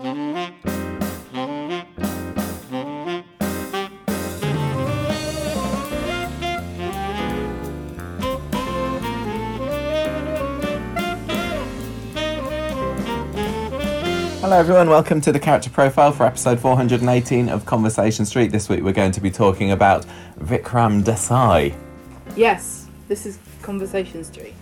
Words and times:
Hello, 0.00 0.12
everyone. 14.58 14.88
Welcome 14.88 15.20
to 15.20 15.32
the 15.32 15.38
character 15.38 15.68
profile 15.68 16.12
for 16.12 16.24
episode 16.24 16.58
418 16.60 17.50
of 17.50 17.66
Conversation 17.66 18.24
Street. 18.24 18.52
This 18.52 18.70
week 18.70 18.82
we're 18.82 18.92
going 18.92 19.12
to 19.12 19.20
be 19.20 19.30
talking 19.30 19.72
about 19.72 20.06
Vikram 20.38 21.04
Desai. 21.04 21.74
Yes, 22.36 22.86
this 23.06 23.26
is 23.26 23.38
Conversation 23.60 24.24
Street. 24.24 24.54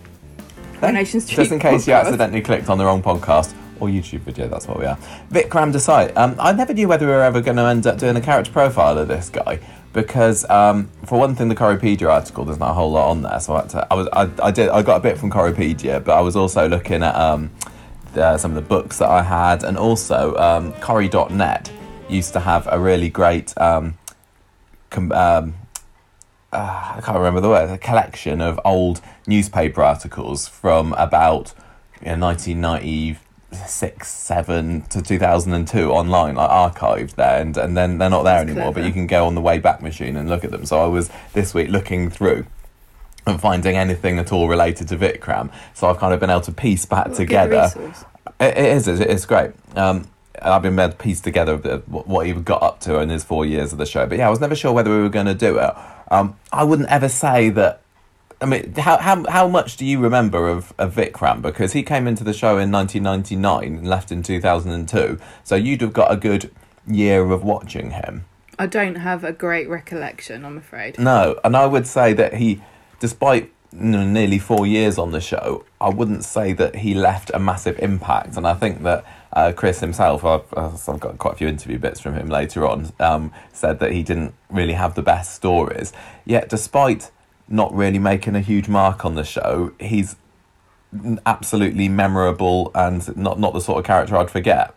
Coronation 0.80 1.20
Street. 1.20 1.36
Just 1.36 1.52
in 1.52 1.60
case 1.60 1.86
you 1.86 1.94
podcast. 1.94 2.06
accidentally 2.06 2.40
clicked 2.40 2.68
on 2.68 2.78
the 2.78 2.84
wrong 2.84 3.04
podcast 3.04 3.54
or 3.80 3.88
YouTube 3.88 4.20
video, 4.20 4.48
that's 4.48 4.66
what 4.66 4.78
we 4.78 4.84
are. 4.84 4.96
Vikram 5.30 5.72
Desai. 5.72 6.16
Um, 6.16 6.36
I 6.38 6.52
never 6.52 6.74
knew 6.74 6.88
whether 6.88 7.06
we 7.06 7.12
were 7.12 7.22
ever 7.22 7.40
going 7.40 7.56
to 7.56 7.64
end 7.64 7.86
up 7.86 7.98
doing 7.98 8.16
a 8.16 8.20
character 8.20 8.52
profile 8.52 8.98
of 8.98 9.08
this 9.08 9.28
guy 9.28 9.60
because, 9.92 10.48
um, 10.50 10.88
for 11.06 11.18
one 11.18 11.34
thing, 11.34 11.48
the 11.48 11.54
Coropedia 11.54 12.08
article 12.08 12.44
there's 12.44 12.58
not 12.58 12.70
a 12.70 12.74
whole 12.74 12.90
lot 12.90 13.10
on 13.10 13.22
there. 13.22 13.40
So 13.40 13.56
I, 13.56 13.62
to, 13.62 13.86
I 13.90 13.94
was 13.94 14.08
I, 14.12 14.30
I 14.42 14.50
did 14.50 14.68
I 14.68 14.82
got 14.82 14.96
a 14.96 15.00
bit 15.00 15.18
from 15.18 15.30
Coropedia, 15.30 16.02
but 16.02 16.16
I 16.16 16.20
was 16.20 16.36
also 16.36 16.68
looking 16.68 17.02
at 17.02 17.14
um, 17.14 17.50
the, 18.14 18.38
some 18.38 18.50
of 18.50 18.54
the 18.56 18.68
books 18.68 18.98
that 18.98 19.08
I 19.08 19.22
had, 19.22 19.64
and 19.64 19.76
also 19.76 20.36
um, 20.36 20.72
Corrie.net 20.74 21.72
used 22.08 22.32
to 22.34 22.40
have 22.40 22.68
a 22.70 22.78
really 22.78 23.08
great. 23.08 23.56
Um, 23.58 23.98
com- 24.90 25.12
um, 25.12 25.54
uh, 26.52 26.94
I 26.96 27.00
can't 27.02 27.18
remember 27.18 27.40
the 27.40 27.50
word, 27.50 27.68
a 27.68 27.76
collection 27.76 28.40
of 28.40 28.58
old 28.64 29.02
newspaper 29.26 29.82
articles 29.82 30.48
from 30.48 30.94
about 30.94 31.52
you 32.00 32.16
know, 32.54 32.78
1996, 33.50 34.08
7 34.08 34.82
to 34.82 35.02
2002 35.02 35.90
online, 35.90 36.34
like 36.34 36.50
archived 36.50 37.14
there, 37.14 37.40
and, 37.40 37.56
and 37.56 37.76
then 37.76 37.98
they're 37.98 38.10
not 38.10 38.24
there 38.24 38.44
That's 38.44 38.50
anymore, 38.50 38.72
but 38.72 38.84
you 38.84 38.92
can 38.92 39.06
go 39.06 39.26
on 39.26 39.34
the 39.34 39.40
Wayback 39.40 39.80
Machine 39.80 40.16
and 40.16 40.28
look 40.28 40.44
at 40.44 40.50
them. 40.50 40.66
So 40.66 40.80
I 40.80 40.86
was 40.86 41.10
this 41.32 41.54
week 41.54 41.70
looking 41.70 42.10
through 42.10 42.46
and 43.26 43.40
finding 43.40 43.76
anything 43.76 44.18
at 44.18 44.32
all 44.32 44.48
related 44.48 44.88
to 44.88 44.96
Vikram. 44.96 45.50
So 45.74 45.88
I've 45.88 45.98
kind 45.98 46.12
of 46.12 46.20
been 46.20 46.30
able 46.30 46.42
to 46.42 46.52
piece 46.52 46.84
back 46.84 47.08
What 47.08 47.16
together. 47.16 47.70
It, 48.38 48.58
it 48.58 48.58
is. 48.58 48.88
It's, 48.88 49.24
great. 49.24 49.52
Um, 49.76 50.08
I've 50.40 50.62
been 50.62 50.78
able 50.78 50.92
to 50.92 50.98
piece 50.98 51.20
together 51.20 51.56
the, 51.56 51.78
what, 51.86 52.06
what 52.06 52.26
he 52.26 52.32
got 52.34 52.62
up 52.62 52.80
to 52.80 52.98
in 53.00 53.08
his 53.08 53.24
four 53.24 53.46
years 53.46 53.72
of 53.72 53.78
the 53.78 53.86
show. 53.86 54.06
But 54.06 54.18
yeah, 54.18 54.26
I 54.26 54.30
was 54.30 54.40
never 54.40 54.54
sure 54.54 54.72
whether 54.72 54.90
we 54.90 55.02
were 55.02 55.08
going 55.08 55.26
to 55.26 55.34
do 55.34 55.58
it. 55.58 55.70
Um, 56.10 56.36
I 56.52 56.64
wouldn't 56.64 56.88
ever 56.88 57.08
say 57.08 57.48
that. 57.50 57.82
I 58.40 58.46
mean, 58.46 58.72
how, 58.74 58.98
how, 58.98 59.24
how 59.28 59.48
much 59.48 59.76
do 59.76 59.84
you 59.84 59.98
remember 59.98 60.48
of, 60.48 60.72
of 60.78 60.94
Vikram? 60.94 61.42
Because 61.42 61.72
he 61.72 61.82
came 61.82 62.06
into 62.06 62.22
the 62.22 62.32
show 62.32 62.58
in 62.58 62.70
1999 62.70 63.78
and 63.78 63.88
left 63.88 64.12
in 64.12 64.22
2002. 64.22 65.18
So 65.42 65.56
you'd 65.56 65.80
have 65.80 65.92
got 65.92 66.12
a 66.12 66.16
good 66.16 66.50
year 66.86 67.30
of 67.32 67.42
watching 67.42 67.90
him. 67.90 68.24
I 68.58 68.66
don't 68.66 68.96
have 68.96 69.24
a 69.24 69.32
great 69.32 69.68
recollection, 69.68 70.44
I'm 70.44 70.56
afraid. 70.56 70.98
No, 70.98 71.38
and 71.44 71.56
I 71.56 71.66
would 71.66 71.86
say 71.86 72.12
that 72.12 72.34
he, 72.34 72.62
despite 73.00 73.52
nearly 73.72 74.38
four 74.38 74.66
years 74.66 74.98
on 74.98 75.10
the 75.10 75.20
show, 75.20 75.64
I 75.80 75.90
wouldn't 75.90 76.24
say 76.24 76.52
that 76.54 76.76
he 76.76 76.94
left 76.94 77.30
a 77.34 77.38
massive 77.38 77.78
impact. 77.80 78.36
And 78.36 78.46
I 78.46 78.54
think 78.54 78.82
that 78.82 79.04
uh, 79.32 79.52
Chris 79.54 79.80
himself, 79.80 80.24
I've, 80.24 80.46
I've 80.56 81.00
got 81.00 81.18
quite 81.18 81.34
a 81.34 81.36
few 81.36 81.48
interview 81.48 81.78
bits 81.78 82.00
from 82.00 82.14
him 82.14 82.28
later 82.28 82.66
on, 82.66 82.92
um, 82.98 83.32
said 83.52 83.78
that 83.80 83.92
he 83.92 84.02
didn't 84.02 84.34
really 84.48 84.72
have 84.72 84.94
the 84.94 85.02
best 85.02 85.34
stories. 85.34 85.92
Yet, 86.24 86.48
despite 86.48 87.10
not 87.48 87.74
really 87.74 87.98
making 87.98 88.36
a 88.36 88.40
huge 88.40 88.68
mark 88.68 89.04
on 89.04 89.14
the 89.14 89.24
show, 89.24 89.72
he's 89.80 90.16
absolutely 91.26 91.88
memorable 91.88 92.70
and 92.74 93.14
not 93.16 93.38
not 93.38 93.52
the 93.52 93.60
sort 93.60 93.78
of 93.78 93.84
character 93.84 94.16
I'd 94.16 94.30
forget. 94.30 94.74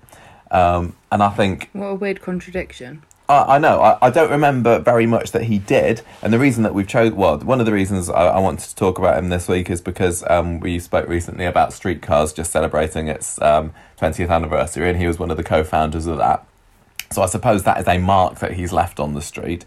Um, 0.49 0.95
and 1.11 1.23
I 1.23 1.29
think 1.29 1.69
What 1.73 1.85
a 1.87 1.95
weird 1.95 2.21
contradiction. 2.21 3.03
I, 3.29 3.55
I 3.55 3.57
know. 3.57 3.81
I, 3.81 3.97
I 4.01 4.09
don't 4.09 4.29
remember 4.29 4.79
very 4.79 5.05
much 5.05 5.31
that 5.31 5.43
he 5.43 5.57
did, 5.57 6.01
and 6.21 6.33
the 6.33 6.39
reason 6.39 6.63
that 6.63 6.73
we've 6.73 6.87
chose 6.87 7.13
well, 7.13 7.37
one 7.39 7.59
of 7.59 7.65
the 7.65 7.71
reasons 7.71 8.09
I, 8.09 8.25
I 8.27 8.39
wanted 8.39 8.67
to 8.67 8.75
talk 8.75 8.99
about 8.99 9.17
him 9.17 9.29
this 9.29 9.47
week 9.47 9.69
is 9.69 9.81
because 9.81 10.23
um, 10.29 10.59
we 10.59 10.79
spoke 10.79 11.07
recently 11.07 11.45
about 11.45 11.71
Streetcars 11.71 12.33
just 12.33 12.51
celebrating 12.51 13.07
its 13.07 13.41
um, 13.41 13.73
20th 13.99 14.29
anniversary, 14.29 14.89
and 14.89 14.99
he 14.99 15.07
was 15.07 15.17
one 15.17 15.31
of 15.31 15.37
the 15.37 15.43
co-founders 15.43 16.05
of 16.05 16.17
that. 16.17 16.45
So 17.11 17.21
I 17.21 17.25
suppose 17.25 17.63
that 17.63 17.79
is 17.79 17.87
a 17.87 17.97
mark 17.97 18.39
that 18.39 18.53
he's 18.53 18.71
left 18.73 18.99
on 18.99 19.13
the 19.13 19.21
street. 19.21 19.65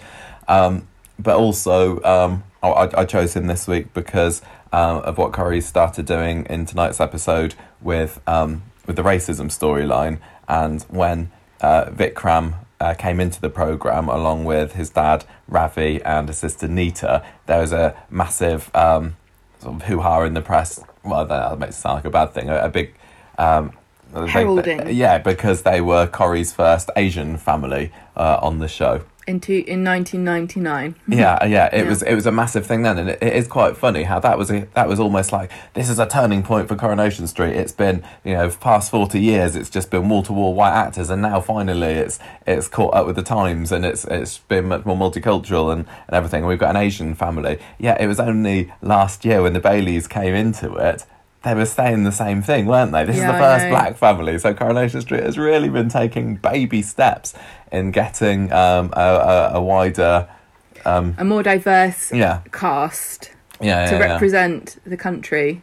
Um, 0.48 0.88
but 1.19 1.37
also, 1.37 2.03
um, 2.03 2.43
I, 2.72 2.84
I 2.84 3.00
I 3.00 3.04
chose 3.04 3.34
him 3.34 3.47
this 3.47 3.66
week 3.69 3.92
because 3.94 4.42
um, 4.72 4.98
of 4.98 5.19
what 5.19 5.32
Corrie 5.32 5.60
started 5.60 6.06
doing 6.06 6.47
in 6.47 6.66
tonight's 6.66 7.00
episode 7.00 7.54
with 7.80 8.20
um, 8.26 8.62
with 8.86 8.97
the 8.97 9.02
racism 9.02 9.47
storyline, 9.47 10.19
and 10.48 10.82
when 10.84 11.30
uh, 11.60 11.86
Vikram 11.86 12.54
uh, 12.80 12.94
came 12.94 13.20
into 13.20 13.41
the 13.41 13.50
program 13.50 14.08
along 14.08 14.44
with 14.44 14.72
his 14.72 14.91
dad 14.91 15.25
Ravi 15.48 16.02
and 16.02 16.28
his 16.28 16.38
sister 16.38 16.66
Nita, 16.69 17.25
there 17.47 17.60
was 17.60 17.72
a 17.72 17.94
massive 18.10 18.70
um, 18.75 19.16
sort 19.60 19.76
of 19.76 19.82
hoo 19.82 20.00
ha 20.00 20.22
in 20.22 20.34
the 20.34 20.42
press. 20.42 20.81
Well, 21.04 21.25
that 21.26 21.58
makes 21.58 21.76
it 21.76 21.81
sound 21.81 21.96
like 21.96 22.04
a 22.06 22.10
bad 22.10 22.32
thing. 22.32 22.48
A, 22.48 22.64
a 22.64 22.69
big 22.69 22.94
um, 23.38 23.72
they- 24.12 24.26
Heralding. 24.28 24.88
yeah, 24.94 25.19
because 25.19 25.62
they 25.62 25.81
were 25.81 26.06
Corrie's 26.06 26.52
first 26.52 26.91
Asian 26.96 27.36
family 27.36 27.92
uh, 28.16 28.38
on 28.41 28.58
the 28.58 28.69
show. 28.69 29.02
In, 29.26 29.40
two, 29.40 29.64
in 29.66 29.82
1999. 29.84 30.94
Yeah, 31.08 31.44
yeah, 31.46 31.66
it 31.72 31.84
Yeah. 31.84 31.88
was 31.88 32.02
it 32.02 32.14
was 32.14 32.26
a 32.26 32.32
massive 32.32 32.66
thing 32.66 32.82
then, 32.82 32.98
and 32.98 33.08
it, 33.10 33.18
it 33.22 33.32
is 33.32 33.48
quite 33.48 33.76
funny 33.76 34.02
how 34.02 34.20
that 34.20 34.36
was 34.36 34.50
a, 34.50 34.68
that 34.74 34.86
was 34.88 35.00
almost 35.00 35.32
like 35.32 35.50
this 35.72 35.88
is 35.88 35.98
a 35.98 36.06
turning 36.06 36.42
point 36.42 36.68
for 36.68 36.76
Coronation 36.76 37.26
Street. 37.26 37.56
It's 37.56 37.72
been 37.72 38.02
you 38.22 38.34
know 38.34 38.50
past 38.50 38.90
forty 38.90 39.20
years, 39.20 39.56
it's 39.56 39.70
just 39.70 39.90
been 39.90 40.08
wall 40.10 40.22
to 40.24 40.32
wall 40.34 40.54
white 40.54 40.72
actors, 40.74 41.08
and 41.08 41.22
now 41.22 41.40
finally 41.40 41.92
it's 41.94 42.18
it's 42.46 42.68
caught 42.68 42.94
up 42.94 43.06
with 43.06 43.16
the 43.16 43.22
times, 43.22 43.72
and 43.72 43.86
it's 43.86 44.04
it's 44.04 44.38
been 44.38 44.66
much 44.66 44.84
more 44.84 44.96
multicultural 44.96 45.72
and, 45.72 45.86
and 46.06 46.14
everything. 46.14 46.40
And 46.40 46.48
we've 46.48 46.58
got 46.58 46.76
an 46.76 46.82
Asian 46.82 47.14
family. 47.14 47.58
Yeah, 47.78 47.96
it 47.98 48.06
was 48.06 48.20
only 48.20 48.72
last 48.82 49.24
year 49.24 49.40
when 49.42 49.54
the 49.54 49.60
Baileys 49.60 50.06
came 50.06 50.34
into 50.34 50.74
it. 50.74 51.06
They 51.44 51.55
were 51.55 51.66
saying 51.66 52.05
the 52.05 52.12
same 52.12 52.41
thing, 52.43 52.66
weren't 52.66 52.93
they? 52.93 53.05
This 53.05 53.16
Yeah, 53.16 53.27
is 53.28 53.32
the 53.32 53.38
first 53.38 53.69
black 53.69 53.97
family. 53.97 54.38
So 54.38 54.55
Coronation 54.55 55.03
Street 55.03 55.22
has 55.22 55.37
really 55.37 55.69
been 55.69 55.88
taking 55.91 56.37
baby 56.37 56.81
steps 56.81 57.34
in 57.71 57.91
getting 57.91 58.50
um, 58.53 58.91
a, 58.94 59.00
a, 59.00 59.50
a 59.55 59.62
wider, 59.62 60.28
um, 60.87 61.15
A 61.19 61.25
more 61.25 61.43
diverse 61.43 62.12
yeah, 62.12 62.41
cast 62.50 63.32
yeah, 63.60 63.87
to 63.87 63.93
yeah, 63.94 64.00
yeah. 64.00 64.12
represent 64.12 64.78
the 64.84 64.97
country. 64.97 65.62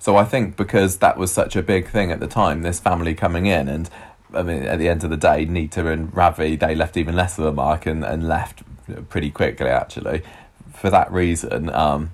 So 0.00 0.16
I 0.16 0.24
think 0.24 0.56
because 0.56 0.98
that 0.98 1.16
was 1.16 1.32
such 1.32 1.54
a 1.56 1.62
big 1.62 1.88
thing 1.88 2.10
at 2.10 2.20
the 2.20 2.26
time, 2.26 2.62
this 2.62 2.80
family 2.80 3.14
coming 3.14 3.46
in, 3.46 3.68
and 3.68 3.88
I 4.34 4.42
mean, 4.42 4.64
at 4.64 4.78
the 4.80 4.88
end 4.88 5.04
of 5.04 5.10
the 5.10 5.16
day, 5.16 5.44
Nita 5.44 5.86
and 5.86 6.14
Ravi 6.14 6.56
they 6.56 6.74
left 6.74 6.96
even 6.96 7.14
less 7.14 7.38
of 7.38 7.44
a 7.46 7.52
mark 7.52 7.86
and, 7.86 8.04
and 8.04 8.26
left 8.26 8.62
pretty 9.08 9.30
quickly. 9.30 9.68
Actually, 9.68 10.22
for 10.72 10.90
that 10.90 11.10
reason, 11.12 11.70
um, 11.70 12.10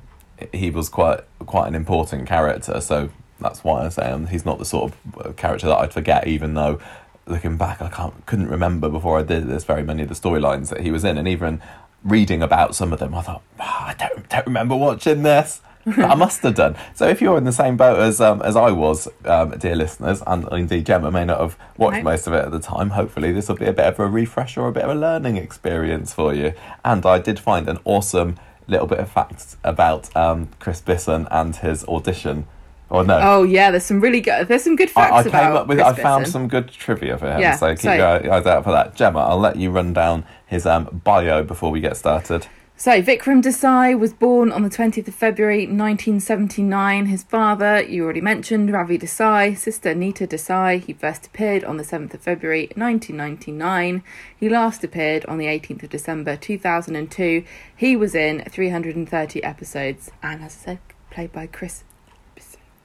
he 0.52 0.70
was 0.70 0.88
quite 0.88 1.20
quite 1.46 1.68
an 1.68 1.74
important 1.74 2.26
character. 2.28 2.80
So 2.80 3.10
that's 3.40 3.64
why 3.64 3.86
I 3.86 3.88
say 3.88 4.10
um, 4.10 4.26
he's 4.26 4.44
not 4.44 4.58
the 4.58 4.64
sort 4.64 4.92
of 4.92 5.26
uh, 5.26 5.32
character 5.32 5.66
that 5.68 5.76
I'd 5.78 5.92
forget, 5.92 6.26
even 6.26 6.54
though. 6.54 6.78
Looking 7.26 7.56
back, 7.56 7.80
I 7.80 7.88
can't 7.88 8.26
couldn't 8.26 8.48
remember 8.48 8.88
before 8.88 9.18
I 9.18 9.22
did 9.22 9.46
this 9.46 9.62
very 9.62 9.84
many 9.84 10.02
of 10.02 10.08
the 10.08 10.14
storylines 10.16 10.68
that 10.70 10.80
he 10.80 10.90
was 10.90 11.04
in, 11.04 11.16
and 11.16 11.28
even 11.28 11.62
reading 12.02 12.42
about 12.42 12.74
some 12.74 12.92
of 12.92 12.98
them, 12.98 13.14
I 13.14 13.20
thought 13.20 13.42
"Ah, 13.60 13.88
I 13.88 13.94
don't 13.94 14.28
don't 14.28 14.46
remember 14.46 14.74
watching 14.74 15.22
this. 15.22 15.60
But 15.86 15.98
I 16.10 16.14
must 16.14 16.42
have 16.42 16.56
done. 16.56 16.76
So 16.94 17.08
if 17.08 17.22
you're 17.22 17.38
in 17.38 17.44
the 17.44 17.52
same 17.52 17.76
boat 17.76 18.00
as 18.00 18.20
um, 18.20 18.42
as 18.42 18.56
I 18.56 18.70
was, 18.70 19.06
um, 19.24 19.50
dear 19.58 19.76
listeners, 19.76 20.22
and 20.26 20.46
indeed 20.52 20.86
Gemma 20.86 21.10
may 21.12 21.24
not 21.24 21.40
have 21.40 21.56
watched 21.78 21.96
Right. 21.96 22.04
most 22.04 22.26
of 22.26 22.32
it 22.32 22.44
at 22.44 22.50
the 22.50 22.58
time, 22.58 22.90
hopefully 22.90 23.32
this 23.32 23.48
will 23.48 23.56
be 23.56 23.66
a 23.66 23.72
bit 23.72 23.86
of 23.86 23.98
a 24.00 24.06
refresh 24.06 24.56
or 24.56 24.66
a 24.68 24.72
bit 24.72 24.82
of 24.84 24.90
a 24.90 24.94
learning 24.94 25.36
experience 25.36 26.12
for 26.12 26.34
you. 26.34 26.52
And 26.84 27.06
I 27.06 27.18
did 27.18 27.38
find 27.38 27.68
an 27.68 27.78
awesome 27.84 28.36
little 28.70 28.86
bit 28.86 28.98
of 28.98 29.10
facts 29.10 29.56
about 29.64 30.14
um, 30.16 30.48
Chris 30.58 30.80
Bisson 30.80 31.26
and 31.30 31.56
his 31.56 31.84
audition. 31.84 32.46
Or 32.88 33.04
no, 33.04 33.20
Oh 33.22 33.42
yeah, 33.44 33.70
there's 33.70 33.84
some 33.84 34.00
really 34.00 34.20
good. 34.20 34.48
There's 34.48 34.64
some 34.64 34.74
good 34.74 34.90
facts 34.90 35.12
I, 35.12 35.16
I 35.16 35.20
about 35.20 35.42
came 35.42 35.56
up 35.56 35.66
with. 35.68 35.78
Chris 35.78 35.98
I 35.98 36.02
found 36.02 36.22
Bisson. 36.22 36.32
some 36.32 36.48
good 36.48 36.68
trivia 36.68 37.16
for 37.18 37.30
him. 37.30 37.40
Yeah, 37.40 37.54
so 37.54 37.72
keep 37.74 37.84
your 37.84 38.32
eyes 38.32 38.46
out 38.46 38.64
for 38.64 38.72
that. 38.72 38.96
Gemma, 38.96 39.20
I'll 39.20 39.38
let 39.38 39.56
you 39.56 39.70
run 39.70 39.92
down 39.92 40.24
his 40.46 40.66
um, 40.66 41.00
bio 41.04 41.44
before 41.44 41.70
we 41.70 41.80
get 41.80 41.96
started. 41.96 42.48
So, 42.80 43.02
Vikram 43.02 43.42
Desai 43.42 43.98
was 43.98 44.14
born 44.14 44.50
on 44.50 44.62
the 44.62 44.70
20th 44.70 45.06
of 45.06 45.14
February 45.14 45.66
1979. 45.66 47.04
His 47.04 47.22
father, 47.24 47.82
you 47.82 48.04
already 48.04 48.22
mentioned, 48.22 48.72
Ravi 48.72 48.98
Desai, 48.98 49.54
sister 49.54 49.94
Nita 49.94 50.26
Desai. 50.26 50.82
He 50.82 50.94
first 50.94 51.26
appeared 51.26 51.62
on 51.62 51.76
the 51.76 51.82
7th 51.82 52.14
of 52.14 52.22
February 52.22 52.70
1999. 52.76 54.02
He 54.34 54.48
last 54.48 54.82
appeared 54.82 55.26
on 55.26 55.36
the 55.36 55.44
18th 55.44 55.82
of 55.82 55.90
December 55.90 56.36
2002. 56.36 57.44
He 57.76 57.96
was 57.96 58.14
in 58.14 58.44
330 58.48 59.44
episodes 59.44 60.10
and, 60.22 60.42
as 60.42 60.54
I 60.54 60.64
said, 60.64 60.78
played 61.10 61.32
by 61.32 61.48
Chris. 61.48 61.84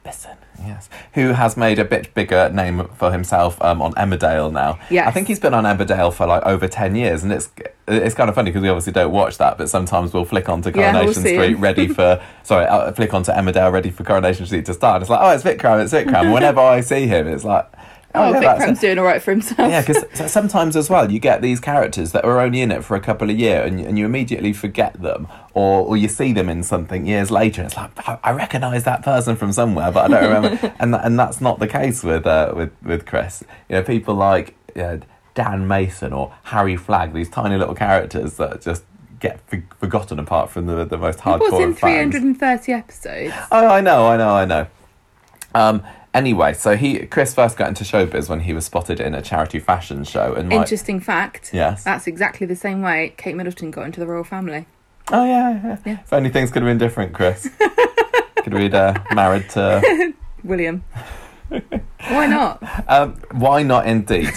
Listen, 0.06 0.38
yes. 0.60 0.88
Who 1.13 1.30
has 1.30 1.57
made 1.57 1.80
a 1.80 1.86
bit 1.86 2.13
bigger 2.13 2.50
name 2.50 2.88
for 2.90 3.12
himself 3.12 3.60
um, 3.62 3.81
on 3.81 3.94
Emmerdale 3.94 4.54
now? 4.54 4.78
Yes. 4.92 5.07
I 5.07 5.12
think 5.12 5.28
he's 5.28 5.40
been 5.40 5.56
on 5.56 5.63
Emmerdale 5.63 6.13
for 6.13 6.28
like 6.28 6.44
over 6.44 6.68
ten 6.68 6.96
years, 6.96 7.24
and 7.24 7.34
it's 7.34 7.50
it's 7.88 8.13
kind 8.13 8.30
of 8.30 8.36
funny 8.36 8.52
because 8.52 8.62
we 8.62 8.69
obviously 8.69 8.94
don't 8.94 9.12
watch 9.12 9.40
that, 9.40 9.57
but 9.57 9.68
sometimes 9.68 10.13
we'll 10.13 10.25
flick 10.25 10.48
onto 10.48 10.69
Yeah, 10.69 10.92
we'll 10.92 11.06
Coronation 11.06 11.24
see 11.24 11.34
Street 11.34 11.56
ready 11.56 11.88
for 11.88 12.22
sorry, 12.44 12.66
uh, 12.66 12.92
flick 12.92 13.13
onto 13.16 13.31
Emmerdale 13.31 13.72
ready 13.72 13.90
for 13.90 14.04
Coronation 14.04 14.46
Street 14.46 14.66
to 14.68 14.75
start. 14.75 14.98
And 14.98 15.04
it's 15.04 15.10
like, 15.10 15.22
oh, 15.22 15.31
it's 15.31 15.44
Vikram, 15.44 15.84
it's 15.84 15.94
Vikram. 15.94 16.31
Whenever 16.31 16.60
I 16.60 16.81
see 16.81 17.08
him, 17.08 17.28
it's 17.28 17.44
like 17.44 17.68
Oh, 18.18 18.32
yeah, 18.34 18.40
that's 18.40 18.64
Vikram's 18.66 18.80
doing 18.80 18.98
all 19.00 19.06
right 19.06 19.22
for 19.22 19.32
himself. 19.32 19.60
yeah, 19.70 19.82
because 19.82 20.06
sometimes 20.32 20.76
as 20.76 20.90
well, 20.90 21.12
you 21.12 21.20
get 21.20 21.42
these 21.42 21.60
characters 21.60 22.12
that 22.14 22.26
are 22.26 22.40
only 22.40 22.62
in 22.62 22.72
it 22.72 22.84
for 22.84 22.96
a 22.96 23.00
couple 23.00 23.30
of 23.30 23.38
years, 23.38 23.70
and, 23.70 23.80
and 23.80 23.98
you 24.00 24.06
immediately 24.06 24.54
forget 24.54 25.02
them, 25.02 25.28
or 25.54 25.86
or 25.86 25.98
you 25.98 26.08
see 26.08 26.34
them 26.34 26.50
in 26.50 26.64
something 26.64 27.06
years 27.06 27.32
later. 27.32 27.62
And 27.62 27.68
it's 27.72 27.78
like 27.78 28.10
I, 28.10 28.18
I 28.24 28.32
recognise 28.32 28.84
that 28.86 29.04
person 29.04 29.36
from 29.36 29.52
somewhere, 29.52 29.92
but 29.92 30.12
I 30.12 30.20
don't 30.20 30.34
remember. 30.34 30.74
and 30.80 30.96
and 30.96 31.20
that's 31.20 31.42
not 31.42 31.60
the 31.60 31.68
case 31.68 32.04
with 32.04 32.26
uh, 32.26 32.54
with 32.56 32.72
with 32.84 33.06
Chris. 33.06 33.44
You 33.70 33.76
know, 33.78 33.84
people 33.84 34.16
like 34.16 34.56
uh, 34.76 34.98
Dan 35.34 35.68
Mason 35.68 36.14
or 36.14 36.34
Harry 36.44 36.78
Flagg, 36.78 37.14
these 37.14 37.30
tiny 37.30 37.58
little 37.58 37.76
characters 37.76 38.36
that 38.38 38.62
just 38.62 38.84
get 39.20 39.40
for- 39.50 39.64
forgotten 39.80 40.20
apart 40.20 40.50
from 40.50 40.66
the 40.66 40.86
the 40.86 40.98
most 40.98 41.22
He 41.22 41.30
was 41.30 41.40
hardcore 41.42 41.64
in 41.64 41.70
of 41.72 41.80
fans. 41.80 42.12
330 42.14 42.72
episodes. 42.74 43.34
Oh, 43.52 43.68
I 43.68 43.82
know, 43.82 44.08
I 44.08 44.18
know, 44.18 44.30
I 44.36 44.46
know. 44.46 44.68
Um, 45.54 45.84
anyway, 46.16 46.54
so 46.54 46.76
he 46.76 47.06
Chris 47.06 47.36
first 47.36 47.58
got 47.58 47.68
into 47.68 47.84
showbiz 47.84 48.30
when 48.30 48.40
he 48.40 48.54
was 48.54 48.66
spotted 48.66 49.00
in 49.00 49.14
a 49.14 49.22
charity 49.22 49.60
fashion 49.60 50.04
show, 50.04 50.34
and 50.34 50.50
my, 50.50 50.56
Interesting 50.56 51.00
fact. 51.00 51.52
Yes. 51.54 51.84
That's 51.84 52.08
exactly 52.08 52.48
the 52.48 52.56
same 52.56 52.82
way 52.82 53.14
Kate 53.18 53.36
Middleton 53.36 53.70
got 53.70 53.86
into 53.86 54.00
the 54.00 54.08
royal 54.08 54.24
family. 54.24 54.66
oh 55.12 55.26
yeah, 55.26 55.62
yeah, 55.64 55.78
Yeah. 55.86 56.00
If 56.02 56.14
only 56.14 56.30
things 56.30 56.50
could 56.50 56.64
have 56.64 56.70
been 56.70 56.80
different, 56.80 57.14
Chris. 57.14 57.50
could 58.44 58.54
we 58.54 58.72
uh, 58.72 58.96
married 59.14 59.50
to? 59.52 60.14
William. 60.44 60.84
Why 62.08 62.28
not? 62.28 62.64
Um, 62.88 63.16
why 63.32 63.64
not, 63.64 63.86
indeed. 63.88 64.34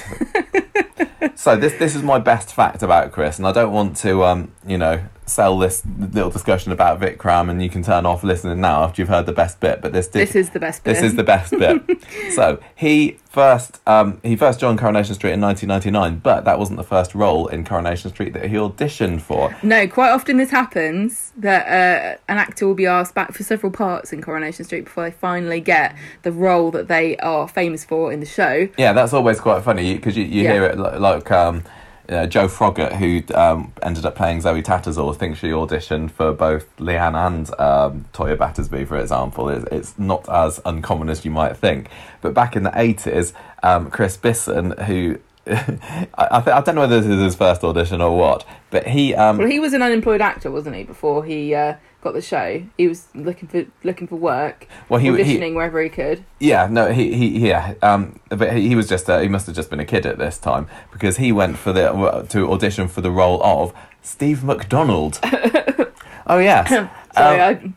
so 1.35 1.57
this 1.57 1.75
this 1.75 1.95
is 1.95 2.03
my 2.03 2.19
best 2.19 2.53
fact 2.53 2.83
about 2.83 3.13
Chris, 3.13 3.39
and 3.39 3.47
I 3.47 3.53
don't 3.53 3.73
want 3.73 3.97
to 3.99 4.25
um, 4.25 4.53
you 4.69 4.79
know 4.79 5.03
sell 5.27 5.59
this 5.59 5.83
little 5.99 6.31
discussion 6.31 6.73
about 6.73 6.99
Vikram, 7.01 7.51
and 7.51 7.63
you 7.63 7.69
can 7.69 7.83
turn 7.83 8.07
off 8.07 8.25
listening 8.25 8.61
now 8.63 8.83
after 8.85 9.03
you've 9.03 9.11
heard 9.11 9.27
the 9.27 9.33
best 9.33 9.61
bit. 9.61 9.83
But 9.83 9.93
this 9.93 10.09
did, 10.09 10.21
This 10.27 10.35
is 10.35 10.51
the 10.51 10.59
best 10.61 10.83
bit. 10.85 10.95
This 10.95 11.03
is 11.03 11.17
the 11.17 11.23
best 11.25 11.51
bit. 11.53 11.83
so 12.33 12.59
he 12.75 13.19
first 13.29 13.81
um, 13.87 14.21
he 14.23 14.37
first 14.37 14.59
joined 14.59 14.79
Coronation 14.79 15.15
Street 15.15 15.33
in 15.33 15.41
1999, 15.41 16.21
but 16.21 16.45
that 16.45 16.59
wasn't 16.59 16.79
the 16.79 16.85
first 16.85 17.15
role 17.15 17.47
in 17.49 17.65
Coronation 17.65 18.11
Street 18.11 18.33
that 18.33 18.47
he 18.47 18.57
auditioned 18.57 19.21
for. 19.21 19.55
No, 19.63 19.87
quite 19.87 20.11
often 20.11 20.39
this 20.39 20.51
happens 20.51 21.33
that 21.37 21.67
uh, 21.67 22.19
an 22.29 22.39
actor 22.39 22.67
will 22.67 22.75
be 22.75 22.87
asked 22.87 23.15
back 23.15 23.33
for 23.35 23.43
several 23.43 23.71
parts 23.71 24.13
in 24.13 24.23
Coronation 24.23 24.65
Street 24.65 24.85
before 24.85 25.05
they 25.05 25.11
finally 25.11 25.61
get 25.61 25.95
the 26.23 26.33
role 26.33 26.71
that 26.71 26.89
they 26.89 27.17
are 27.19 27.47
famous 27.47 27.85
for 27.85 28.13
in 28.13 28.21
the 28.21 28.27
show. 28.27 28.69
Yeah, 28.79 28.93
that's 28.95 29.13
always 29.13 29.41
quite 29.41 29.63
funny 29.63 29.95
because 29.95 30.17
you, 30.17 30.25
you 30.25 30.43
Yeah. 30.45 30.53
hear 30.53 30.65
it 30.65 30.79
li- 30.79 30.99
like 30.99 31.31
um, 31.31 31.65
uh, 32.09 32.27
Jo 32.27 32.49
Froggatt, 32.49 32.93
who 32.97 33.23
um, 33.35 33.73
ended 33.83 34.07
up 34.07 34.17
playing 34.17 34.41
Zoe 34.41 34.63
Tattersall. 34.63 35.15
thinks 35.17 35.39
she 35.41 35.49
auditioned 35.49 36.11
for 36.11 36.33
both 36.33 36.75
Leanne 36.79 37.15
and 37.15 37.61
um, 37.61 38.07
Toyah 38.13 38.39
Battersby, 38.39 38.85
for 38.87 38.99
example. 38.99 39.49
It's, 39.49 39.65
it's 39.71 39.99
not 39.99 40.29
as 40.29 40.61
uncommon 40.65 41.09
as 41.11 41.25
you 41.25 41.31
might 41.31 41.57
think. 41.57 41.89
But 42.21 42.35
back 42.35 42.57
in 42.57 42.63
the 42.63 42.71
80s, 42.71 43.33
um, 43.63 43.91
Chris 43.91 44.17
Bisson, 44.17 44.73
who 44.73 45.19
I, 45.47 46.07
I, 46.19 46.41
th- 46.41 46.55
I 46.55 46.61
don't 46.61 46.75
know 46.75 46.83
whether 46.83 47.01
this 47.01 47.11
is 47.11 47.23
his 47.23 47.35
first 47.35 47.65
audition 47.65 48.01
or 48.01 48.17
what, 48.17 48.45
but 48.71 48.87
he. 48.87 49.15
Um, 49.15 49.39
Well, 49.39 49.49
he 49.49 49.59
was 49.61 49.73
an 49.73 49.83
unemployed 49.83 50.21
actor, 50.21 50.51
wasn't 50.51 50.77
he? 50.77 50.83
Before 50.85 51.25
he 51.25 51.55
uh, 51.55 51.75
got 52.01 52.15
the 52.15 52.23
show, 52.23 52.63
he 52.77 52.89
was 52.89 53.09
looking 53.15 53.49
for 53.49 53.67
looking 53.83 54.07
for 54.07 54.17
work, 54.17 54.69
well, 54.89 55.01
he, 55.01 55.09
he, 55.09 55.13
auditioning 55.13 55.55
wherever 55.55 55.83
he 55.83 55.89
could. 55.89 56.25
Yeah, 56.39 56.69
no, 56.71 56.93
he, 56.93 57.15
he 57.15 57.49
yeah, 57.49 57.75
um, 57.83 58.21
but 58.29 58.55
he, 58.55 58.69
he 58.69 58.75
was 58.77 58.89
just 58.89 59.09
uh, 59.11 59.21
he 59.21 59.29
must 59.29 59.47
have 59.47 59.57
just 59.57 59.71
been 59.71 59.81
a 59.81 59.85
kid 59.85 60.07
at 60.07 60.19
this 60.19 60.39
time 60.39 60.69
because 60.93 61.17
he 61.17 61.33
went 61.33 61.59
for 61.59 61.73
the 61.73 62.27
to 62.29 62.51
audition 62.53 62.89
for 62.89 63.01
the 63.01 63.11
role 63.11 63.43
of 63.43 63.73
Steve 64.03 64.45
McDonald. 64.45 65.19
oh 66.27 66.39
yes, 66.39 66.69
Sorry, 66.69 67.41
Um, 67.41 67.41
I, 67.41 67.73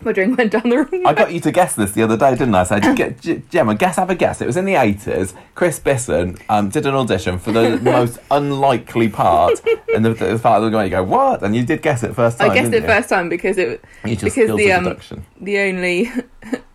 my 0.00 0.12
drink 0.12 0.38
went 0.38 0.52
down 0.52 0.68
the 0.68 0.76
wrong. 0.78 1.02
I 1.06 1.12
got 1.12 1.32
you 1.32 1.40
to 1.40 1.50
guess 1.50 1.74
this 1.74 1.92
the 1.92 2.02
other 2.02 2.16
day, 2.16 2.30
didn't 2.32 2.54
I? 2.54 2.64
So 2.64 2.78
get, 2.94 3.20
G- 3.20 3.42
Gemma, 3.50 3.74
guess, 3.74 3.96
have 3.96 4.10
a 4.10 4.14
guess. 4.14 4.40
It 4.40 4.46
was 4.46 4.56
in 4.56 4.64
the 4.64 4.74
eighties. 4.74 5.34
Chris 5.54 5.78
Bisson 5.78 6.38
um, 6.48 6.68
did 6.68 6.86
an 6.86 6.94
audition 6.94 7.38
for 7.38 7.52
the 7.52 7.76
most 7.82 8.18
unlikely 8.30 9.08
part, 9.08 9.60
and 9.94 10.04
the, 10.04 10.14
the 10.14 10.38
part 10.38 10.62
of 10.62 10.70
the 10.70 10.76
guy 10.76 10.84
you 10.84 10.90
go 10.90 11.02
what, 11.02 11.42
and 11.42 11.54
you 11.54 11.64
did 11.64 11.82
guess 11.82 12.02
it 12.02 12.14
first 12.14 12.38
time. 12.38 12.50
I 12.50 12.54
guessed 12.54 12.72
it 12.72 12.82
you? 12.82 12.88
first 12.88 13.08
time 13.08 13.28
because 13.28 13.58
it 13.58 13.84
because 14.04 14.34
the, 14.34 14.72
um, 14.72 14.98
the 15.40 15.58
only 15.58 16.10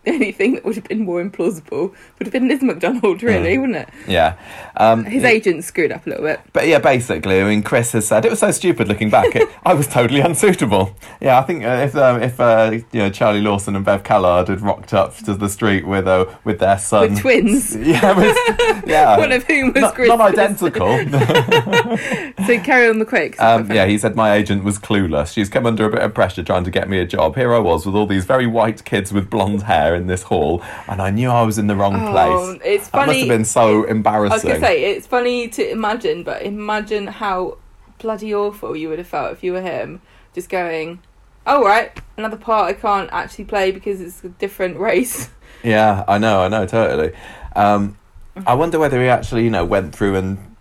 the 0.06 0.12
only 0.12 0.32
thing 0.32 0.54
that 0.56 0.66
would 0.66 0.76
have 0.76 0.84
been 0.84 1.04
more 1.06 1.24
implausible 1.24 1.94
would 2.20 2.26
have 2.26 2.32
been 2.32 2.48
Liz 2.48 2.62
McDonald, 2.62 3.24
really, 3.24 3.58
wouldn't 3.58 3.78
it? 3.78 3.90
Yeah. 4.08 4.38
Um, 4.76 5.06
His 5.06 5.24
agent 5.24 5.64
screwed 5.64 5.92
up 5.92 6.06
a 6.06 6.10
little 6.10 6.26
bit. 6.26 6.42
But 6.52 6.68
yeah, 6.68 6.80
basically, 6.80 7.40
I 7.40 7.46
mean, 7.46 7.64
Chris 7.64 7.94
has 7.94 8.08
said 8.08 8.26
it 8.26 8.30
was 8.32 8.40
so 8.40 8.52
stupid 8.52 8.88
looking 8.88 9.10
back. 9.10 9.36
It, 9.36 9.48
I 9.66 9.74
was 9.74 9.88
totally 9.88 10.20
unsuitable. 10.20 10.96
Yeah, 11.22 11.40
I 11.40 11.44
think 11.44 11.64
uh, 11.64 11.86
if 11.86 11.96
um, 11.96 12.22
if 12.22 12.40
uh, 12.40 12.72
you 12.92 13.00
know 13.00 13.10
Charlie 13.10 13.42
Lawson 13.42 13.76
and 13.76 13.86
Bev 13.86 14.04
Callard 14.04 14.50
had 14.50 14.62
rocked 14.62 14.94
up 14.94 15.16
to 15.18 15.34
the 15.36 15.48
street 15.48 15.88
with 15.88 16.08
uh, 16.08 16.26
with 16.44 16.60
their 16.60 16.78
son, 16.78 17.12
With 17.12 17.20
twins. 17.22 17.76
yeah, 17.76 18.18
with, 18.18 18.38
yeah, 18.86 19.18
One 19.18 19.32
of 19.32 19.44
whom 19.46 19.74
was 19.74 19.82
not, 19.82 19.96
Chris 19.96 20.10
not 20.10 20.22
identical. 20.22 20.88
So 22.46 22.60
carry 22.60 22.90
on 22.90 23.00
the 23.00 23.06
quick. 23.06 23.40
um, 23.42 23.72
yeah, 23.72 23.86
he 23.86 23.98
said 23.98 24.16
my 24.16 24.34
agent 24.34 24.64
was 24.64 24.78
clueless. 24.80 25.34
She's 25.34 25.50
come 25.50 25.66
under 25.66 25.86
a 25.86 25.90
bit 25.90 26.02
of 26.02 26.14
pressure 26.14 26.44
trying 26.44 26.64
to 26.66 26.72
get 26.72 26.90
me 26.90 27.00
a 27.00 27.06
job. 27.06 27.36
Here 27.36 27.54
I 27.54 27.60
was 27.60 27.86
with 27.86 27.96
all 27.96 28.06
these 28.06 28.26
very 28.26 28.48
white 28.48 28.84
kids 28.84 29.14
with 29.14 29.30
blonde 29.30 29.64
hair 29.64 29.93
in 29.94 30.07
this 30.07 30.24
hall, 30.24 30.62
and 30.88 31.01
I 31.01 31.10
knew 31.10 31.30
I 31.30 31.44
was 31.44 31.57
in 31.57 31.68
the 31.68 31.75
wrong 31.75 31.95
Oh, 31.95 32.12
place. 32.12 32.60
it's 32.63 32.90
That 32.90 33.07
must 33.07 33.19
have 33.19 33.28
been 33.28 33.45
so 33.45 33.62
I 33.62 33.75
was 33.81 33.90
embarrassing. 33.90 34.50
gonna 34.50 34.60
say 34.62 34.84
it's 34.94 35.07
funny 35.07 35.48
to 35.50 35.69
imagine, 35.72 36.24
but 36.24 36.42
imagine 36.42 37.07
how 37.07 37.57
bloody 38.00 38.34
awful 38.34 38.75
you 38.75 38.90
would 38.90 38.98
have 39.00 39.07
felt 39.07 39.31
if 39.31 39.44
you 39.44 39.54
were 39.54 39.62
him, 39.62 40.01
just 40.34 40.50
going, 40.50 41.00
"Oh 41.48 41.63
right, 41.63 41.92
another 42.18 42.38
part 42.38 42.69
I 42.69 42.74
can't 42.74 43.10
actually 43.13 43.45
play 43.45 43.72
because 43.72 44.01
it's 44.01 44.24
a 44.24 44.30
different 44.30 44.78
race." 44.78 45.30
Yeah, 45.63 46.04
I 46.10 46.18
know, 46.18 46.42
I 46.42 46.50
know, 46.50 46.66
totally. 46.66 47.13
Um, 47.56 47.98
I 48.45 48.54
wonder 48.54 48.80
whether 48.80 49.00
he 49.01 49.07
actually, 49.07 49.45
you 49.45 49.50
know, 49.50 49.63
went 49.63 49.95
through 49.95 50.18
and 50.18 50.56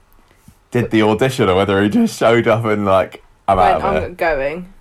did 0.71 0.93
the 0.93 1.03
audition, 1.03 1.49
or 1.49 1.57
whether 1.57 1.83
he 1.83 1.89
just 1.89 2.17
showed 2.17 2.47
up 2.47 2.65
and 2.67 2.85
like, 2.85 3.21
I'm 3.49 3.57
when 3.57 3.67
out 3.67 3.77
of 3.79 3.85
I'm 3.85 4.03
it. 4.13 4.17
going. 4.17 4.73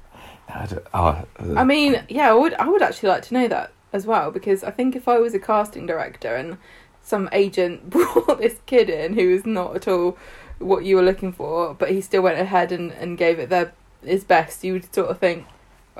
I 0.47 0.67
oh, 0.93 0.99
uh, 1.07 1.23
I 1.55 1.63
mean, 1.63 2.03
yeah, 2.07 2.29
I 2.29 2.33
would. 2.33 2.53
I 2.53 2.67
would 2.69 2.83
actually 2.83 3.09
like 3.09 3.23
to 3.23 3.33
know 3.33 3.47
that 3.47 3.71
as 3.93 4.05
well 4.05 4.31
because 4.31 4.63
I 4.63 4.71
think 4.71 4.95
if 4.95 5.07
I 5.07 5.19
was 5.19 5.33
a 5.33 5.39
casting 5.39 5.85
director 5.85 6.35
and 6.35 6.57
some 7.01 7.29
agent 7.31 7.89
brought 7.89 8.39
this 8.39 8.57
kid 8.65 8.89
in 8.89 9.13
who 9.13 9.31
was 9.31 9.45
not 9.45 9.75
at 9.75 9.87
all 9.87 10.17
what 10.59 10.85
you 10.85 10.95
were 10.95 11.01
looking 11.01 11.31
for, 11.31 11.73
but 11.73 11.89
he 11.89 12.01
still 12.01 12.21
went 12.21 12.39
ahead 12.39 12.71
and, 12.71 12.91
and 12.91 13.17
gave 13.17 13.39
it 13.39 13.49
their 13.49 13.73
his 14.03 14.23
best, 14.23 14.63
you 14.63 14.73
would 14.73 14.93
sort 14.93 15.09
of 15.09 15.19
think, 15.19 15.45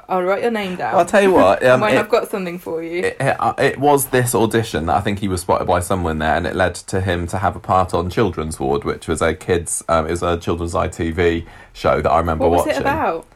"I'll 0.08 0.24
write 0.24 0.42
your 0.42 0.52
name 0.52 0.76
down." 0.76 0.96
I'll 0.96 1.06
tell 1.06 1.22
you 1.22 1.32
what. 1.32 1.64
Um, 1.72 1.82
when 1.82 1.96
it, 1.96 2.00
I've 2.00 2.10
got 2.10 2.30
something 2.30 2.58
for 2.58 2.82
you. 2.84 3.04
it, 3.04 3.18
it, 3.20 3.40
uh, 3.40 3.54
it 3.58 3.80
was 3.80 4.08
this 4.08 4.34
audition 4.34 4.88
that 4.88 4.96
I 4.96 5.02
think 5.02 5.20
he 5.20 5.28
was 5.28 5.42
spotted 5.42 5.66
by 5.66 5.80
someone 5.80 6.20
there, 6.20 6.36
and 6.36 6.48
it 6.48 6.56
led 6.56 6.76
to 6.76 7.02
him 7.02 7.28
to 7.28 7.38
have 7.38 7.56
a 7.56 7.60
part 7.60 7.94
on 7.94 8.10
Children's 8.10 8.60
Ward, 8.60 8.84
which 8.84 9.08
was 9.08 9.22
a 9.22 9.34
kids, 9.34 9.84
um, 9.88 10.08
it 10.08 10.12
was 10.12 10.24
a 10.24 10.38
children's 10.38 10.74
ITV 10.74 11.46
show 11.74 12.02
that 12.02 12.10
I 12.10 12.18
remember 12.18 12.48
watching. 12.48 12.58
what 12.60 12.68
was 12.68 12.84
watching. 12.84 12.88
it 12.88 12.90
about? 12.90 13.28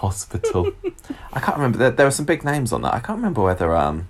Hospital. 0.00 0.72
I 1.32 1.40
can't 1.40 1.56
remember. 1.56 1.78
There, 1.78 1.90
there 1.90 2.06
were 2.06 2.10
some 2.10 2.24
big 2.26 2.44
names 2.44 2.72
on 2.72 2.82
that. 2.82 2.94
I 2.94 3.00
can't 3.00 3.18
remember 3.18 3.42
whether 3.42 3.76
um, 3.76 4.08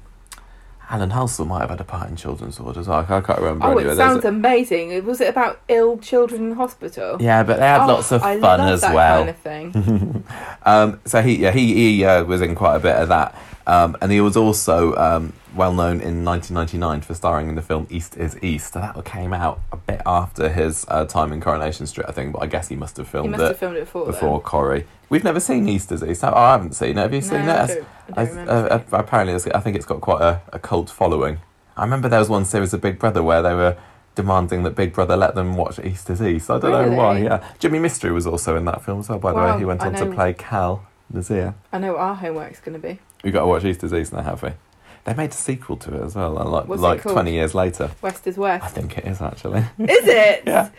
Alan 0.89 1.11
Halsall 1.11 1.47
might 1.49 1.61
have 1.61 1.71
had 1.71 1.81
a 1.81 1.85
part 1.85 2.09
in 2.09 2.15
Children's 2.17 2.61
Ward 2.61 2.77
as 2.77 2.87
well. 2.89 3.01
I 3.01 3.21
can't 3.21 3.27
remember. 3.41 3.65
Oh, 3.65 3.69
anyway. 3.71 3.83
it 3.83 3.87
There's 3.87 3.99
sounds 3.99 4.25
a- 4.25 4.29
amazing. 4.29 5.05
Was 5.05 5.21
it 5.21 5.29
about 5.29 5.61
ill 5.69 5.99
children 5.99 6.51
in 6.51 6.57
hospital? 6.57 7.17
yeah, 7.21 7.43
but 7.43 7.59
they 7.59 7.67
had 7.67 7.83
Oh, 7.83 7.95
lots 7.95 8.13
of 8.13 8.23
I 8.23 8.39
fun 8.41 8.61
as 8.61 8.83
that 8.83 8.95
well. 8.95 9.19
Kind 9.19 9.31
of 9.31 9.37
thing. 9.39 10.25
Um, 10.63 11.01
so 11.07 11.23
he 11.23 11.37
yeah 11.37 11.53
he 11.53 11.73
he 11.75 12.05
uh, 12.05 12.23
was 12.25 12.43
in 12.43 12.55
quite 12.55 12.77
a 12.77 12.81
bit 12.81 12.95
of 12.95 13.09
that, 13.09 13.35
um, 13.71 13.97
and 14.01 14.11
he 14.11 14.21
was 14.21 14.37
also 14.37 14.95
um, 14.97 15.33
well 15.55 15.73
known 15.73 16.01
in 16.01 16.25
1999 16.25 17.03
for 17.03 17.15
starring 17.15 17.49
in 17.49 17.55
the 17.55 17.63
film 17.63 17.87
East 17.91 18.17
is 18.17 18.37
East. 18.43 18.75
That 18.75 19.05
came 19.05 19.33
out 19.33 19.61
a 19.73 19.77
bit 19.77 20.01
after 20.05 20.49
his 20.49 20.85
uh, 20.89 21.05
time 21.07 21.33
in 21.33 21.41
Coronation 21.41 21.87
Street, 21.87 22.07
I 22.09 22.13
think, 22.13 22.33
but 22.33 22.43
I 22.43 22.47
guess 22.47 22.69
he 22.69 22.77
must 22.77 22.97
have 22.97 23.07
He 23.07 23.13
filmed 23.13 23.31
must 23.31 23.43
it 23.43 23.47
have 23.49 23.59
filmed 23.59 23.77
it 23.77 23.81
before. 23.87 24.07
before 24.07 24.41
Corrie. 24.41 24.87
We've 25.09 25.25
never 25.25 25.41
seen 25.41 25.69
East 25.69 25.93
is 25.93 26.03
East. 26.03 26.25
Oh, 26.25 26.33
I 26.35 26.53
haven't 26.53 26.75
seen 26.75 26.99
it. 26.99 27.03
Have 27.03 27.15
you 27.15 27.21
No, 27.21 27.27
seen 27.27 27.41
I 27.43 27.43
it? 27.43 27.47
don't, 27.47 27.61
I 27.61 27.67
don't 27.67 28.19
I- 28.19 28.31
remember. 28.31 28.53
uh, 28.53 28.77
uh, 28.77 28.83
apparently, 28.99 29.53
I 29.55 29.61
think 29.61 29.77
it's 29.77 29.87
got 29.87 30.01
quite 30.01 30.21
a, 30.23 30.41
a 30.53 30.59
cult 30.59 30.91
following. 30.91 31.39
I 31.77 31.85
remember 31.85 32.09
there 32.09 32.19
was 32.21 32.29
one 32.29 32.45
series 32.45 32.73
of 32.75 32.81
Big 32.81 32.99
Brother 32.99 33.23
where 33.23 33.41
they 33.43 33.55
were 33.55 33.77
demanding 34.17 34.65
that 34.65 34.75
Big 34.75 34.93
Brother 34.93 35.17
let 35.17 35.35
them 35.37 35.55
watch 35.57 35.79
East 35.79 36.11
is 36.11 36.21
East. 36.21 36.51
I 36.51 36.59
don't 36.59 36.73
know 36.73 36.97
why. 36.97 37.19
Yeah, 37.19 37.39
Jimi 37.61 37.81
Mistry 37.81 38.13
was 38.13 38.27
also 38.27 38.57
in 38.57 38.65
that 38.67 38.83
film 38.85 38.99
as 39.01 39.09
well. 39.09 39.19
By 39.21 39.31
the 39.33 39.37
Wow, 39.39 39.53
way, 39.55 39.59
he 39.61 39.65
went 39.65 39.81
on 39.83 39.95
to 39.95 40.07
play 40.07 40.35
Kal 40.35 40.85
Nazir. 41.13 41.55
I 41.73 41.79
know 41.79 41.93
what 41.93 42.01
our 42.01 42.15
homework's 42.15 42.61
going 42.61 42.81
to 42.81 42.87
be. 42.87 42.99
We've 43.25 43.33
got 43.33 43.41
to 43.41 43.47
watch 43.47 43.65
East 43.65 43.85
is 43.85 43.93
East 43.93 44.13
now, 44.13 44.23
have 44.23 44.43
we? 44.43 44.51
They 45.05 45.15
made 45.15 45.31
a 45.31 45.35
sequel 45.35 45.77
to 45.79 45.95
it 45.95 46.03
as 46.03 46.15
well, 46.15 46.39
uh, 46.39 46.45
like, 46.45 46.67
What's 46.69 46.81
it 46.81 46.85
like 46.85 47.03
called? 47.03 47.15
twenty 47.15 47.33
years 47.33 47.55
later. 47.55 47.91
West 48.03 48.27
is 48.27 48.37
West. 48.37 48.65
I 48.65 48.69
think 48.69 48.99
it 48.99 49.07
is 49.07 49.21
actually. 49.23 49.61
Is 49.79 50.07
it? 50.07 50.43
Yeah. 50.47 50.71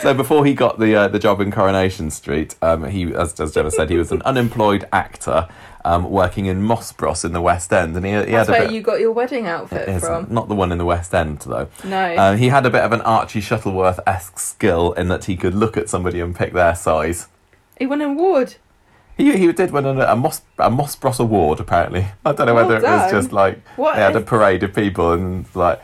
So 0.00 0.12
before 0.12 0.44
he 0.44 0.52
got 0.52 0.78
the 0.78 0.94
uh, 0.94 1.08
the 1.08 1.18
job 1.18 1.40
in 1.40 1.50
Coronation 1.50 2.10
Street, 2.10 2.56
um, 2.60 2.84
he, 2.84 3.14
as, 3.14 3.40
as 3.40 3.52
Gemma 3.54 3.70
said, 3.70 3.88
he 3.88 3.96
was 3.96 4.12
an 4.12 4.20
unemployed 4.22 4.86
actor 4.92 5.48
um, 5.86 6.10
working 6.10 6.44
in 6.44 6.62
Moss 6.62 6.92
Bros 6.92 7.24
in 7.24 7.32
the 7.32 7.40
West 7.40 7.72
End, 7.72 7.96
and 7.96 8.04
he, 8.04 8.12
he 8.12 8.18
That's 8.18 8.30
had 8.32 8.48
a 8.48 8.52
where 8.52 8.62
bit. 8.66 8.74
you 8.74 8.82
got 8.82 9.00
your 9.00 9.12
wedding 9.12 9.46
outfit 9.46 10.00
from. 10.00 10.26
not 10.28 10.48
the 10.48 10.54
one 10.54 10.72
in 10.72 10.78
the 10.78 10.84
West 10.84 11.14
End 11.14 11.38
though. 11.40 11.68
No. 11.84 12.16
Um, 12.18 12.36
he 12.36 12.48
had 12.48 12.66
a 12.66 12.70
bit 12.70 12.82
of 12.82 12.92
an 12.92 13.00
Archie 13.00 13.40
Shuttleworth 13.40 13.98
esque 14.06 14.38
skill 14.38 14.92
in 14.92 15.08
that 15.08 15.24
he 15.24 15.36
could 15.38 15.54
look 15.54 15.78
at 15.78 15.88
somebody 15.88 16.20
and 16.20 16.36
pick 16.36 16.52
their 16.52 16.74
size. 16.74 17.28
He 17.78 17.86
won 17.86 18.00
an 18.00 18.10
award. 18.10 18.56
He 19.16 19.36
he 19.36 19.52
did 19.52 19.70
win 19.70 19.84
a, 19.86 19.92
a 20.06 20.16
Moss 20.16 20.42
a 20.58 20.70
Mossbros 20.70 21.20
award 21.20 21.60
apparently. 21.60 22.06
I 22.24 22.32
don't 22.32 22.46
know 22.46 22.54
Well 22.54 22.66
whether 22.68 22.78
it 22.78 22.82
was 22.82 23.10
just 23.12 23.32
like 23.32 23.66
What? 23.76 23.94
they 23.94 24.02
had 24.02 24.16
a 24.16 24.20
parade 24.20 24.62
of 24.64 24.74
people 24.74 25.12
and 25.12 25.46
like 25.54 25.80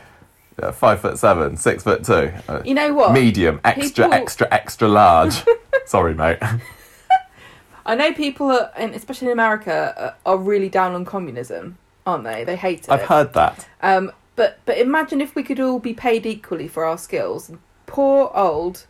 Yeah, 0.61 0.71
five 0.71 0.99
foot 0.99 1.17
seven, 1.17 1.55
six 1.57 1.83
foot 1.83 2.03
two. 2.03 2.31
Uh, 2.47 2.61
You 2.65 2.73
know 2.73 2.93
what? 2.93 3.13
medium, 3.13 3.61
extra, 3.63 4.05
People- 4.05 4.13
extra, 4.21 4.47
extra 4.51 4.87
large. 4.87 5.43
Sorry, 5.85 6.13
mate. 6.13 6.39
I 7.85 7.95
know 7.95 8.13
people, 8.13 8.51
are, 8.51 8.69
especially 8.77 9.27
in 9.27 9.33
America, 9.33 9.93
uh, 10.25 10.29
are 10.29 10.37
really 10.37 10.69
down 10.69 10.93
on 10.93 11.03
communism, 11.03 11.77
aren't 12.05 12.23
they? 12.25 12.43
They 12.43 12.55
hate 12.55 12.81
it. 12.83 12.91
I've 12.91 13.01
heard 13.03 13.33
that. 13.33 13.67
Um, 13.81 14.11
but 14.35 14.59
but 14.65 14.77
imagine 14.77 15.19
if 15.19 15.35
we 15.35 15.41
could 15.43 15.59
all 15.59 15.79
be 15.79 15.93
paid 15.93 16.25
equally 16.25 16.67
for 16.67 16.85
our 16.85 16.97
skills. 16.97 17.51
Poor 17.87 18.29
old 18.35 18.85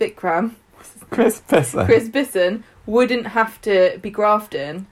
Vikram, 0.00 0.52
Chris 1.10 1.40
Pisser. 1.48 1.84
Chris 1.86 2.08
Bisson, 2.08 2.64
wouldn't 2.86 3.28
have 3.28 3.60
to 3.62 3.98
be 4.02 4.10
grafting, 4.10 4.86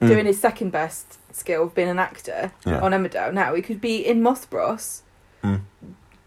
Mm. 0.00 0.08
doing 0.08 0.26
his 0.26 0.40
second 0.40 0.70
best 0.72 1.18
skill 1.34 1.62
of 1.64 1.74
being 1.76 1.88
an 1.88 1.98
actor 2.00 2.50
Yeah. 2.66 2.80
on 2.80 2.90
Emmerdale. 2.92 3.32
Now 3.32 3.54
he 3.54 3.62
could 3.62 3.80
be 3.80 3.96
in 4.04 4.20
Mossbros, 4.20 5.02
Mm. 5.44 5.60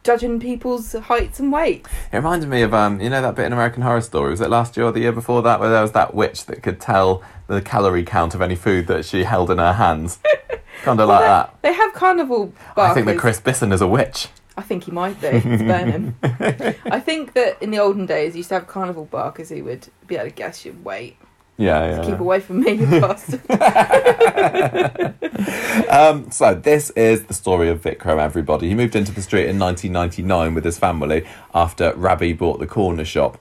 judging 0.03 0.39
people's 0.39 0.93
heights 0.93 1.39
and 1.41 1.51
weights. 1.51 1.89
It 2.11 2.15
reminded 2.17 2.47
me 2.49 2.61
of 2.61 2.73
um, 2.73 3.01
you 3.01 3.09
know 3.09 3.21
that 3.21 3.35
bit 3.35 3.45
in 3.45 3.53
American 3.53 3.83
Horror 3.83 4.01
Story. 4.01 4.31
Was 4.31 4.39
it 4.41 4.49
last 4.49 4.77
year 4.77 4.85
or 4.85 4.91
the 4.91 5.01
year 5.01 5.11
before 5.11 5.41
that, 5.43 5.59
where 5.59 5.69
there 5.69 5.81
was 5.81 5.91
that 5.91 6.15
witch 6.15 6.45
that 6.45 6.63
could 6.63 6.79
tell 6.79 7.21
the 7.47 7.61
calorie 7.61 8.03
count 8.03 8.33
of 8.33 8.41
any 8.41 8.55
food 8.55 8.87
that 8.87 9.03
she 9.05 9.23
held 9.25 9.51
in 9.51 9.57
her 9.57 9.73
hands? 9.73 10.19
kind 10.83 10.99
of 10.99 11.07
like 11.09 11.19
they, 11.21 11.25
that. 11.27 11.55
they 11.63 11.73
have 11.73 11.93
carnival 11.93 12.53
I 12.77 12.93
think 12.93 13.07
that. 13.07 13.17
Chris 13.17 13.39
Bisson 13.41 13.71
is 13.71 13.81
a 13.81 13.87
witch. 13.87 14.27
I 14.57 14.61
think 14.61 14.85
he 14.85 14.91
might 14.91 15.19
be. 15.19 15.27
It's 15.27 15.63
burning. 15.63 16.15
I 16.23 16.99
think 16.99 17.33
that 17.33 17.61
in 17.61 17.71
the 17.71 17.79
olden 17.79 18.05
days, 18.05 18.33
you 18.33 18.37
used 18.37 18.49
to 18.49 18.55
have 18.55 18.67
carnival 18.67 19.05
barkers 19.05 19.49
who 19.49 19.63
would 19.65 19.87
be 20.07 20.15
able 20.15 20.29
to 20.29 20.35
guess 20.35 20.65
your 20.65 20.75
weight. 20.75 21.17
Yeah, 21.57 22.01
yeah. 22.01 22.05
Keep 22.05 22.19
away 22.19 22.41
from 22.41 22.61
me, 22.61 22.73
you 22.73 22.85
bastard. 22.85 23.41
um, 25.89 26.29
so 26.31 26.53
this 26.53 26.89
is 26.91 27.23
the 27.25 27.33
story 27.33 27.69
of 27.69 27.81
Vikram. 27.81 28.19
Everybody, 28.19 28.67
he 28.67 28.75
moved 28.75 28.95
into 28.95 29.13
the 29.13 29.21
street 29.21 29.47
in 29.47 29.57
1999 29.57 30.53
with 30.53 30.65
his 30.65 30.77
family 30.77 31.25
after 31.53 31.93
Ravi 31.95 32.33
bought 32.33 32.59
the 32.59 32.67
corner 32.67 33.05
shop. 33.05 33.39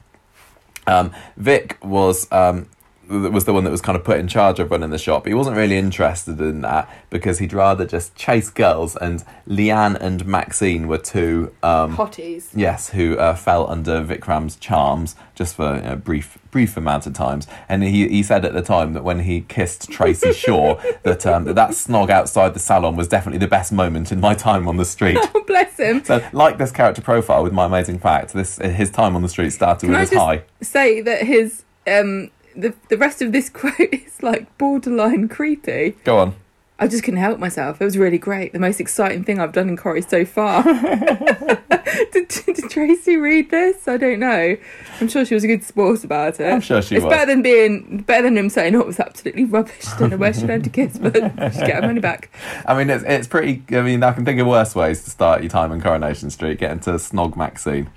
Um, 0.86 1.12
Vic 1.36 1.78
was 1.82 2.30
um, 2.30 2.68
was 3.08 3.44
the 3.44 3.52
one 3.52 3.64
that 3.64 3.70
was 3.70 3.80
kind 3.80 3.96
of 3.96 4.04
put 4.04 4.18
in 4.18 4.28
charge 4.28 4.58
of 4.58 4.70
running 4.70 4.90
the 4.90 4.98
shop. 4.98 5.26
He 5.26 5.34
wasn't 5.34 5.56
really 5.56 5.76
interested 5.76 6.40
in 6.40 6.60
that 6.62 6.88
because 7.10 7.38
he'd 7.38 7.52
rather 7.52 7.84
just 7.86 8.14
chase 8.16 8.50
girls. 8.50 8.96
And 8.96 9.24
Leanne 9.48 9.96
and 10.00 10.24
Maxine 10.26 10.88
were 10.88 10.98
two 10.98 11.54
um, 11.62 11.96
Hotties. 11.96 12.48
Yes, 12.54 12.90
who 12.90 13.16
uh, 13.18 13.34
fell 13.34 13.68
under 13.70 14.02
Vikram's 14.04 14.56
charms 14.56 15.16
just 15.34 15.56
for 15.56 15.80
a 15.84 15.96
brief 15.96 16.38
brief 16.50 16.76
amount 16.76 17.06
of 17.06 17.12
times. 17.14 17.46
And 17.68 17.82
he, 17.82 18.08
he 18.08 18.22
said 18.22 18.44
at 18.44 18.52
the 18.52 18.62
time 18.62 18.92
that 18.92 19.02
when 19.02 19.20
he 19.20 19.40
kissed 19.40 19.90
Tracy 19.90 20.32
Shaw, 20.44 20.80
that, 21.02 21.26
um, 21.26 21.44
that 21.44 21.56
that 21.56 21.70
snog 21.70 22.10
outside 22.10 22.54
the 22.54 22.60
salon 22.60 22.94
was 22.94 23.08
definitely 23.08 23.38
the 23.40 23.48
best 23.48 23.72
moment 23.72 24.12
in 24.12 24.20
my 24.20 24.34
time 24.34 24.68
on 24.68 24.76
the 24.76 24.84
street. 24.84 25.18
Oh, 25.20 25.44
bless 25.46 25.76
him. 25.78 26.04
So, 26.04 26.24
like 26.32 26.58
this 26.58 26.70
character 26.70 27.02
profile 27.02 27.42
with 27.42 27.52
my 27.52 27.66
amazing 27.66 27.98
fact, 27.98 28.32
this 28.32 28.58
his 28.58 28.90
time 28.90 29.16
on 29.16 29.22
the 29.22 29.28
street 29.28 29.50
started 29.50 29.86
Can 29.86 29.90
with 29.90 29.98
I 29.98 30.00
his 30.02 30.12
high. 30.12 30.42
say 30.60 31.00
that 31.00 31.22
his 31.22 31.64
um 31.86 32.30
the 32.56 32.74
the 32.88 32.96
rest 32.96 33.22
of 33.22 33.32
this 33.32 33.48
quote 33.50 33.74
is 33.78 34.22
like 34.22 34.56
borderline 34.58 35.28
creepy. 35.28 35.96
Go 36.04 36.18
on. 36.18 36.34
I 36.76 36.88
just 36.88 37.04
couldn't 37.04 37.20
help 37.20 37.38
myself. 37.38 37.80
It 37.80 37.84
was 37.84 37.96
really 37.96 38.18
great. 38.18 38.52
The 38.52 38.58
most 38.58 38.80
exciting 38.80 39.22
thing 39.22 39.38
I've 39.38 39.52
done 39.52 39.68
in 39.68 39.76
Corrie 39.76 40.02
so 40.02 40.24
far. 40.24 40.64
did, 42.12 42.28
did 42.28 42.68
Tracy 42.68 43.16
read 43.16 43.50
this? 43.50 43.86
I 43.86 43.96
don't 43.96 44.18
know. 44.18 44.56
I'm 45.00 45.06
sure 45.08 45.24
she 45.24 45.34
was 45.34 45.44
a 45.44 45.46
good 45.46 45.62
sport 45.62 46.02
about 46.02 46.40
it. 46.40 46.52
I'm 46.52 46.60
sure 46.60 46.82
she 46.82 46.96
it's 46.96 47.04
was. 47.04 47.12
It's 47.12 47.20
better 47.20 47.30
than 47.30 47.42
being 47.42 47.98
better 47.98 48.24
than 48.24 48.36
him 48.36 48.48
saying, 48.50 48.74
"Oh, 48.74 48.80
it 48.80 48.86
was 48.88 48.98
absolutely 48.98 49.44
rubbish." 49.44 49.84
Don't 50.00 50.10
know 50.10 50.16
where 50.16 50.34
she 50.34 50.46
learned 50.46 50.64
to 50.64 50.70
kiss, 50.70 50.98
but 50.98 51.14
she 51.52 51.60
get 51.60 51.76
her 51.76 51.82
money 51.82 52.00
back. 52.00 52.30
I 52.66 52.76
mean, 52.76 52.90
it's 52.90 53.04
it's 53.06 53.28
pretty. 53.28 53.62
I 53.70 53.82
mean, 53.82 54.02
I 54.02 54.12
can 54.12 54.24
think 54.24 54.40
of 54.40 54.48
worse 54.48 54.74
ways 54.74 55.04
to 55.04 55.10
start 55.10 55.42
your 55.42 55.50
time 55.50 55.70
in 55.70 55.80
Coronation 55.80 56.28
Street. 56.30 56.58
Getting 56.58 56.80
to 56.80 56.90
snog 56.92 57.36
Maxine. 57.36 57.88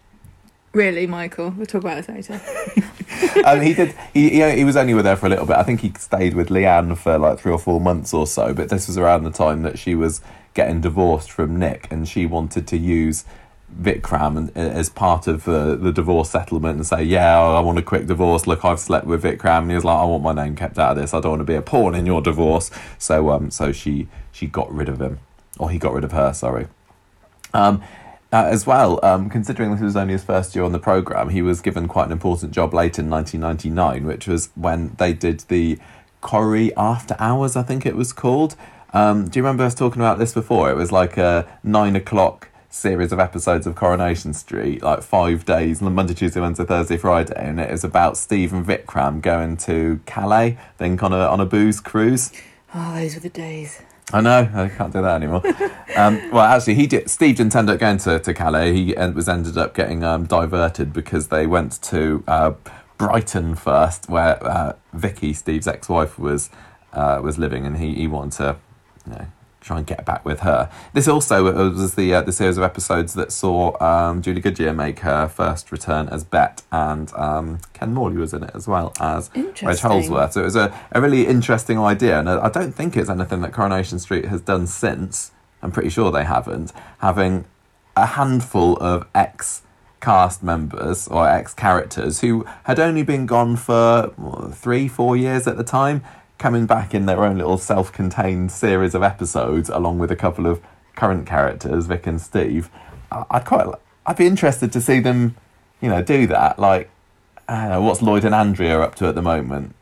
Really, 0.77 1.07
Michael. 1.07 1.55
We'll 1.57 1.65
talk 1.65 1.81
about 1.81 2.05
this 2.05 2.07
later. 2.07 2.39
um, 3.45 3.61
he 3.61 3.73
did. 3.73 3.95
He, 4.13 4.29
he 4.29 4.57
he 4.57 4.63
was 4.63 4.77
only 4.77 4.93
with 4.93 5.05
her 5.05 5.15
for 5.15 5.25
a 5.25 5.29
little 5.29 5.47
bit. 5.47 5.55
I 5.55 5.63
think 5.63 5.81
he 5.81 5.91
stayed 5.97 6.35
with 6.35 6.49
Leanne 6.49 6.95
for 6.95 7.17
like 7.17 7.39
three 7.39 7.51
or 7.51 7.57
four 7.57 7.81
months 7.81 8.13
or 8.13 8.27
so. 8.27 8.53
But 8.53 8.69
this 8.69 8.85
was 8.85 8.95
around 8.95 9.23
the 9.23 9.31
time 9.31 9.63
that 9.63 9.79
she 9.79 9.95
was 9.95 10.21
getting 10.53 10.79
divorced 10.79 11.31
from 11.31 11.57
Nick, 11.57 11.87
and 11.91 12.07
she 12.07 12.27
wanted 12.27 12.67
to 12.67 12.77
use 12.77 13.25
Vikram 13.81 14.55
as 14.55 14.87
part 14.89 15.25
of 15.25 15.45
the 15.45 15.75
the 15.75 15.91
divorce 15.91 16.29
settlement 16.29 16.75
and 16.75 16.85
say, 16.85 17.01
"Yeah, 17.01 17.41
I 17.41 17.59
want 17.59 17.79
a 17.79 17.81
quick 17.81 18.05
divorce. 18.05 18.45
Look, 18.45 18.63
I've 18.63 18.79
slept 18.79 19.07
with 19.07 19.23
Vikram." 19.23 19.63
And 19.63 19.71
he 19.71 19.75
was 19.75 19.83
like, 19.83 19.97
"I 19.97 20.03
want 20.03 20.21
my 20.21 20.33
name 20.33 20.55
kept 20.55 20.77
out 20.77 20.91
of 20.91 20.97
this. 20.97 21.11
I 21.11 21.19
don't 21.21 21.31
want 21.31 21.39
to 21.39 21.43
be 21.45 21.55
a 21.55 21.63
pawn 21.63 21.95
in 21.95 22.05
your 22.05 22.21
divorce." 22.21 22.69
So 22.99 23.31
um, 23.31 23.49
so 23.49 23.71
she 23.71 24.09
she 24.31 24.45
got 24.45 24.71
rid 24.71 24.89
of 24.89 25.01
him, 25.01 25.21
or 25.57 25.71
he 25.71 25.79
got 25.79 25.93
rid 25.93 26.03
of 26.03 26.11
her. 26.11 26.33
Sorry. 26.33 26.67
Um, 27.55 27.81
uh, 28.31 28.45
as 28.45 28.65
well, 28.67 28.99
um, 29.03 29.29
considering 29.29 29.71
this 29.71 29.81
was 29.81 29.95
only 29.95 30.13
his 30.13 30.23
first 30.23 30.55
year 30.55 30.65
on 30.65 30.73
the 30.73 30.79
program, 30.79 31.29
he 31.29 31.41
was 31.41 31.61
given 31.61 31.87
quite 31.87 32.07
an 32.07 32.11
important 32.11 32.51
job 32.51 32.73
late 32.73 32.99
in 32.99 33.09
1999, 33.09 34.05
which 34.05 34.27
was 34.27 34.49
when 34.55 34.95
they 34.97 35.13
did 35.13 35.41
the 35.47 35.79
Corrie 36.21 36.75
After 36.75 37.15
Hours, 37.19 37.55
I 37.55 37.63
think 37.63 37.85
it 37.85 37.95
was 37.95 38.11
called. 38.11 38.55
Um, 38.93 39.27
do 39.29 39.39
you 39.39 39.43
remember 39.43 39.63
us 39.63 39.75
talking 39.75 40.01
about 40.01 40.17
this 40.17 40.33
before? 40.33 40.69
It 40.69 40.75
was 40.75 40.91
like 40.91 41.17
a 41.17 41.47
nine 41.63 41.95
o'clock 41.95 42.49
series 42.69 43.11
of 43.11 43.19
episodes 43.19 43.65
of 43.65 43.75
Coronation 43.75 44.33
Street, 44.33 44.83
like 44.83 45.03
five 45.03 45.45
days, 45.45 45.81
Monday, 45.81 46.13
Tuesday, 46.13 46.41
Wednesday, 46.41 46.65
Thursday, 46.65 46.97
Friday, 46.97 47.33
and 47.35 47.59
it 47.59 47.71
was 47.71 47.83
about 47.83 48.17
Steve 48.17 48.53
and 48.53 48.65
Vikram 48.65 49.21
going 49.21 49.57
to 49.57 49.99
Calais, 50.05 50.57
then 50.77 50.99
on 50.99 51.13
a 51.13 51.19
on 51.19 51.39
a 51.39 51.45
booze 51.45 51.79
cruise. 51.79 52.31
Oh, 52.73 52.95
those 52.95 53.15
were 53.15 53.21
the 53.21 53.29
days. 53.29 53.81
I 54.13 54.21
know, 54.21 54.49
I 54.53 54.69
can't 54.69 54.93
do 54.93 55.01
that 55.01 55.15
anymore. 55.15 55.41
um, 55.97 56.31
well, 56.31 56.45
actually, 56.45 56.75
he 56.75 56.87
did. 56.87 57.09
Steve 57.09 57.35
didn't 57.35 57.55
end 57.55 57.69
up 57.69 57.79
going 57.79 57.97
to, 57.99 58.19
to 58.19 58.33
Calais. 58.33 58.73
He 58.73 58.93
was 58.93 59.27
ended 59.27 59.57
up 59.57 59.73
getting 59.73 60.03
um, 60.03 60.25
diverted 60.25 60.93
because 60.93 61.27
they 61.27 61.45
went 61.45 61.81
to 61.83 62.23
uh, 62.25 62.53
Brighton 62.97 63.55
first, 63.55 64.07
where 64.07 64.41
uh, 64.45 64.73
Vicky, 64.93 65.33
Steve's 65.33 65.67
ex-wife, 65.67 66.17
was 66.17 66.49
uh, 66.93 67.19
was 67.21 67.37
living, 67.37 67.65
and 67.65 67.77
he, 67.77 67.95
he 67.95 68.07
wanted 68.07 68.37
to, 68.37 68.55
you 69.05 69.11
know, 69.11 69.25
try 69.67 69.77
and 69.77 69.85
get 69.85 70.05
back 70.05 70.25
with 70.25 70.39
her. 70.39 70.69
This 70.93 71.07
also 71.07 71.43
was 71.67 71.95
the 71.95 72.13
uh, 72.13 72.21
the 72.21 72.31
series 72.31 72.57
of 72.57 72.63
episodes 72.63 73.13
that 73.13 73.31
saw 73.31 73.77
um, 73.83 74.21
Julie 74.21 74.41
Goodyear 74.41 74.73
make 74.73 74.99
her 74.99 75.27
first 75.27 75.71
return 75.71 76.09
as 76.09 76.23
Bet, 76.23 76.63
and 76.71 77.13
um, 77.13 77.59
Ken 77.73 77.93
Morley 77.93 78.17
was 78.17 78.33
in 78.33 78.43
it 78.43 78.51
as 78.53 78.67
well 78.67 78.93
as 78.99 79.29
Reg. 79.35 79.79
Holdsworth. 79.79 80.33
So 80.33 80.41
it 80.41 80.45
was 80.45 80.55
a, 80.55 80.73
a 80.91 81.01
really 81.01 81.27
interesting 81.27 81.77
idea, 81.77 82.19
and 82.19 82.29
I 82.29 82.45
I 82.47 82.49
don't 82.49 82.73
think 82.73 82.95
it's 82.95 83.09
anything 83.09 83.41
that 83.41 83.53
Coronation 83.53 83.99
Street 83.99 84.25
has 84.25 84.41
done 84.41 84.67
since. 84.67 85.31
I'm 85.61 85.71
pretty 85.71 85.89
sure 85.89 86.11
they 86.11 86.23
haven't. 86.23 86.71
Having 86.99 87.45
a 87.95 88.05
handful 88.05 88.77
of 88.77 89.05
ex 89.13 89.63
cast 89.99 90.43
members 90.43 91.07
or 91.07 91.27
ex 91.27 91.53
characters 91.53 92.21
who 92.21 92.45
had 92.63 92.79
only 92.79 93.03
been 93.03 93.25
gone 93.25 93.55
for 93.55 94.13
three, 94.53 94.87
four 94.87 95.17
years 95.17 95.47
at 95.47 95.57
the 95.57 95.63
time, 95.63 96.03
coming 96.37 96.65
back 96.65 96.93
in 96.93 97.05
their 97.05 97.23
own 97.23 97.37
little 97.37 97.57
self 97.57 97.91
contained 97.91 98.51
series 98.51 98.93
of 98.95 99.03
episodes, 99.03 99.69
along 99.69 99.99
with 99.99 100.11
a 100.11 100.15
couple 100.15 100.45
of 100.45 100.61
current 100.95 101.25
characters, 101.25 101.87
Vic 101.87 102.07
and 102.07 102.21
Steve. 102.21 102.69
I'd 103.11 103.45
quite, 103.45 103.67
I'd 104.05 104.17
be 104.17 104.27
interested 104.27 104.71
to 104.73 104.81
see 104.81 104.99
them, 104.99 105.35
you 105.81 105.89
know, 105.89 106.01
do 106.01 106.27
that. 106.27 106.59
Like, 106.59 106.89
I 107.47 107.61
don't 107.61 107.69
know, 107.69 107.81
what's 107.81 108.01
Lloyd 108.01 108.25
and 108.25 108.35
Andrea 108.35 108.81
up 108.81 108.95
to 108.95 109.07
at 109.07 109.15
the 109.15 109.21
moment? 109.21 109.73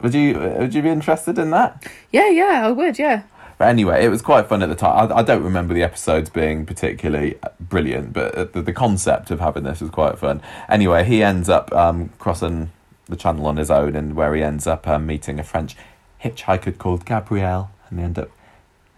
Would 0.00 0.14
you 0.14 0.38
would 0.38 0.74
you 0.74 0.82
be 0.82 0.90
interested 0.90 1.38
in 1.38 1.50
that? 1.50 1.84
Yeah, 2.12 2.28
yeah, 2.28 2.66
I 2.66 2.70
would. 2.70 2.98
Yeah. 2.98 3.22
But 3.58 3.68
anyway, 3.68 4.04
it 4.04 4.08
was 4.08 4.22
quite 4.22 4.48
fun 4.48 4.62
at 4.62 4.68
the 4.68 4.76
time. 4.76 5.10
I, 5.10 5.16
I 5.16 5.22
don't 5.22 5.42
remember 5.42 5.74
the 5.74 5.82
episodes 5.82 6.30
being 6.30 6.64
particularly 6.64 7.36
brilliant, 7.58 8.12
but 8.12 8.34
uh, 8.36 8.44
the, 8.44 8.62
the 8.62 8.72
concept 8.72 9.32
of 9.32 9.40
having 9.40 9.64
this 9.64 9.80
was 9.80 9.90
quite 9.90 10.16
fun. 10.16 10.40
Anyway, 10.68 11.02
he 11.04 11.24
ends 11.24 11.48
up 11.48 11.72
um, 11.72 12.10
crossing 12.20 12.70
the 13.08 13.16
channel 13.16 13.46
on 13.46 13.56
his 13.56 13.70
own, 13.70 13.96
and 13.96 14.14
where 14.14 14.34
he 14.34 14.42
ends 14.42 14.66
up 14.66 14.86
um, 14.86 15.06
meeting 15.06 15.38
a 15.38 15.44
French 15.44 15.76
hitchhiker 16.22 16.76
called 16.76 17.04
Gabrielle, 17.04 17.70
and 17.88 17.98
they 17.98 18.02
end 18.02 18.18
up 18.18 18.30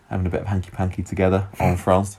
having 0.08 0.26
a 0.26 0.30
bit 0.30 0.42
of 0.42 0.46
hanky 0.48 0.70
panky 0.70 1.02
together 1.02 1.48
en 1.58 1.76
France. 1.78 2.18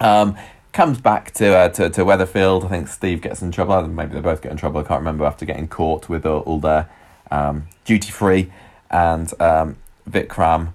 Um, 0.00 0.36
comes 0.72 1.00
back 1.00 1.32
to, 1.34 1.54
uh, 1.54 1.68
to 1.70 1.90
to 1.90 2.04
Weatherfield. 2.04 2.64
I 2.64 2.68
think 2.68 2.88
Steve 2.88 3.20
gets 3.20 3.42
in 3.42 3.52
trouble. 3.52 3.86
Maybe 3.86 4.14
they 4.14 4.20
both 4.20 4.42
get 4.42 4.52
in 4.52 4.58
trouble. 4.58 4.80
I 4.80 4.84
can't 4.84 5.00
remember 5.00 5.24
after 5.24 5.44
getting 5.44 5.68
caught 5.68 6.08
with 6.08 6.26
all, 6.26 6.40
all 6.40 6.60
their 6.60 6.88
um, 7.30 7.68
duty 7.84 8.10
free, 8.10 8.52
and 8.90 9.32
um, 9.40 9.76
Vikram 10.08 10.72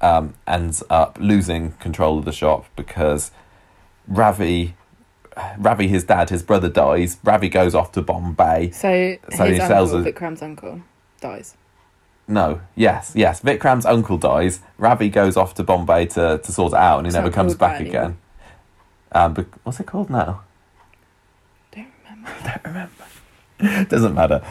um, 0.00 0.34
ends 0.46 0.82
up 0.90 1.18
losing 1.20 1.72
control 1.72 2.18
of 2.18 2.24
the 2.24 2.32
shop 2.32 2.66
because 2.76 3.30
Ravi, 4.06 4.74
Ravi, 5.58 5.88
his 5.88 6.04
dad, 6.04 6.30
his 6.30 6.42
brother 6.42 6.68
dies. 6.68 7.18
Ravi 7.24 7.48
goes 7.48 7.74
off 7.74 7.92
to 7.92 8.02
Bombay. 8.02 8.70
So, 8.70 9.16
So 9.34 9.44
his 9.44 9.58
he 9.58 9.66
sells 9.66 9.92
uncle, 9.92 10.06
it- 10.06 10.14
Vikram's 10.14 10.42
uncle, 10.42 10.82
dies. 11.20 11.56
No, 12.26 12.60
yes, 12.74 13.12
yes. 13.14 13.40
Vikram's 13.40 13.86
uncle 13.86 14.18
dies. 14.18 14.60
Ravi 14.76 15.08
goes 15.08 15.36
off 15.36 15.54
to 15.54 15.62
Bombay 15.62 16.06
to, 16.06 16.38
to 16.38 16.52
sort 16.52 16.72
it 16.74 16.78
out, 16.78 16.98
and 16.98 17.06
he 17.06 17.08
It's 17.08 17.14
never 17.14 17.30
comes 17.30 17.54
back 17.54 17.80
again. 17.80 18.18
Um, 19.12 19.32
but 19.32 19.46
what's 19.62 19.80
it 19.80 19.86
called 19.86 20.10
now? 20.10 20.42
Don't 21.72 21.86
remember. 22.04 22.30
don't 22.44 22.64
remember. 22.64 23.84
Doesn't 23.88 24.14
matter. 24.14 24.42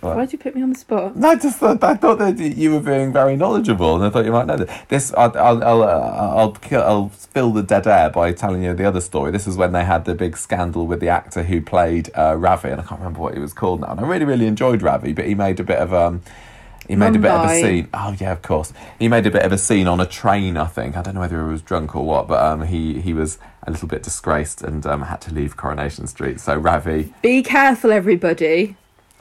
What? 0.00 0.16
Why'd 0.16 0.32
you 0.32 0.38
put 0.38 0.54
me 0.54 0.62
on 0.62 0.70
the 0.70 0.78
spot? 0.78 1.16
No, 1.16 1.30
I 1.30 1.36
just 1.36 1.58
thought 1.58 1.82
I 1.82 1.94
thought 1.94 2.18
that 2.18 2.38
you 2.38 2.72
were 2.74 2.80
being 2.80 3.12
very 3.12 3.34
knowledgeable, 3.34 3.96
and 3.96 4.04
I 4.04 4.10
thought 4.10 4.24
you 4.26 4.30
might 4.32 4.46
know 4.46 4.56
that. 4.58 4.88
This, 4.88 5.12
I'll, 5.14 5.36
I'll, 5.36 5.64
I'll, 5.64 5.82
uh, 5.82 6.36
I'll, 6.36 6.52
kill- 6.52 6.82
I'll 6.82 7.08
fill 7.08 7.50
the 7.52 7.62
dead 7.62 7.86
air 7.86 8.10
by 8.10 8.32
telling 8.32 8.62
you 8.62 8.74
the 8.74 8.84
other 8.84 9.00
story. 9.00 9.30
This 9.30 9.46
is 9.46 9.56
when 9.56 9.72
they 9.72 9.84
had 9.84 10.04
the 10.04 10.14
big 10.14 10.36
scandal 10.36 10.86
with 10.86 11.00
the 11.00 11.08
actor 11.08 11.42
who 11.44 11.60
played 11.62 12.10
uh, 12.16 12.36
Ravi, 12.36 12.68
and 12.68 12.80
I 12.80 12.84
can't 12.84 13.00
remember 13.00 13.20
what 13.20 13.34
he 13.34 13.40
was 13.40 13.54
called 13.54 13.80
now. 13.80 13.88
And 13.92 14.00
I 14.00 14.02
really, 14.06 14.26
really 14.26 14.46
enjoyed 14.46 14.82
Ravi, 14.82 15.12
but 15.14 15.26
he 15.26 15.34
made 15.34 15.58
a 15.60 15.64
bit 15.64 15.78
of 15.78 15.94
um, 15.94 16.20
he 16.86 16.94
made 16.94 17.16
a 17.16 17.18
bit 17.18 17.30
of 17.32 17.50
a 17.50 17.54
scene. 17.60 17.88
Oh 17.94 18.14
yeah, 18.20 18.32
of 18.32 18.42
course. 18.42 18.72
He 18.98 19.08
made 19.08 19.26
a 19.26 19.30
bit 19.30 19.42
of 19.44 19.50
a 19.50 19.58
scene 19.58 19.88
on 19.88 19.98
a 19.98 20.06
train. 20.06 20.56
I 20.58 20.66
think 20.66 20.96
I 20.96 21.02
don't 21.02 21.14
know 21.14 21.20
whether 21.20 21.42
he 21.44 21.50
was 21.50 21.62
drunk 21.62 21.96
or 21.96 22.04
what, 22.04 22.28
but 22.28 22.44
um, 22.44 22.62
he 22.62 23.00
he 23.00 23.14
was 23.14 23.38
a 23.66 23.70
little 23.70 23.88
bit 23.88 24.02
disgraced 24.02 24.62
and 24.62 24.86
um, 24.86 25.02
had 25.02 25.20
to 25.22 25.32
leave 25.34 25.56
Coronation 25.56 26.06
Street. 26.06 26.38
So 26.38 26.54
Ravi, 26.56 27.12
Be 27.22 27.42
careful, 27.42 27.90
everybody. 27.90 28.76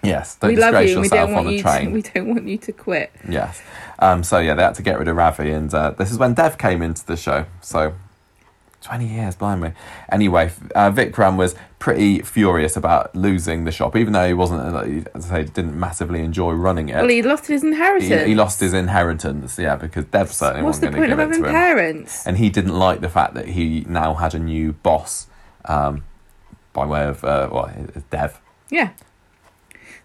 Yes, 0.05 0.35
don't 0.35 0.49
we 0.51 0.55
love 0.57 0.71
disgrace 0.71 0.89
you. 0.91 0.97
yourself 0.97 1.27
don't 1.27 1.33
want 1.33 1.47
on 1.47 1.53
a 1.53 1.55
you. 1.55 1.61
train. 1.61 1.85
To, 1.87 1.91
we 1.91 2.01
don't 2.01 2.27
want 2.27 2.47
you 2.47 2.57
to 2.57 2.71
quit. 2.71 3.11
Yes. 3.27 3.61
Um, 3.99 4.23
so 4.23 4.39
yeah, 4.39 4.53
they 4.53 4.63
had 4.63 4.75
to 4.75 4.83
get 4.83 4.99
rid 4.99 5.07
of 5.07 5.15
Ravi, 5.15 5.51
and 5.51 5.73
uh, 5.73 5.91
this 5.91 6.11
is 6.11 6.17
when 6.17 6.33
Dev 6.33 6.57
came 6.57 6.81
into 6.81 7.05
the 7.05 7.17
show. 7.17 7.45
So 7.61 7.93
twenty 8.81 9.07
years, 9.07 9.35
blimey. 9.35 9.73
Anyway, 10.11 10.51
uh, 10.75 10.91
Vikram 10.91 11.37
was 11.37 11.55
pretty 11.79 12.19
furious 12.19 12.75
about 12.75 13.15
losing 13.15 13.63
the 13.63 13.71
shop, 13.71 13.95
even 13.95 14.13
though 14.13 14.27
he 14.27 14.33
wasn't, 14.33 14.61
uh, 14.61 15.09
as 15.15 15.31
I 15.31 15.43
say, 15.43 15.51
didn't 15.51 15.79
massively 15.79 16.21
enjoy 16.21 16.51
running 16.53 16.89
it. 16.89 16.95
Well, 16.95 17.09
he 17.09 17.21
lost 17.21 17.47
his 17.47 17.63
inheritance. 17.63 18.25
he 18.25 18.35
lost 18.35 18.59
his 18.59 18.73
inheritance, 18.73 19.57
yeah, 19.59 19.75
because 19.75 20.05
Dev 20.05 20.31
certainly 20.31 20.63
What's 20.63 20.77
wasn't 20.79 20.95
going 20.95 21.09
to 21.09 21.15
give 21.15 21.31
it 21.31 21.37
to 21.37 21.45
him. 21.45 21.51
parents? 21.51 22.25
And 22.25 22.37
he 22.37 22.49
didn't 22.49 22.73
like 22.73 23.01
the 23.01 23.09
fact 23.09 23.33
that 23.35 23.49
he 23.49 23.85
now 23.87 24.15
had 24.15 24.33
a 24.33 24.39
new 24.39 24.73
boss 24.73 25.27
um, 25.65 26.03
by 26.73 26.85
way 26.85 27.05
of 27.05 27.23
uh, 27.23 27.49
well, 27.51 27.71
Dev. 28.09 28.39
Yeah. 28.69 28.91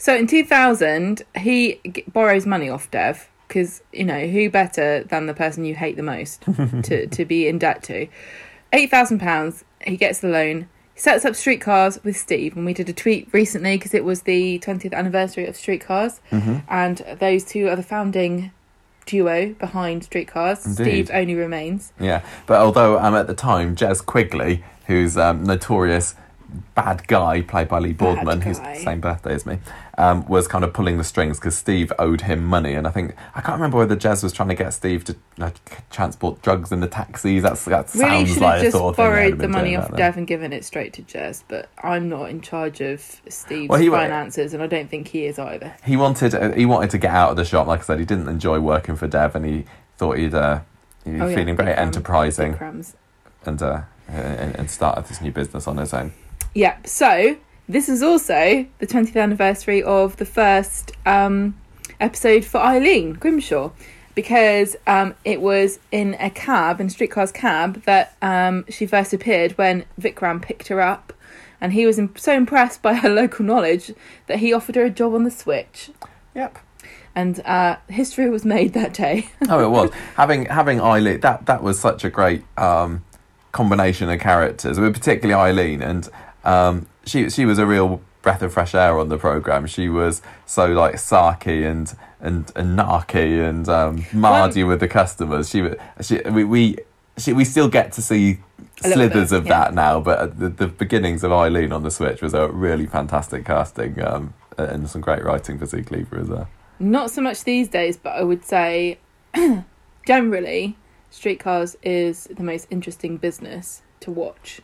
So 0.01 0.17
in 0.17 0.27
2000, 0.27 1.23
he 1.37 1.79
g- 1.93 2.05
borrows 2.11 2.47
money 2.47 2.69
off 2.71 2.91
Dev 2.91 3.29
because, 3.47 3.83
you 3.93 4.05
know, 4.05 4.27
who 4.27 4.49
better 4.49 5.05
than 5.05 5.27
the 5.27 5.35
person 5.35 5.65
you 5.67 5.75
hate 5.75 5.97
the 5.97 6.03
most 6.03 6.41
to, 6.85 7.07
to 7.07 7.25
be 7.27 7.47
in 7.47 7.59
debt 7.59 7.83
to? 7.85 8.09
£8,000, 8.73 9.63
he 9.87 9.97
gets 9.97 10.21
the 10.21 10.29
loan. 10.29 10.69
He 10.95 11.01
sets 11.01 11.25
up 11.25 11.35
Streetcars 11.35 12.03
with 12.05 12.17
Steve, 12.17 12.57
and 12.57 12.65
we 12.65 12.73
did 12.73 12.89
a 12.89 12.93
tweet 12.93 13.29
recently 13.33 13.77
because 13.77 13.95
it 13.95 14.05
was 14.05 14.23
the 14.23 14.59
20th 14.61 14.93
anniversary 14.95 15.47
of 15.47 15.57
Streetcars, 15.57 16.21
Mm-hmm. 16.31 16.59
and 16.69 16.99
those 17.19 17.45
two 17.45 17.69
are 17.69 17.77
the 17.77 17.83
founding 17.83 18.53
duo 19.07 19.55
behind 19.55 20.05
Streetcars. 20.05 20.65
Indeed. 20.65 20.85
Steve 20.85 21.11
only 21.13 21.35
remains. 21.35 21.93
Yeah, 21.99 22.23
but 22.47 22.61
although 22.61 22.99
um, 22.99 23.15
at 23.15 23.27
the 23.27 23.35
time, 23.35 23.75
Jez 23.77 24.05
Quigley, 24.05 24.63
who's 24.87 25.17
um, 25.17 25.45
notorious 25.45 26.15
bad 26.75 27.07
guy, 27.07 27.43
played 27.43 27.69
by 27.69 27.79
Lee 27.79 27.93
Boardman, 27.93 28.41
who's 28.41 28.59
the 28.59 28.75
same 28.77 29.01
birthday 29.01 29.35
as 29.35 29.45
me, 29.47 29.59
um, 29.99 30.27
was 30.27 30.49
kind 30.49 30.65
of 30.65 30.73
pulling 30.73 30.99
the 30.99 31.05
strings 31.05 31.39
because 31.39 31.57
Steve 31.57 31.93
owed 31.99 32.23
him 32.23 32.45
money, 32.45 32.75
and 32.75 32.87
I 32.87 32.91
think 32.91 33.15
I 33.35 33.41
can't 33.41 33.55
remember 33.55 33.79
whether 33.79 33.97
Jez 33.97 34.23
was 34.23 34.33
trying 34.33 34.49
to 34.49 34.55
get 34.55 34.71
Steve 34.75 35.05
to 35.05 35.17
like, 35.39 35.89
transport 35.91 36.43
drugs 36.43 36.73
in 36.73 36.81
the 36.81 36.89
taxis. 36.89 37.43
That's 37.43 37.65
that 37.67 37.93
Really 37.95 38.09
sounds 38.09 38.33
should 38.35 38.43
like 38.43 38.63
just 38.63 38.77
sort 38.77 38.93
of 38.93 38.97
borrowed 38.97 39.39
the 39.39 39.49
money 39.49 39.77
off. 39.77 39.95
Dev 39.97 40.17
and 40.17 40.27
given 40.27 40.53
it 40.53 40.65
straight 40.65 40.93
to 40.95 41.03
Jez, 41.03 41.43
but 41.49 41.69
I'm 41.83 42.09
not 42.09 42.31
in 42.31 42.41
charge 42.41 42.81
of 42.81 43.01
Steve's 43.29 43.69
Well, 43.69 43.81
he 43.81 43.89
finances, 43.89 44.55
and 44.55 44.63
I 44.63 44.67
don't 44.67 44.89
think 44.89 45.09
he 45.09 45.27
is 45.27 45.39
either. 45.39 45.75
He 45.85 45.97
wanted 45.97 46.35
uh, 46.35 46.53
he 46.53 46.67
wanted 46.67 46.91
to 46.91 46.99
get 46.99 47.11
out 47.13 47.31
of 47.31 47.37
the 47.37 47.45
shop. 47.45 47.67
Like 47.67 47.81
I 47.81 47.83
said, 47.83 47.99
he 47.99 48.05
didn't 48.05 48.29
enjoy 48.29 48.61
working 48.61 48.97
for 48.97 49.07
Dev, 49.07 49.35
and 49.37 49.45
he 49.45 49.65
thought 49.99 50.17
he'd 50.19 50.35
uh, 50.35 50.61
he'd 51.05 51.13
be 51.13 51.21
Oh, 51.21 51.29
yeah, 51.29 51.35
feeling 51.35 51.57
very 51.57 51.75
enterprising 51.75 52.57
and 53.47 53.63
uh, 53.63 53.83
and, 54.09 54.57
and 54.57 54.71
started 54.71 55.07
this 55.07 55.21
new 55.21 55.31
business 55.33 55.67
on 55.67 55.77
his 55.77 55.93
own. 55.95 56.13
Yeah, 56.55 56.79
so 56.85 57.37
this 57.69 57.89
is 57.89 58.03
also 58.03 58.67
the 58.79 58.87
20th 58.87 59.17
anniversary 59.17 59.83
of 59.83 60.17
the 60.17 60.25
first 60.25 60.93
um, 61.07 61.57
episode 62.01 62.45
for 62.45 62.59
Eileen 62.59 63.13
Grimshaw 63.13 63.71
because 64.15 64.77
um, 64.87 65.15
it 65.25 65.41
was 65.41 65.79
in 65.93 66.17
a 66.19 66.31
cab, 66.31 66.81
in 66.81 66.89
a 66.89 66.91
Streetcar's 66.91 67.31
cab, 67.31 67.83
that 67.85 68.17
um, 68.21 68.65
she 68.69 68.87
first 68.87 69.13
appeared 69.13 69.53
when 69.53 69.85
Vikram 70.01 70.43
picked 70.43 70.69
her 70.69 70.81
up. 70.81 71.13
And 71.61 71.73
he 71.73 71.87
was 71.87 71.99
im- 71.99 72.17
so 72.17 72.35
impressed 72.35 72.83
by 72.83 72.95
her 73.03 73.09
local 73.09 73.45
knowledge 73.45 73.93
that 74.27 74.41
he 74.41 74.53
offered 74.53 74.75
her 74.75 74.85
a 74.85 74.91
job 74.91 75.15
on 75.15 75.25
the 75.25 75.31
Switch. 75.31 75.91
Yep. 76.35 76.59
And 77.15 77.41
uh, 77.45 77.77
history 77.89 78.29
was 78.31 78.45
made 78.45 78.73
that 78.73 78.95
day. 78.95 79.31
oh, 79.49 79.65
it 79.65 79.71
was 79.71 79.91
having 80.17 80.47
having 80.47 80.81
Eileen. 80.81 81.21
That 81.21 81.47
that 81.47 81.63
was 81.63 81.79
such 81.79 82.05
a 82.05 82.11
great 82.11 82.45
um, 82.57 83.05
combination 83.51 84.09
of 84.09 84.21
characters, 84.21 84.79
but 84.79 84.93
particularly 84.93 85.35
Eileen, 85.35 85.83
and 85.83 86.09
um, 86.45 86.87
she 87.05 87.31
she 87.31 87.45
was 87.45 87.59
a 87.59 87.67
real 87.67 88.01
breath 88.23 88.43
of 88.43 88.53
fresh 88.53 88.75
air 88.75 88.99
on 88.99 89.09
the 89.09 89.19
program. 89.19 89.67
She 89.67 89.89
was 89.89 90.23
so 90.47 90.67
like 90.67 90.97
sarky 90.97 91.69
and 91.71 91.95
and 92.21 92.51
and 92.55 92.79
narky 92.79 93.47
and 93.49 93.69
um, 93.69 94.05
mardy 94.13 94.65
with 94.65 94.81
the 94.81 94.89
customers. 94.89 95.51
She 95.51 95.71
she 96.01 96.21
we. 96.31 96.45
we 96.45 96.77
she, 97.19 97.35
we 97.35 97.45
still 97.45 97.69
get 97.69 97.93
to 97.93 98.01
see 98.01 98.39
slithers 98.77 99.31
bit, 99.31 99.39
of 99.39 99.47
yeah. 99.47 99.65
that 99.65 99.75
now, 99.75 100.01
but 100.01 100.39
the, 100.39 100.49
the 100.49 100.67
beginnings 100.69 101.23
of 101.23 101.33
Eileen 101.33 101.71
on 101.71 101.83
the 101.83 101.91
Switch 101.91 102.23
was 102.23 102.33
a 102.33 102.49
really 102.49 102.87
fantastic 102.87 103.45
casting 103.45 104.03
um, 104.03 104.33
and 104.57 104.89
some 104.89 105.01
great 105.01 105.23
writing 105.23 105.59
for 105.59 105.67
Cleaver 105.83 106.19
as 106.19 106.29
well. 106.29 106.49
Not 106.79 107.11
so 107.11 107.21
much 107.21 107.45
these 107.45 107.69
days, 107.69 107.97
but 107.97 108.11
I 108.11 108.23
would 108.23 108.45
say 108.45 108.99
generally, 110.07 110.77
streetcars 111.11 111.77
is 111.83 112.25
the 112.25 112.43
most 112.43 112.67
interesting 112.71 113.19
business 113.19 113.83
to 114.01 114.11
watch. 114.11 114.61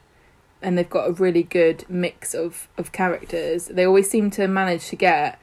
And 0.63 0.77
they've 0.77 0.89
got 0.89 1.09
a 1.09 1.13
really 1.13 1.43
good 1.43 1.85
mix 1.89 2.35
of, 2.35 2.69
of 2.79 2.91
characters. 2.93 3.67
They 3.67 3.85
always 3.87 4.11
seem 4.11 4.31
to 4.33 4.49
manage 4.49 4.89
to 4.89 4.97
get 4.97 5.39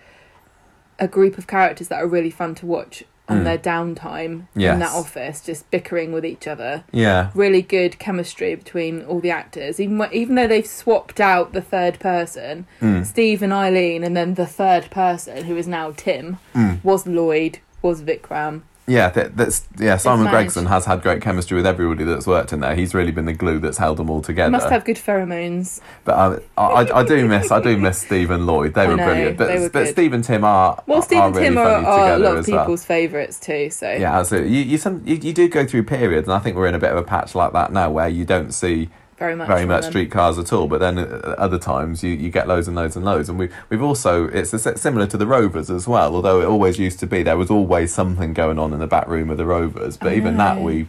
a 1.00 1.08
group 1.08 1.38
of 1.38 1.48
characters 1.48 1.88
that 1.90 2.02
are 2.02 2.08
really 2.08 2.30
fun 2.30 2.56
to 2.56 2.66
watch 2.66 3.04
on 3.30 3.40
Mm. 3.40 3.44
their 3.46 3.58
downtime 3.58 4.48
Yes. 4.54 4.74
in 4.74 4.80
that 4.80 4.92
office, 4.92 5.40
just 5.42 5.70
bickering 5.72 6.12
with 6.12 6.26
each 6.26 6.46
other. 6.46 6.84
Yeah, 6.92 7.30
Really 7.34 7.62
good 7.62 7.98
chemistry 7.98 8.54
between 8.56 9.02
all 9.04 9.22
the 9.22 9.32
actors, 9.32 9.80
even 9.80 10.06
even 10.12 10.36
though 10.36 10.48
they've 10.48 10.68
swapped 10.68 11.22
out 11.22 11.54
the 11.54 11.62
third 11.62 12.00
person, 12.00 12.66
Mm. 12.82 13.06
Steve 13.06 13.42
and 13.42 13.54
Eileen, 13.54 14.04
and 14.04 14.16
then 14.18 14.34
the 14.34 14.46
third 14.46 14.92
person, 14.92 15.46
who 15.46 15.56
is 15.56 15.68
now 15.70 15.94
Tim, 15.96 16.38
Mm. 16.54 16.84
was 16.84 17.08
Lloyd, 17.08 17.60
was 17.82 18.02
Vikram. 18.02 18.64
Yeah, 18.86 19.10
that, 19.12 19.38
that's 19.38 19.66
yeah. 19.80 19.96
Simon. 19.96 20.30
Gregson 20.30 20.66
has 20.66 20.86
had 20.86 21.02
great 21.02 21.22
chemistry 21.22 21.56
with 21.56 21.66
everybody 21.66 22.04
that's 22.04 22.28
worked 22.28 22.52
in 22.52 22.60
there. 22.60 22.76
He's 22.76 22.94
really 22.94 23.12
been 23.12 23.26
the 23.26 23.34
glue 23.34 23.60
that's 23.60 23.78
held 23.78 23.98
them 23.98 24.10
all 24.10 24.22
together. 24.22 24.52
Must 24.52 24.70
have 24.70 24.84
good 24.84 24.98
pheromones. 24.98 25.80
But 26.04 26.20
um, 26.20 26.42
I, 26.58 26.64
I, 26.64 27.00
I 27.00 27.04
do 27.06 27.26
miss 27.26 27.50
I 27.50 27.62
do 27.62 27.78
miss 27.88 28.00
Steve 28.00 28.30
and 28.30 28.46
Lloyd. 28.46 28.74
They 28.74 28.82
I 28.82 28.88
were 28.88 28.98
know, 28.98 29.06
brilliant. 29.06 29.38
But 29.38 29.60
were 29.60 29.70
but. 29.70 29.88
Steve 29.88 30.12
and 30.12 30.24
Tim 30.24 30.44
are 30.44 30.84
Well, 30.86 31.02
Steve 31.02 31.20
are 31.20 31.28
and 31.28 31.36
really 31.36 31.48
Tim 31.50 31.58
are, 31.60 31.62
are 31.62 32.14
a 32.14 32.20
lot 32.20 32.34
of 32.34 32.40
as 32.40 32.48
well. 32.50 32.64
people's 32.66 32.84
favourites 32.86 33.40
too. 33.40 33.70
So 33.70 33.90
Yeah, 33.90 34.20
absolutely. 34.20 34.54
You 34.54 34.64
you, 34.64 34.78
some, 34.78 35.02
you 35.06 35.16
you 35.16 35.34
do 35.34 35.48
go 35.48 35.66
through 35.66 35.84
periods, 35.84 36.28
and 36.28 36.34
I 36.36 36.40
think 36.40 36.58
we're 36.58 36.68
in 36.68 36.76
a 36.76 36.80
bit 36.80 36.92
of 36.92 36.98
a 36.98 37.04
patch 37.04 37.36
like 37.36 37.54
that 37.54 37.72
now, 37.72 37.90
where 37.90 38.10
you 38.10 38.26
don't 38.26 38.54
see 38.54 38.90
very 39.18 39.36
much. 39.36 39.48
very 39.48 39.66
much 39.66 39.84
them. 39.84 39.92
streetcars 39.92 40.38
at 40.40 40.52
all. 40.54 40.68
But 40.68 40.80
then 40.80 40.98
uh, 40.98 41.36
other 41.38 41.60
times 41.60 42.04
you, 42.04 42.12
you 42.12 42.30
get 42.30 42.48
loads 42.48 42.68
and 42.68 42.76
loads 42.76 42.96
and 42.96 43.06
loads. 43.06 43.30
And 43.30 43.38
we 43.40 43.50
we've 43.70 43.82
also 43.82 44.28
it's 44.28 44.54
a, 44.54 44.78
similar 44.78 45.08
to 45.08 45.18
the 45.18 45.28
Rovers 45.28 45.70
as 45.70 45.88
well. 45.88 46.16
Although 46.16 46.42
it 46.42 46.46
always 46.46 46.80
used 46.80 47.00
to 47.00 47.08
be 47.08 47.24
there 47.24 47.38
was 47.38 47.50
always 47.52 47.94
something 47.94 48.34
going 48.34 48.60
on 48.60 48.74
in 48.74 48.80
the 48.80 48.88
back 48.88 49.08
room 49.08 49.30
of 49.30 49.38
the 49.38 49.46
Rovers. 49.46 49.98
But 49.98 50.14
I 50.14 50.16
even 50.16 50.38
that 50.38 50.62
we 50.62 50.88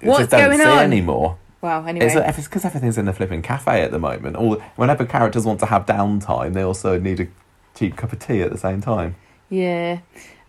What's 0.00 0.20
just 0.20 0.30
don't 0.30 0.48
going 0.48 0.58
see 0.58 0.64
on? 0.64 0.78
anymore. 0.78 1.38
Wow. 1.62 1.84
Anyway, 1.86 2.06
It's 2.06 2.46
because 2.46 2.64
everything's 2.66 2.98
in 2.98 3.06
the 3.06 3.12
flipping 3.14 3.40
cafe 3.40 3.82
at 3.82 3.90
the 3.90 3.98
moment. 3.98 4.36
All 4.36 4.56
whenever 4.76 5.06
characters 5.06 5.46
want 5.46 5.60
to 5.60 5.66
have 5.66 5.86
downtime, 5.86 6.52
they 6.52 6.62
also 6.62 6.98
need 6.98 7.20
a 7.20 7.28
cheap 7.74 7.96
cup 7.96 8.12
of 8.12 8.18
tea 8.18 8.42
at 8.42 8.50
the 8.50 8.58
same 8.58 8.80
time. 8.80 9.16
yeah. 9.48 10.00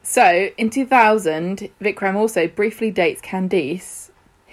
So 0.08 0.50
in 0.58 0.70
2000, 0.70 1.68
Vikram 1.82 2.14
also 2.14 2.48
briefly 2.48 2.92
dates 2.92 3.22
Candice, 3.22 4.05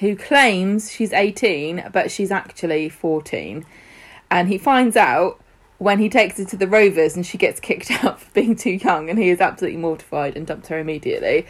who 0.03 0.17
claims 0.17 0.91
she's 0.91 1.13
18, 1.13 1.91
but 1.93 2.11
she's 2.11 2.33
actually 2.33 2.89
14, 2.89 3.65
and 4.31 4.49
he 4.49 4.59
finds 4.59 4.97
out. 4.97 5.39
When 5.79 5.99
he 5.99 6.09
takes 6.09 6.39
her 6.39 6.45
to 6.45 6.57
the 6.57 6.69
Rovers 6.69 7.17
and 7.17 7.27
she 7.27 7.37
gets 7.37 7.59
kicked 7.59 7.91
out 8.05 8.21
for 8.21 8.31
being 8.35 8.55
too 8.55 8.71
young, 8.71 9.11
and 9.11 9.19
he 9.19 9.31
is 9.31 9.41
absolutely 9.41 9.81
mortified 9.81 10.37
and 10.37 10.47
dumped 10.47 10.69
her 10.69 10.79
immediately. 10.79 11.45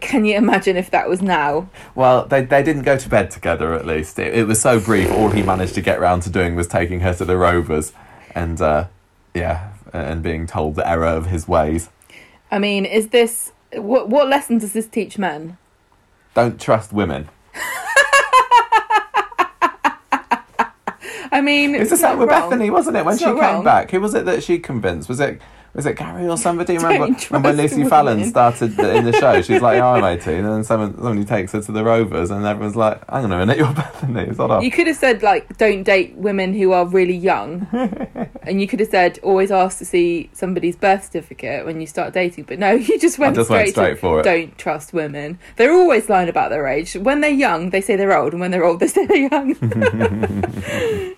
Can 0.00 0.24
you 0.24 0.36
imagine 0.36 0.76
if 0.76 0.88
that 0.92 1.08
was 1.08 1.20
now? 1.20 1.68
Well, 1.96 2.26
they 2.26 2.44
they 2.44 2.62
didn't 2.62 2.82
go 2.82 2.96
to 2.96 3.08
bed 3.08 3.32
together 3.32 3.74
at 3.74 3.84
least. 3.84 4.20
It, 4.20 4.34
it 4.34 4.46
was 4.46 4.60
so 4.60 4.78
brief. 4.78 5.10
All 5.10 5.30
he 5.30 5.42
managed 5.42 5.74
to 5.74 5.80
get 5.80 5.98
round 5.98 6.22
to 6.22 6.30
doing 6.30 6.54
was 6.54 6.68
taking 6.68 7.00
her 7.00 7.12
to 7.14 7.24
the 7.24 7.36
Rovers, 7.36 7.92
and 8.36 8.60
uh, 8.60 8.86
yeah, 9.34 9.72
and 9.92 10.22
being 10.22 10.46
told 10.46 10.76
the 10.76 10.88
error 10.88 11.06
of 11.06 11.26
his 11.26 11.48
ways. 11.48 11.90
I 12.52 12.60
mean, 12.60 12.84
is 12.84 13.08
this 13.08 13.50
what 13.72 14.08
what 14.08 14.28
lesson 14.28 14.58
does 14.58 14.74
this 14.74 14.86
teach 14.86 15.18
men? 15.18 15.58
Don't 16.34 16.60
trust 16.60 16.92
women. 16.92 17.28
I 21.32 21.40
mean, 21.42 21.74
It 21.74 21.80
was 21.80 21.90
the 21.90 21.96
same 21.96 22.18
with 22.18 22.28
wrong. 22.28 22.48
Bethany, 22.48 22.70
wasn't 22.70 22.96
it? 22.96 23.04
When 23.04 23.14
It's 23.14 23.22
she 23.22 23.26
came 23.28 23.36
wrong. 23.38 23.64
back, 23.64 23.90
who 23.90 24.00
was 24.00 24.14
it 24.14 24.24
that 24.26 24.42
she 24.42 24.58
convinced? 24.58 25.08
Was 25.08 25.20
it 25.20 25.40
Was 25.76 25.84
it 25.84 25.96
Gary 25.96 26.26
or 26.26 26.38
somebody? 26.38 26.78
Remember, 26.78 27.14
remember 27.30 27.48
when 27.50 27.56
Lucy 27.58 27.84
Fallon 27.84 28.24
started 28.24 28.78
the, 28.78 28.96
in 28.96 29.04
the 29.04 29.12
show? 29.12 29.42
She's 29.42 29.60
like, 29.60 29.76
"Yeah, 29.76 29.88
I'm 29.88 30.02
18," 30.02 30.36
and 30.36 30.48
then 30.48 30.64
someone 30.64 30.94
somebody 30.94 31.26
takes 31.26 31.52
her 31.52 31.60
to 31.60 31.70
the 31.70 31.84
Rovers, 31.84 32.30
and 32.30 32.46
everyone's 32.46 32.76
like, 32.76 32.98
"Hang 33.10 33.24
on 33.24 33.32
a 33.32 33.38
minute, 33.38 33.58
you're 33.58 33.74
Bethany." 33.74 34.32
Sort 34.34 34.52
of. 34.52 34.62
You 34.62 34.70
could 34.70 34.86
have 34.86 34.96
said 34.96 35.22
like, 35.22 35.58
"Don't 35.58 35.82
date 35.82 36.14
women 36.14 36.54
who 36.54 36.72
are 36.72 36.86
really 36.86 37.14
young," 37.14 37.68
and 38.42 38.58
you 38.58 38.66
could 38.66 38.80
have 38.80 38.88
said, 38.88 39.18
"Always 39.22 39.50
ask 39.50 39.76
to 39.76 39.84
see 39.84 40.30
somebody's 40.32 40.76
birth 40.76 41.04
certificate 41.04 41.66
when 41.66 41.78
you 41.78 41.86
start 41.86 42.14
dating." 42.14 42.44
But 42.44 42.58
no, 42.58 42.70
you 42.72 42.98
just 42.98 43.18
went 43.18 43.34
just 43.34 43.48
straight, 43.48 43.58
went 43.58 43.68
straight 43.68 43.94
to, 43.96 43.96
for 43.96 44.20
it. 44.20 44.22
Don't 44.22 44.56
trust 44.56 44.94
women. 44.94 45.38
They're 45.56 45.74
always 45.74 46.08
lying 46.08 46.30
about 46.30 46.48
their 46.48 46.66
age. 46.66 46.94
When 46.94 47.20
they're 47.20 47.30
young, 47.30 47.68
they 47.68 47.82
say 47.82 47.96
they're 47.96 48.16
old, 48.16 48.32
and 48.32 48.40
when 48.40 48.50
they're 48.50 48.64
old, 48.64 48.80
they 48.80 48.88
say 48.88 49.04
they're 49.04 49.28
young. 49.28 49.54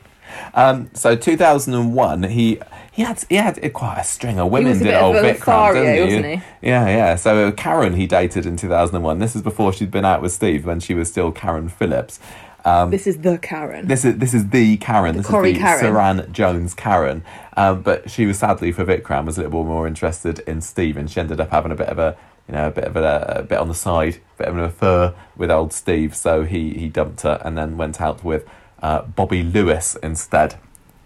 Um, 0.55 0.91
so 0.95 1.17
2001, 1.17 2.23
he 2.25 2.61
he 2.93 3.03
had 3.03 3.25
he 3.29 3.37
had 3.37 3.73
quite 3.73 3.99
a 3.99 4.05
string 4.05 4.39
of 4.39 4.51
women. 4.51 4.71
was 4.71 4.81
a 4.81 4.85
did 4.85 4.91
bit 4.91 4.97
of 4.97 5.03
old 5.05 5.17
a 5.17 5.35
Vikram, 5.35 5.75
didn't 5.75 5.95
he? 5.95 6.05
wasn't 6.05 6.27
he? 6.27 6.69
Yeah, 6.69 6.89
yeah. 6.89 7.17
So 7.17 7.53
Karen 7.53 7.95
he 7.95 8.07
dated 8.07 8.45
in 8.47 8.57
2001. 8.57 9.19
This 9.19 9.37
is 9.37 9.43
before 9.43 9.73
she'd 9.73 9.91
been 9.91 10.05
out 10.05 10.23
with 10.23 10.33
Steve 10.33 10.67
when 10.67 10.81
she 10.81 10.95
was 10.95 11.09
still 11.09 11.31
Karen 11.31 11.69
Phillips. 11.69 12.19
Um, 12.65 12.91
this 12.91 13.07
is 13.07 13.19
the 13.19 13.39
Karen. 13.39 13.87
this 13.87 14.05
is 14.05 14.19
this 14.19 14.35
is 14.35 14.51
the 14.51 14.77
Karen. 14.79 15.17
this 15.17 15.27
Corrie 15.27 15.53
is 15.53 15.59
the 15.59 15.63
Karen. 15.63 15.85
Suranne 15.85 16.33
Jones 16.33 16.75
Karen. 16.75 17.25
Um, 17.57 17.83
but 17.83 18.11
she 18.11 18.27
was 18.27 18.39
sadly 18.39 18.73
for 18.73 18.85
Vikram 18.85 19.27
was 19.27 19.39
a 19.39 19.43
little 19.43 19.65
more 19.65 19.87
interested 19.87 20.41
in 20.41 20.61
Steve, 20.61 20.97
and 20.97 21.11
she 21.11 21.21
ended 21.21 21.41
up 21.41 21.51
having 21.51 21.73
a 21.73 21.77
bit 21.77 21.89
of 21.89 21.99
a 21.99 22.17
you 22.49 22.55
know 22.55 22.67
a 22.67 22.71
bit 22.71 22.85
of 22.85 22.97
a, 22.97 23.37
a 23.39 23.43
bit 23.43 23.59
on 23.59 23.69
the 23.69 23.75
side, 23.75 24.17
a 24.17 24.39
bit 24.39 24.49
of 24.49 24.57
an 24.57 24.65
affair 24.65 25.15
with 25.37 25.51
old 25.51 25.73
Steve. 25.73 26.17
So 26.17 26.45
he 26.45 26.75
he 26.75 26.89
dumped 26.89 27.21
her 27.23 27.41
and 27.45 27.57
then 27.57 27.77
went 27.77 28.01
out 28.01 28.25
with 28.25 28.45
uh, 28.83 29.03
Bobbi 29.03 29.53
Lewis 29.53 29.97
instead. 30.03 30.57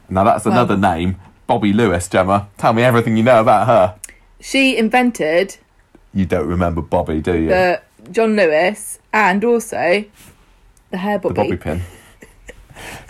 Now 0.08 0.24
that's 0.24 0.44
Well- 0.44 0.54
another 0.54 0.76
name, 0.76 1.16
Bobbi 1.48 1.74
Lewis. 1.74 2.08
Gemma, 2.08 2.48
tell 2.58 2.72
me 2.72 2.82
everything 2.82 3.16
you 3.16 3.22
know 3.22 3.40
about 3.40 3.66
her. 3.66 3.94
she 4.40 4.76
invented 4.76 5.56
You 6.14 6.26
don't 6.26 6.46
remember 6.46 6.82
Bobby, 6.82 7.20
do 7.20 7.34
you? 7.38 7.48
the 7.48 7.80
John 8.10 8.36
Lewis 8.36 8.98
and 9.12 9.42
also 9.44 10.04
the 10.90 10.96
hair 10.98 11.18
the 11.18 11.28
bobby. 11.28 11.50
Bobby 11.50 11.56
pin. 11.56 11.82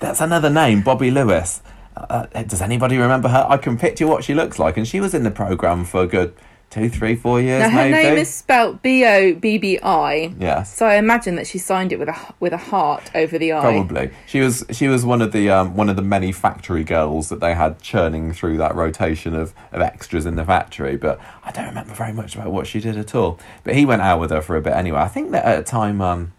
That's 0.00 0.20
another 0.20 0.50
name, 0.50 0.82
Bobbi 0.82 1.12
Lewis. 1.12 1.60
Uh, 1.96 2.26
does 2.44 2.60
anybody 2.62 2.96
remember 2.98 3.28
her? 3.28 3.46
I 3.48 3.56
can 3.56 3.76
picture 3.78 4.06
what 4.06 4.24
she 4.24 4.34
looks 4.34 4.58
like, 4.58 4.76
and 4.76 4.86
she 4.86 5.00
was 5.00 5.14
in 5.14 5.22
the 5.24 5.30
program 5.30 5.84
for 5.84 6.02
a 6.02 6.06
good 6.06 6.34
two, 6.72 6.88
three, 6.88 7.14
four 7.14 7.38
years. 7.40 7.60
Now 7.60 7.68
her 7.68 7.90
maybe. 7.90 7.92
name 8.08 8.16
is 8.18 8.32
spelt 8.32 8.80
B 8.82 9.04
O 9.04 9.34
B 9.34 9.58
B 9.58 9.78
I. 9.82 10.34
yes, 10.40 10.74
So 10.74 10.86
I 10.86 10.94
imagine 10.96 11.36
that 11.36 11.46
she 11.46 11.58
signed 11.58 11.92
it 11.92 11.98
with 11.98 12.08
a 12.08 12.34
with 12.40 12.52
a 12.52 12.56
heart 12.56 13.10
over 13.14 13.38
the 13.38 13.52
eye. 13.52 13.60
probably. 13.60 14.10
She 14.26 14.40
was 14.40 14.64
she 14.70 14.88
was 14.88 15.04
one 15.04 15.20
of 15.20 15.32
the 15.32 15.50
um, 15.50 15.76
one 15.76 15.88
of 15.90 15.96
the 15.96 16.02
many 16.02 16.32
factory 16.32 16.82
girls 16.82 17.28
that 17.28 17.40
they 17.40 17.54
had 17.54 17.80
churning 17.82 18.32
through 18.32 18.56
that 18.56 18.74
rotation 18.74 19.34
of, 19.34 19.52
of 19.70 19.82
extras 19.82 20.24
in 20.24 20.36
the 20.36 20.44
factory. 20.44 20.96
But 20.96 21.20
I 21.44 21.52
don't 21.52 21.66
remember 21.66 21.92
very 21.94 22.12
much 22.14 22.34
about 22.34 22.50
what 22.50 22.66
she 22.66 22.80
did 22.80 22.96
at 22.96 23.14
all. 23.14 23.38
But 23.64 23.74
he 23.76 23.84
went 23.84 24.02
out 24.02 24.18
with 24.18 24.30
her 24.30 24.40
for 24.40 24.56
a 24.56 24.62
bit 24.62 24.72
anyway. 24.72 25.00
I 25.00 25.08
think 25.08 25.30
that 25.32 25.44
at 25.44 25.58
a 25.58 25.62
time, 25.62 26.00
um, 26.00 26.32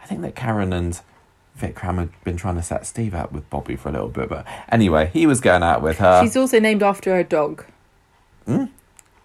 I 0.00 0.06
think 0.06 0.22
that 0.22 0.36
Karen 0.36 0.72
and 0.72 1.00
Vikram 1.58 1.98
had 1.98 2.10
been 2.24 2.36
trying 2.36 2.56
to 2.56 2.62
set 2.62 2.86
Steve 2.86 3.14
up 3.14 3.32
with 3.32 3.48
Bobby 3.50 3.74
for 3.76 3.88
a 3.88 3.92
little 3.92 4.08
bit. 4.08 4.28
But 4.28 4.46
anyway, 4.68 5.10
he 5.12 5.26
was 5.26 5.40
going 5.40 5.62
out 5.64 5.82
with 5.82 5.98
her. 5.98 6.22
She's 6.22 6.36
also 6.36 6.60
named 6.60 6.82
after 6.82 7.14
her 7.14 7.22
dog. 7.24 7.64
Hmm? 8.46 8.64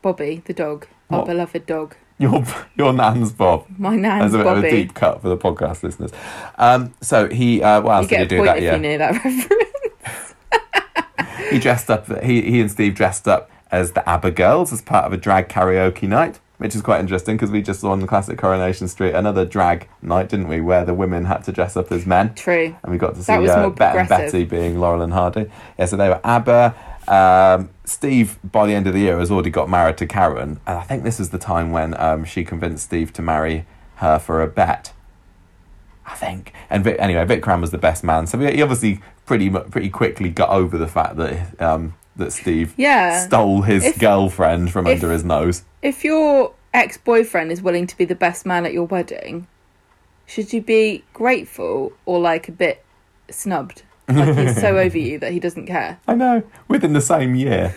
Bobby, 0.01 0.41
the 0.45 0.53
dog. 0.53 0.88
Our 1.09 1.19
What? 1.19 1.27
beloved 1.27 1.65
dog. 1.65 1.95
Your 2.17 2.43
your 2.75 2.91
nan's 2.93 3.31
Bob. 3.31 3.65
My 3.77 3.95
nan's 3.95 4.25
As 4.25 4.33
a 4.33 4.38
bit 4.39 4.47
of 4.47 4.57
a 4.57 4.62
Bobby. 4.62 4.71
deep 4.71 4.93
cut 4.93 5.21
for 5.21 5.29
the 5.29 5.38
podcast 5.38 5.83
listeners. 5.83 6.12
Um, 6.57 6.93
so 7.01 7.29
he, 7.29 7.63
uh, 7.63 7.81
what 7.81 7.93
else 7.93 8.03
You 8.03 8.09
get 8.09 8.21
a 8.21 8.25
did 8.25 8.31
he 8.31 8.35
do 8.35 8.38
point 8.38 8.47
that 8.47 8.57
if 8.57 8.63
year? 8.63 8.73
you 8.73 8.79
know 8.79 8.97
that 8.97 9.13
reference. 9.23 10.35
He 11.51 11.59
dressed 11.59 11.89
up. 11.89 12.21
He 12.23 12.41
he 12.43 12.62
and 12.62 12.69
Steve 12.69 12.93
dressed 12.95 13.27
up 13.27 13.49
as 13.71 13.93
the 13.93 14.07
ABBA 14.07 14.31
girls 14.31 14.71
as 14.73 14.81
part 14.81 15.05
of 15.05 15.13
a 15.13 15.17
drag 15.17 15.47
karaoke 15.49 16.07
night, 16.07 16.39
which 16.57 16.75
is 16.75 16.81
quite 16.81 16.99
interesting 16.99 17.38
because 17.38 17.49
we 17.51 17.62
just 17.62 17.79
saw 17.79 17.91
on 17.91 17.99
the 18.01 18.07
classic 18.07 18.38
Coronation 18.38 18.88
Street 18.88 19.13
another 19.15 19.45
drag 19.45 19.88
night, 20.01 20.29
didn't 20.29 20.47
we? 20.47 20.59
Where 20.62 20.85
the 20.85 20.93
women 20.93 21.25
had 21.25 21.43
to 21.45 21.51
dress 21.51 21.75
up 21.77 21.91
as 21.91 22.05
men, 22.05 22.33
True. 22.35 22.75
and 22.83 22.91
we 22.91 22.97
got 22.99 23.15
to 23.15 23.21
see 23.23 23.31
That 23.31 23.41
was 23.41 23.49
uh, 23.51 23.62
more 23.62 23.71
Bet 23.71 23.95
and 23.95 24.07
progressive. 24.07 24.31
Betty 24.33 24.43
being 24.45 24.79
Laurel 24.79 25.01
and 25.01 25.13
Hardy. 25.13 25.49
Yeah, 25.79 25.85
so 25.85 25.95
they 25.97 26.09
were 26.09 26.21
ABBA. 26.23 26.75
Um, 27.09 27.71
Steve, 27.85 28.37
by 28.43 28.67
the 28.67 28.73
end 28.73 28.85
of 28.87 28.93
the 28.93 28.99
year, 28.99 29.17
has 29.17 29.31
already 29.31 29.49
got 29.49 29.67
married 29.69 29.97
to 29.97 30.05
Karen, 30.05 30.59
and 30.67 30.77
I 30.77 30.83
think 30.83 31.03
this 31.03 31.19
is 31.19 31.29
the 31.31 31.39
time 31.39 31.71
when 31.71 31.99
um, 31.99 32.23
she 32.23 32.43
convinced 32.43 32.85
Steve 32.85 33.11
to 33.13 33.21
marry 33.21 33.65
her 33.95 34.19
for 34.19 34.41
a 34.41 34.47
bet. 34.47 34.93
I 36.05 36.15
think. 36.15 36.53
And 36.69 36.83
Vic, 36.83 36.95
anyway, 36.99 37.25
Vikram 37.25 37.61
was 37.61 37.71
the 37.71 37.77
best 37.77 38.03
man, 38.03 38.25
so 38.27 38.37
he 38.39 38.61
obviously 38.61 39.01
pretty 39.25 39.49
pretty 39.49 39.89
quickly 39.89 40.29
got 40.29 40.49
over 40.49 40.77
the 40.77 40.87
fact 40.87 41.17
that 41.17 41.61
um, 41.61 41.95
that 42.15 42.31
Steve 42.31 42.73
Yeah. 42.77 43.25
stole 43.27 43.61
his 43.63 43.85
If- 43.85 43.99
girlfriend 43.99 44.71
from 44.71 44.87
if- 44.87 44.95
under 45.01 45.11
his 45.11 45.23
nose. 45.23 45.63
If 45.81 46.03
your 46.03 46.53
ex 46.73 46.97
boyfriend 46.97 47.51
is 47.51 47.61
willing 47.61 47.87
to 47.87 47.97
be 47.97 48.05
the 48.05 48.15
best 48.15 48.45
man 48.45 48.65
at 48.65 48.73
your 48.73 48.85
wedding, 48.85 49.47
should 50.25 50.51
you 50.53 50.61
be 50.61 51.03
grateful 51.13 51.93
or 52.05 52.19
like 52.19 52.47
a 52.47 52.51
bit 52.51 52.83
snubbed? 53.29 53.83
Like 54.09 54.37
he's 54.37 54.59
so 54.59 54.77
over 54.77 54.97
you 54.97 55.19
that 55.19 55.31
he 55.31 55.39
doesn't 55.39 55.65
care. 55.65 55.99
I 56.07 56.15
know. 56.15 56.43
Within 56.67 56.93
the 56.93 57.01
same 57.01 57.35
year. 57.35 57.75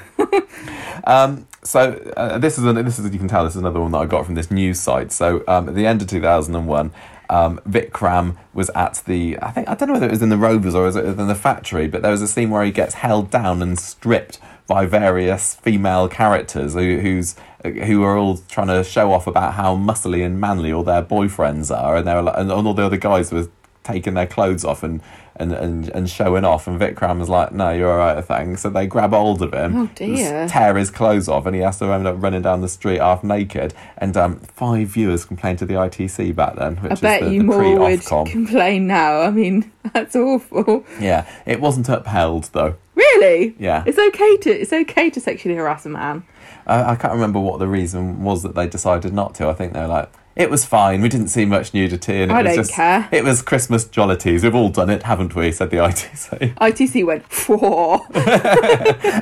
um, 1.05 1.47
so 1.63 1.93
uh, 2.17 2.39
this 2.39 2.59
is 2.59 2.65
an, 2.65 2.85
this 2.85 2.99
is 2.99 3.13
you 3.13 3.19
can 3.19 3.29
tell 3.29 3.45
this 3.45 3.55
is 3.55 3.61
another 3.61 3.81
one 3.81 3.93
that 3.93 3.99
I 3.99 4.07
got 4.07 4.27
from 4.27 4.35
this 4.35 4.51
news 4.51 4.81
site. 4.81 5.13
So 5.13 5.45
um, 5.47 5.69
at 5.69 5.75
the 5.75 5.87
end 5.87 6.03
of 6.03 6.09
two 6.09 6.21
thousand 6.21 6.55
and 6.55 6.67
one. 6.67 6.93
Um, 7.31 7.61
Vikram 7.67 8.37
was 8.53 8.69
at 8.75 9.03
the 9.07 9.39
I 9.41 9.53
think 9.53 9.67
I 9.67 9.75
don't 9.75 9.89
know 9.89 9.95
whether 9.95 10.05
it 10.05 10.11
was 10.11 10.21
in 10.21 10.29
the 10.29 10.37
Rovers 10.37 10.75
or 10.75 10.83
was 10.83 10.97
it 10.97 11.07
in 11.07 11.29
the 11.29 11.35
factory, 11.35 11.89
but 11.89 12.03
there 12.03 12.11
was 12.11 12.21
a 12.21 12.29
scene 12.29 12.51
where 12.51 12.63
he 12.63 12.71
gets 12.71 12.93
held 12.95 13.31
down 13.31 13.63
and 13.63 13.79
stripped 13.79 14.39
by 14.67 14.87
various 14.87 15.55
female 15.55 16.09
characters 16.09 16.75
who, 16.75 16.99
who's 16.99 17.37
who 17.65 18.03
are 18.03 18.17
all 18.17 18.39
trying 18.49 18.67
to 18.67 18.83
show 18.83 19.13
off 19.13 19.27
about 19.27 19.55
how 19.55 19.77
muscly 19.77 20.25
and 20.25 20.41
manly 20.41 20.73
all 20.73 20.83
their 20.83 21.03
boyfriends 21.03 21.75
are, 21.75 21.97
and 21.97 22.07
they 22.07 22.15
were 22.15 22.29
and 22.37 22.51
all 22.51 22.75
the 22.75 22.85
other 22.85 22.97
guys 22.97 23.33
were 23.33 23.49
taking 23.85 24.15
their 24.15 24.27
clothes 24.27 24.65
off 24.65 24.83
and, 24.83 25.01
and, 25.37 25.53
and, 25.53 25.89
and 25.91 26.09
showing 26.09 26.45
off. 26.45 26.67
And 26.67 26.81
Vikram 26.81 27.19
was 27.19 27.29
like, 27.29 27.53
no, 27.53 27.71
you're 27.71 27.91
all 27.91 28.15
right, 28.15 28.25
thanks. 28.25 28.63
So 28.63 28.71
they 28.71 28.87
grab 28.87 29.11
hold 29.11 29.43
of 29.43 29.53
him, 29.53 29.77
Oh, 29.77 29.87
tear 29.95 30.77
his 30.77 30.91
clothes 30.91 31.29
off, 31.29 31.47
and 31.47 31.55
he 31.55 31.63
has 31.63 31.79
to 31.79 31.87
end 31.87 32.07
up 32.07 32.23
running 32.23 32.43
down 32.43 32.61
the 32.61 32.69
street 32.69 33.01
half 33.01 33.25
naked. 33.25 33.75
And 33.99 34.17
um, 34.17 34.37
five 34.41 34.89
viewers 34.89 35.25
complained 35.25 35.59
to 35.61 35.67
the 35.67 35.75
ITC 35.75 36.35
back 36.35 36.57
then, 36.57 36.77
which 36.77 36.91
I 36.91 36.95
is 36.95 37.01
bet 37.01 37.21
the, 37.23 37.33
you 37.33 37.39
the 37.39 37.45
more 37.45 37.79
would 37.79 38.05
complain 38.05 38.87
now. 38.87 39.21
I 39.21 39.31
mean, 39.31 39.73
that's 39.93 40.17
awful. 40.17 40.85
Yeah, 41.01 41.29
it 41.47 41.61
wasn't 41.61 41.89
upheld 41.89 42.51
though. 42.53 42.77
Really? 42.95 43.55
Yeah. 43.59 43.85
It's 43.87 43.99
okay 43.99 44.37
to 44.39 44.51
it's 44.51 44.73
okay 44.73 45.11
to 45.11 45.21
sexually 45.21 45.57
harass 45.57 45.87
a 45.87 45.89
man. 45.89 46.25
I, 46.67 46.93
I 46.93 46.97
can't 46.97 47.15
remember 47.15 47.41
what 47.41 47.59
the 47.59 47.67
reason 47.67 48.23
was 48.23 48.43
that 48.43 48.55
they 48.55 48.69
decided 48.69 49.13
not 49.13 49.35
to. 49.37 49.49
I 49.49 49.55
think 49.55 49.73
they 49.73 49.81
were 49.81 49.87
like, 49.87 50.13
it 50.35 50.51
was 50.51 50.65
fine. 50.65 51.03
We 51.03 51.09
didn't 51.09 51.29
see 51.29 51.45
much 51.45 51.75
nudity, 51.75 52.23
and 52.23 52.31
it 52.31 52.35
I 52.35 52.43
was 52.43 52.49
don't 52.49 52.57
just 52.57 52.73
care. 52.73 53.09
it 53.13 53.25
was 53.25 53.43
Christmas 53.43 53.85
jollities. 53.85 54.43
We've 54.43 54.55
all 54.55 54.71
done 54.71 54.91
it, 54.91 55.03
haven't 55.03 55.35
we? 55.35 55.53
Said 55.53 55.71
the 55.71 55.77
ITC, 55.79 56.55
ITC 56.57 57.05
went, 57.07 57.25
whoa. 57.49 58.07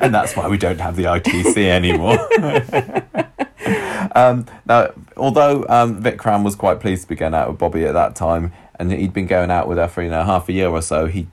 and 0.01 0.15
that's 0.15 0.37
why 0.37 0.49
we 0.49 0.57
don't 0.57 0.81
have 0.81 0.97
the 0.97 1.05
ITC 1.05 1.57
anymore. 1.57 2.19
um, 4.17 4.47
now, 4.67 4.93
although 5.17 5.65
um, 5.69 6.03
Vikram 6.03 6.45
was 6.45 6.55
quite 6.55 6.81
pleased 6.81 7.03
to 7.03 7.09
be 7.09 7.17
going 7.17 7.35
out 7.35 7.49
with 7.51 7.59
Bobby 7.59 7.85
at 7.85 7.95
that 7.95 8.15
time, 8.15 8.53
and 8.79 8.93
he'd 8.93 9.13
been 9.13 9.27
going 9.27 9.51
out 9.51 9.69
with 9.69 9.79
her 9.79 9.89
for 9.89 10.03
you 10.03 10.11
know 10.11 10.23
half 10.23 10.49
a 10.49 10.53
year 10.53 10.69
or 10.69 10.83
so, 10.83 11.07
he 11.07 11.27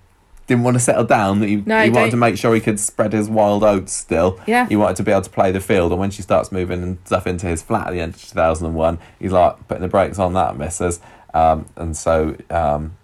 didn't 0.47 0.63
want 0.63 0.75
to 0.75 0.79
settle 0.79 1.03
down. 1.03 1.41
He, 1.41 1.57
No, 1.57 1.83
he 1.83 1.89
wanted 1.89 2.11
to 2.11 2.17
make 2.17 2.37
sure 2.37 2.55
he 2.55 2.61
could 2.61 2.79
spread 2.79 3.13
his 3.13 3.29
wild 3.29 3.63
oats 3.63 3.93
still. 3.93 4.39
Yeah. 4.47 4.67
He 4.67 4.75
wanted 4.75 4.95
to 4.97 5.03
be 5.03 5.11
able 5.11 5.21
to 5.23 5.29
play 5.29 5.51
the 5.51 5.59
field, 5.59 5.91
and 5.91 5.99
when 5.99 6.09
she 6.09 6.21
starts 6.21 6.51
moving 6.51 6.81
and 6.81 6.97
stuff 7.05 7.27
into 7.27 7.45
his 7.47 7.61
flat 7.61 7.87
at 7.87 7.91
the 7.91 7.99
end 7.99 8.15
of 8.15 8.21
2001, 8.21 8.97
he's 9.19 9.31
like 9.31 9.67
putting 9.67 9.81
the 9.83 9.87
brakes 9.89 10.17
on 10.19 10.33
that, 10.33 10.57
missus. 10.57 10.99
Um, 11.33 11.65
and 11.75 11.95
so 11.95 12.35
um, 12.49 12.95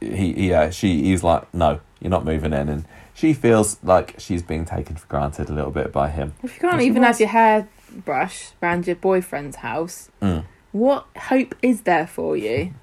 he, 0.00 0.32
he 0.32 0.52
uh, 0.52 0.70
she, 0.70 1.02
he's 1.02 1.22
like, 1.22 1.52
no, 1.54 1.80
you're 2.00 2.10
not 2.10 2.24
moving 2.24 2.52
in. 2.52 2.68
And 2.68 2.84
she 3.14 3.34
feels 3.34 3.76
like 3.82 4.14
she's 4.18 4.42
being 4.42 4.64
taken 4.64 4.96
for 4.96 5.06
granted 5.06 5.48
a 5.50 5.52
little 5.52 5.70
bit 5.70 5.92
by 5.92 6.08
him. 6.10 6.34
If 6.42 6.54
you 6.54 6.60
can't 6.60 6.82
even 6.82 7.02
have 7.02 7.20
your 7.20 7.28
hair 7.28 7.68
brushed 7.90 8.54
around 8.62 8.86
your 8.86 8.96
boyfriend's 8.96 9.56
house, 9.56 10.08
Mm. 10.22 10.44
What 10.72 11.06
hope 11.16 11.54
is 11.62 11.82
there 11.82 12.06
for 12.06 12.36
you? 12.36 12.74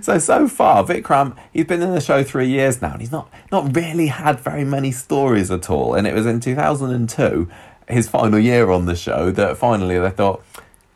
So 0.00 0.18
so 0.18 0.48
far, 0.48 0.84
Vikram, 0.84 1.36
he's 1.52 1.66
been 1.66 1.82
in 1.82 1.92
the 1.92 2.00
show 2.00 2.22
three 2.22 2.48
years 2.48 2.80
now, 2.80 2.92
and 2.92 3.00
he's 3.00 3.12
not 3.12 3.30
not 3.50 3.74
really 3.74 4.06
had 4.06 4.40
very 4.40 4.64
many 4.64 4.92
stories 4.92 5.50
at 5.50 5.68
all. 5.68 5.94
And 5.94 6.06
it 6.06 6.14
was 6.14 6.26
in 6.26 6.40
2002, 6.40 7.48
his 7.88 8.08
final 8.08 8.38
year 8.38 8.70
on 8.70 8.86
the 8.86 8.96
show, 8.96 9.30
that 9.32 9.56
finally 9.56 9.98
they 9.98 10.10
thought, 10.10 10.42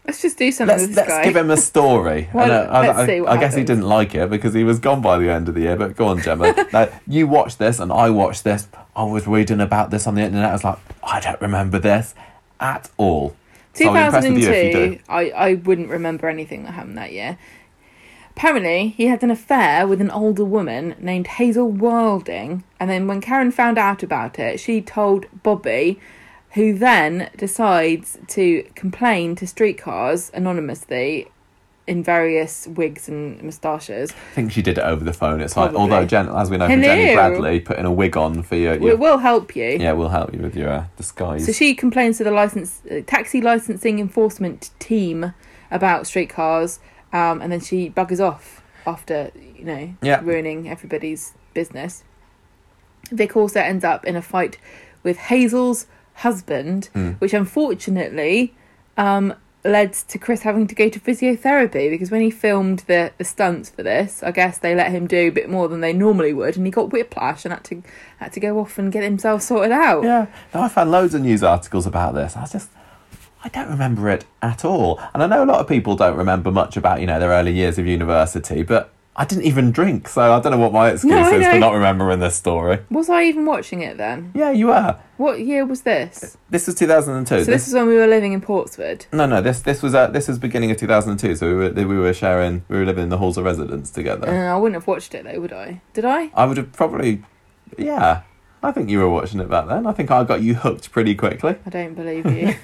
Let's 0.07 0.21
just 0.21 0.37
do 0.37 0.51
something 0.51 0.77
let's 0.77 0.89
with 0.89 0.97
this 0.97 1.09
let's 1.09 1.27
give 1.27 1.37
him 1.37 1.51
a 1.51 1.57
story. 1.57 2.29
Well, 2.35 2.45
and, 2.45 2.69
uh, 2.69 2.73
I, 2.73 2.87
let's 2.89 2.99
I- 3.01 3.07
see 3.07 3.21
what 3.21 3.31
I 3.31 3.37
guess 3.39 3.55
he 3.55 3.63
didn't 3.63 3.89
like 3.89 4.15
it 4.15 4.31
because 4.31 4.53
he 4.53 4.65
was 4.65 4.79
gone 4.81 5.01
by 5.01 5.19
the 5.19 5.31
end 5.31 5.49
of 5.49 5.55
the 5.55 5.61
year. 5.63 5.77
But 5.77 5.97
go 5.97 6.09
on, 6.09 6.21
Gemma. 6.21 6.67
now, 6.73 6.89
you 7.07 7.29
watched 7.29 7.59
this, 7.59 7.79
and 7.79 7.93
I 7.93 8.11
watched 8.11 8.43
this. 8.43 8.69
I 8.97 9.05
was 9.05 9.27
reading 9.27 9.61
about 9.61 9.91
this 9.91 10.07
on 10.07 10.17
the 10.17 10.23
internet. 10.23 10.51
I 10.51 10.53
was 10.53 10.65
like, 10.65 10.79
I 11.05 11.21
don't 11.21 11.41
remember 11.41 11.79
this 11.79 12.15
at 12.59 12.91
all. 12.97 13.37
So 13.75 13.91
I'm 13.91 14.07
impressed 14.07 14.29
with 14.29 14.39
you 14.39 14.51
if 14.51 14.67
you 14.67 14.73
do. 14.73 14.89
2002, 14.97 15.05
I, 15.09 15.31
I 15.31 15.55
wouldn't 15.55 15.89
remember 15.89 16.29
anything 16.29 16.65
that 16.65 16.73
happened 16.73 16.99
that 16.99 17.13
year. 17.13 17.39
Apparently, 18.31 18.89
he 18.89 19.07
had 19.07 19.23
an 19.23 19.31
affair 19.31 19.87
with 19.87 20.01
an 20.01 20.11
older 20.11 20.45
woman 20.45 20.95
named 20.99 21.27
Hazel 21.27 21.71
Wilding, 21.71 22.65
and 22.81 22.89
then 22.89 23.07
when 23.07 23.21
Karen 23.21 23.53
found 23.53 23.79
out 23.79 24.03
about 24.03 24.39
it, 24.39 24.59
she 24.59 24.81
told 24.81 25.27
Bobby 25.43 26.01
who 26.53 26.75
then 26.75 27.31
decides 27.37 28.19
to 28.29 28.63
complain 28.75 29.35
to 29.37 29.47
streetcars 29.47 30.31
anonymously 30.35 31.29
in 31.87 32.03
various 32.05 32.67
wigs 32.69 33.09
and 33.09 33.43
moustaches. 33.43 34.13
I 34.13 34.35
think 34.35 34.53
she 34.53 34.63
did 34.63 34.79
it 34.79 34.85
over 34.85 35.05
the 35.05 35.13
phone. 35.13 35.41
It's 35.41 35.57
like, 35.57 35.75
although 35.75 36.05
Jen, 36.07 36.29
as 36.29 36.49
we 36.51 36.57
know 36.57 36.69
from 36.69 36.81
Jenny 36.81 37.15
Bradley, 37.15 37.59
putting 37.61 37.85
a 37.87 37.93
wig 37.93 38.17
on 38.17 38.43
for 38.45 38.55
your, 38.57 38.75
your 38.77 38.91
It 38.93 38.99
will 39.01 39.19
help 39.19 39.57
you. 39.57 39.65
yeah, 39.81 39.93
will 39.93 40.09
help 40.11 40.33
you 40.33 40.41
with 40.41 40.55
your 40.57 40.71
uh, 40.71 40.85
disguise. 40.97 41.45
So 41.47 41.53
she 41.53 41.75
complains 41.75 42.19
to 42.19 42.25
the 42.25 42.31
license 42.31 42.83
uh, 42.91 43.01
taxi 43.07 43.41
licensing 43.41 43.99
enforcement 43.99 44.71
team 44.79 45.35
about 45.73 46.07
streetcars, 46.07 46.79
um, 47.13 47.43
and 47.43 47.51
then 47.51 47.61
she 47.61 47.91
buggers 47.91 48.21
off 48.21 48.63
after 48.87 49.33
you 49.59 49.65
know 49.65 49.95
Yeah. 50.03 50.21
ruining 50.23 50.69
everybody's 50.69 51.33
business. 51.55 52.05
Vic 53.11 53.37
also 53.37 53.61
ends 53.61 53.85
up 53.85 54.05
in 54.05 54.15
a 54.17 54.23
fight 54.23 54.57
with 55.03 55.17
Hazel's 55.19 55.87
husband, 56.15 56.91
Mm. 56.95 57.21
which 57.21 57.35
unfortunately 57.35 58.55
um, 58.97 59.35
led 59.65 59.93
to 59.93 60.19
Chris 60.19 60.43
having 60.43 60.67
to 60.67 60.75
go 60.75 60.89
to 60.89 60.99
physiotherapy 60.99 61.89
because 61.89 62.11
when 62.11 62.21
he 62.21 62.31
filmed 62.31 62.81
the, 62.81 63.13
the 63.19 63.25
stunts 63.25 63.71
for 63.71 63.83
this, 63.83 64.23
I 64.23 64.33
guess 64.33 64.59
they 64.59 64.75
let 64.75 64.91
him 64.91 65.07
do 65.07 65.17
a 65.17 65.31
bit 65.31 65.49
more 65.49 65.69
than 65.69 65.81
they 65.81 65.93
normally 65.93 66.33
would, 66.33 66.57
and 66.57 66.67
he 66.67 66.73
got 66.73 66.91
whiplash 66.91 67.45
and 67.45 67.55
had 67.55 67.65
to 67.65 67.83
had 68.19 68.33
to 68.33 68.41
go 68.41 68.59
off 68.59 68.79
and 68.79 68.91
get 68.91 69.05
himself 69.05 69.43
sorted 69.43 69.73
out. 69.73 70.05
Yeah, 70.05 70.27
no, 70.53 70.63
I 70.63 70.69
found 70.69 70.91
loads 70.91 71.15
of 71.15 71.23
news 71.23 71.43
articles 71.43 71.87
about 71.87 72.15
this. 72.15 72.37
I 72.37 72.43
was 72.43 72.53
just, 72.53 72.71
I 73.45 73.49
don't 73.49 73.69
remember 73.69 74.09
it 74.09 74.25
at 74.41 74.65
all. 74.65 75.01
And 75.15 75.23
I 75.23 75.27
know 75.27 75.45
a 75.45 75.47
lot 75.47 75.61
of 75.61 75.69
people 75.69 75.97
don't 75.97 76.17
remember 76.17 76.51
much 76.51 76.77
about, 76.77 77.01
you 77.01 77.07
know, 77.07 77.21
their 77.21 77.31
early 77.31 77.53
years 77.53 77.79
of 77.79 77.87
university, 77.87 78.63
but 78.63 78.93
I 79.15 79.27
didn't 79.27 79.45
even 79.45 79.73
drink, 79.73 80.09
so 80.09 80.33
I 80.33 80.41
don't 80.41 80.53
know 80.53 80.59
what 80.59 80.73
my 80.73 80.91
excuse 80.91 81.13
No, 81.13 81.39
is 81.39 81.47
for 81.47 81.59
not 81.59 81.75
remembering 81.75 82.21
this 82.21 82.35
story. 82.35 82.79
Was 82.91 83.11
I 83.11 83.25
even 83.25 83.45
watching 83.45 83.83
it 83.83 83.99
then? 83.99 84.33
Yeah, 84.35 84.51
you 84.51 84.69
were. 84.69 84.99
What 85.19 85.41
year 85.41 85.67
was 85.67 85.83
this? 85.83 86.39
This 86.49 86.67
was 86.67 86.77
2002. 86.77 87.45
So 87.45 87.51
this 87.51 87.69
is 87.69 87.75
when 87.75 87.89
we 87.89 87.97
were 87.97 88.07
living 88.07 88.33
in 88.33 88.41
Portswood. 88.41 89.05
no, 89.13 89.27
no, 89.27 89.43
this 89.43 89.61
this 89.61 89.83
was 89.83 89.95
uh, 89.95 90.07
this 90.07 90.29
was 90.29 90.39
beginning 90.39 90.71
of 90.71 90.79
2002. 90.79 91.37
So 91.37 91.47
we 91.47 91.55
were 91.55 91.71
we 91.71 91.99
were 91.99 92.15
sharing, 92.15 92.65
we 92.69 92.79
were 92.79 92.87
living 92.87 93.05
in 93.05 93.09
the 93.11 93.19
halls 93.19 93.37
of 93.37 93.45
residence 93.45 93.91
together. 93.91 94.29
Uh, 94.29 94.55
I 94.55 94.57
wouldn't 94.57 94.77
have 94.77 94.87
watched 94.87 95.15
it 95.15 95.25
though, 95.25 95.41
would 95.41 95.53
I? 95.53 95.83
Did 95.93 96.07
I? 96.07 96.31
I 96.35 96.47
would 96.47 96.57
have 96.57 96.73
probably, 96.73 97.23
yeah. 97.77 98.23
I 98.65 98.71
think 98.71 98.89
you 98.89 99.01
were 99.01 99.11
watching 99.11 99.41
it 99.41 99.51
back 99.51 99.67
then. 99.67 99.87
I 99.87 99.93
think 99.93 100.11
I 100.11 100.23
got 100.23 100.41
you 100.41 100.55
hooked 100.55 100.93
pretty 100.93 101.17
quickly. 101.17 101.57
I 101.67 101.71
don't 101.71 101.95
believe 101.95 102.25
you. 102.27 102.55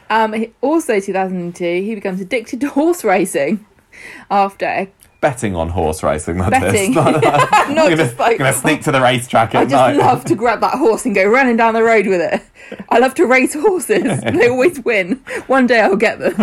um, 0.10 0.46
also, 0.60 1.00
2002, 1.00 1.64
he 1.82 1.94
becomes 1.96 2.20
addicted 2.20 2.60
to 2.60 2.68
horse 2.68 3.02
racing 3.02 3.66
after 4.30 4.66
a 4.66 4.92
Betting 5.22 5.56
on 5.56 5.68
horse 5.70 6.02
racing, 6.02 6.36
that 6.38 6.50
Betting. 6.50 6.90
is. 6.90 6.96
Not, 6.96 7.12
Not 7.22 7.52
I'm 7.52 7.74
gonna, 7.76 7.96
just 7.96 8.18
like- 8.18 8.36
gonna 8.38 8.52
sneak 8.52 8.82
to 8.82 8.92
the 8.92 9.00
racetrack 9.00 9.54
I 9.54 9.62
just 9.64 9.72
night. 9.72 9.96
love 9.96 10.24
to 10.26 10.34
grab 10.34 10.60
that 10.60 10.74
horse 10.76 11.06
and 11.06 11.14
go 11.14 11.24
running 11.24 11.56
down 11.56 11.72
the 11.74 11.82
road 11.84 12.06
with 12.08 12.20
it. 12.20 12.42
I 12.90 12.98
love 12.98 13.14
to 13.14 13.26
race 13.26 13.54
horses. 13.54 14.20
they 14.22 14.48
always 14.48 14.80
win. 14.80 15.22
One 15.46 15.66
day 15.66 15.80
I'll 15.80 15.96
get 15.96 16.18
them. 16.18 16.34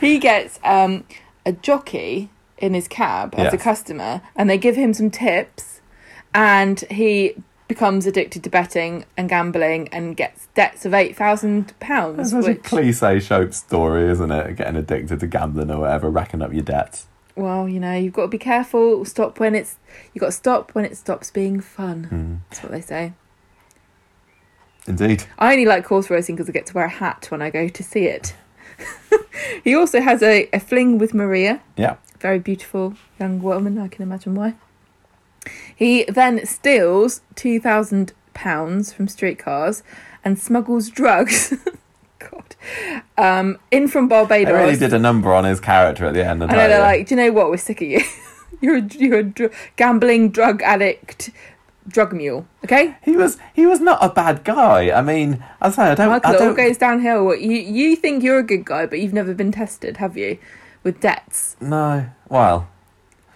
he 0.00 0.18
gets 0.18 0.58
um, 0.64 1.04
a 1.46 1.52
jockey 1.52 2.30
in 2.58 2.74
his 2.74 2.88
cab 2.88 3.34
as 3.36 3.54
a 3.54 3.58
customer, 3.58 4.20
and 4.34 4.50
they 4.50 4.58
give 4.58 4.74
him 4.76 4.92
some 4.94 5.10
tips, 5.10 5.80
and 6.34 6.80
he 6.90 7.34
becomes 7.68 8.06
addicted 8.06 8.42
to 8.42 8.50
betting 8.50 9.04
and 9.16 9.28
gambling 9.28 9.88
and 9.88 10.16
gets 10.16 10.48
debts 10.54 10.84
of 10.86 10.94
eight 10.94 11.14
thousand 11.16 11.78
pounds. 11.78 12.32
pounds. 12.32 12.46
such 12.46 12.56
a 12.56 12.58
cliche 12.58 13.20
soap 13.20 13.52
story, 13.54 14.08
isn't 14.10 14.30
it? 14.30 14.56
Getting 14.56 14.76
addicted 14.76 15.20
to 15.20 15.26
gambling 15.26 15.70
or 15.70 15.80
whatever, 15.80 16.08
racking 16.10 16.42
up 16.42 16.52
your 16.52 16.62
debts. 16.62 17.06
well, 17.36 17.68
you 17.68 17.78
know, 17.78 17.94
you've 17.94 18.14
got 18.14 18.22
to 18.22 18.28
be 18.28 18.38
careful. 18.38 19.04
Stop 19.04 19.38
when 19.38 19.54
it's 19.54 19.76
you've 20.14 20.20
got 20.20 20.28
to 20.28 20.32
stop 20.32 20.70
when 20.74 20.84
it 20.84 20.96
stops 20.96 21.30
being 21.30 21.60
fun. 21.60 22.04
Hmm. 22.04 22.34
That's 22.50 22.62
what 22.62 22.72
they 22.72 22.80
say. 22.80 23.12
Indeed. 24.86 25.24
I 25.38 25.52
only 25.52 25.66
like 25.66 25.86
horse 25.86 26.08
racing 26.08 26.36
because 26.36 26.48
I 26.48 26.52
get 26.52 26.66
to 26.66 26.74
wear 26.74 26.86
a 26.86 26.90
hat 26.90 27.26
when 27.30 27.42
I 27.42 27.50
go 27.50 27.68
to 27.68 27.82
see 27.82 28.04
it. 28.06 28.34
he 29.64 29.74
also 29.74 30.00
has 30.00 30.22
a, 30.22 30.48
a 30.52 30.60
fling 30.60 30.96
with 30.98 31.12
Maria, 31.12 31.60
Yeah. 31.76 31.96
very 32.20 32.38
beautiful 32.38 32.94
young 33.20 33.42
woman. 33.42 33.76
I 33.78 33.88
can 33.88 34.02
imagine 34.02 34.34
why. 34.34 34.54
He 35.74 36.04
then 36.04 36.44
steals 36.46 37.20
two 37.34 37.60
thousand 37.60 38.12
pounds 38.34 38.92
from 38.92 39.08
streetcars 39.08 39.82
and 40.24 40.38
smuggles 40.38 40.88
drugs. 40.90 41.54
God, 42.18 42.56
um, 43.16 43.58
in 43.70 43.86
from 43.88 44.08
They 44.08 44.14
Barbados. 44.16 44.52
really 44.52 44.76
did 44.76 44.92
a 44.92 44.98
number 44.98 45.32
on 45.32 45.44
his 45.44 45.60
character 45.60 46.04
at 46.06 46.14
the 46.14 46.26
end 46.26 46.42
of 46.42 46.50
I 46.50 46.52
the 46.52 46.56
know 46.58 46.62
day. 46.64 46.68
they're 46.68 46.80
like, 46.82 47.06
do 47.06 47.14
you 47.14 47.20
know 47.20 47.32
what? 47.32 47.48
We're 47.50 47.56
sick 47.56 47.80
of 47.80 47.86
you. 47.88 48.00
you're 48.60 48.76
a, 48.78 48.82
you're 48.82 49.18
a 49.18 49.22
dr- 49.22 49.52
gambling 49.76 50.30
drug 50.30 50.60
addict, 50.62 51.30
drug 51.86 52.12
mule. 52.12 52.46
Okay, 52.64 52.96
He 53.04 53.16
was 53.16 53.38
he 53.54 53.66
was 53.66 53.78
not 53.80 53.98
a 54.02 54.08
bad 54.08 54.42
guy. 54.44 54.90
I 54.90 55.00
mean, 55.00 55.44
I 55.60 55.70
say 55.70 55.82
I 55.84 55.94
don't. 55.94 56.08
Michael, 56.08 56.32
I 56.32 56.34
it 56.34 56.40
all 56.42 56.54
goes 56.54 56.76
downhill. 56.76 57.34
You 57.36 57.52
you 57.52 57.94
think 57.96 58.24
you're 58.24 58.38
a 58.38 58.42
good 58.42 58.64
guy, 58.64 58.86
but 58.86 58.98
you've 58.98 59.14
never 59.14 59.32
been 59.32 59.52
tested, 59.52 59.98
have 59.98 60.16
you? 60.16 60.38
With 60.82 61.00
debts. 61.00 61.56
no. 61.60 62.06
Well, 62.28 62.68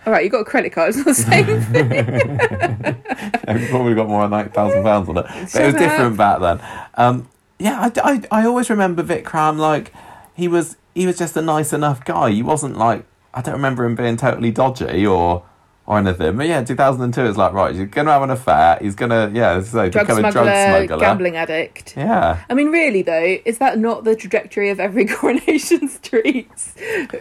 All 0.05 0.13
right, 0.13 0.25
you 0.25 0.31
got 0.31 0.41
a 0.41 0.45
credit 0.45 0.73
card. 0.73 0.89
It's 0.91 0.99
not 0.99 1.07
the 1.07 1.15
same 1.15 1.61
thing. 1.73 1.93
I've 3.49 3.69
probably 3.71 3.95
got 3.95 4.09
more 4.09 4.29
than 4.29 4.47
eight 4.47 4.55
thousand 4.55 4.83
pounds 4.83 5.09
on 5.09 5.19
it. 5.19 5.27
But 5.27 5.37
it 5.37 5.67
was 5.67 5.75
up. 5.75 5.81
different 5.81 6.17
back 6.17 6.41
then. 6.41 6.61
Um, 6.95 7.29
yeah, 7.59 7.91
I, 7.97 8.13
I, 8.31 8.41
I 8.43 8.47
always 8.47 8.69
remember 8.69 9.03
Vikram 9.03 9.59
like 9.59 9.93
he 10.35 10.49
was 10.49 10.77
he 10.95 11.07
was 11.07 11.19
just 11.19 11.37
a 11.37 11.43
nice 11.43 11.73
enough 11.73 12.05
guy. 12.05 12.31
He 12.31 12.43
wasn't 12.43 12.77
like 12.77 13.05
I 13.33 13.43
don't 13.43 13.55
remember 13.55 13.85
him 13.85 13.95
being 13.95 14.17
totally 14.17 14.51
dodgy 14.51 15.07
or 15.07 15.45
or 15.87 15.99
anything. 15.99 16.37
But 16.37 16.47
yeah, 16.47 16.63
two 16.65 16.75
thousand 16.75 17.03
and 17.03 17.15
two 17.15 17.23
is 17.25 17.37
like 17.37 17.53
right, 17.53 17.75
he's 17.75 17.89
gonna 17.89 18.11
have 18.13 18.23
an 18.23 18.31
affair. 18.31 18.79
He's 18.81 18.95
gonna 18.95 19.31
yeah, 19.33 19.61
say, 19.63 19.89
drug 19.91 20.07
become 20.07 20.25
a 20.25 20.33
drug 20.33 20.47
smuggler. 20.47 20.99
gambling 20.99 21.37
addict. 21.37 21.97
Yeah. 21.97 22.45
I 22.49 22.55
mean, 22.55 22.69
really 22.69 23.03
though, 23.03 23.39
is 23.45 23.59
that 23.59 23.79
not 23.79 24.05
the 24.05 24.17
trajectory 24.17 24.71
of 24.71 24.81
every 24.81 25.05
Coronation 25.07 25.89
Street 25.89 26.51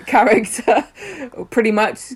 character? 0.06 0.88
Pretty 1.50 1.72
much, 1.72 2.14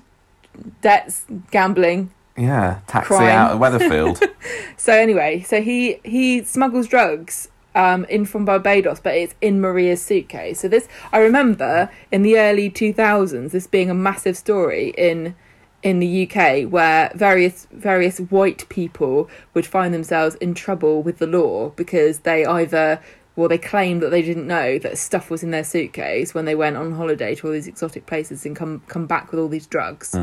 debts, 0.81 1.25
gambling, 1.51 2.11
Yeah, 2.37 2.79
taxi 2.87 3.07
Crime. 3.07 3.29
out 3.29 3.51
of 3.53 3.59
Weatherfield. 3.59 4.21
So 4.77 4.93
anyway, 4.93 5.41
so 5.41 5.61
he 5.61 5.99
he 6.03 6.43
smuggles 6.43 6.87
drugs 6.87 7.47
um, 7.73 8.05
in 8.05 8.25
from 8.25 8.45
Barbados, 8.45 8.99
but 8.99 9.15
it's 9.15 9.33
in 9.41 9.59
Maria's 9.59 10.01
suitcase. 10.01 10.59
So 10.59 10.67
this 10.67 10.87
I 11.11 11.19
remember 11.19 11.89
in 12.11 12.21
the 12.21 12.37
early 12.37 12.69
two 12.69 12.93
thousands, 12.93 13.51
this 13.53 13.67
being 13.67 13.89
a 13.89 13.93
massive 13.95 14.37
story 14.37 14.93
in 14.97 15.35
in 15.81 15.99
the 15.99 16.27
UK, 16.27 16.69
where 16.71 17.11
various 17.15 17.67
various 17.71 18.19
white 18.19 18.67
people 18.69 19.29
would 19.53 19.65
find 19.65 19.93
themselves 19.93 20.35
in 20.35 20.53
trouble 20.53 21.01
with 21.01 21.17
the 21.19 21.27
law 21.27 21.69
because 21.75 22.19
they 22.19 22.45
either 22.45 22.99
well 23.35 23.49
they 23.49 23.57
claimed 23.57 24.01
that 24.01 24.09
they 24.09 24.21
didn't 24.21 24.47
know 24.47 24.79
that 24.79 24.97
stuff 24.97 25.29
was 25.29 25.43
in 25.43 25.51
their 25.51 25.63
suitcase 25.63 26.33
when 26.33 26.45
they 26.45 26.55
went 26.55 26.77
on 26.77 26.93
holiday 26.93 27.35
to 27.35 27.47
all 27.47 27.53
these 27.53 27.67
exotic 27.67 28.05
places 28.05 28.45
and 28.45 28.55
come 28.55 28.81
come 28.87 29.05
back 29.05 29.31
with 29.31 29.39
all 29.39 29.47
these 29.49 29.67
drugs. 29.67 30.15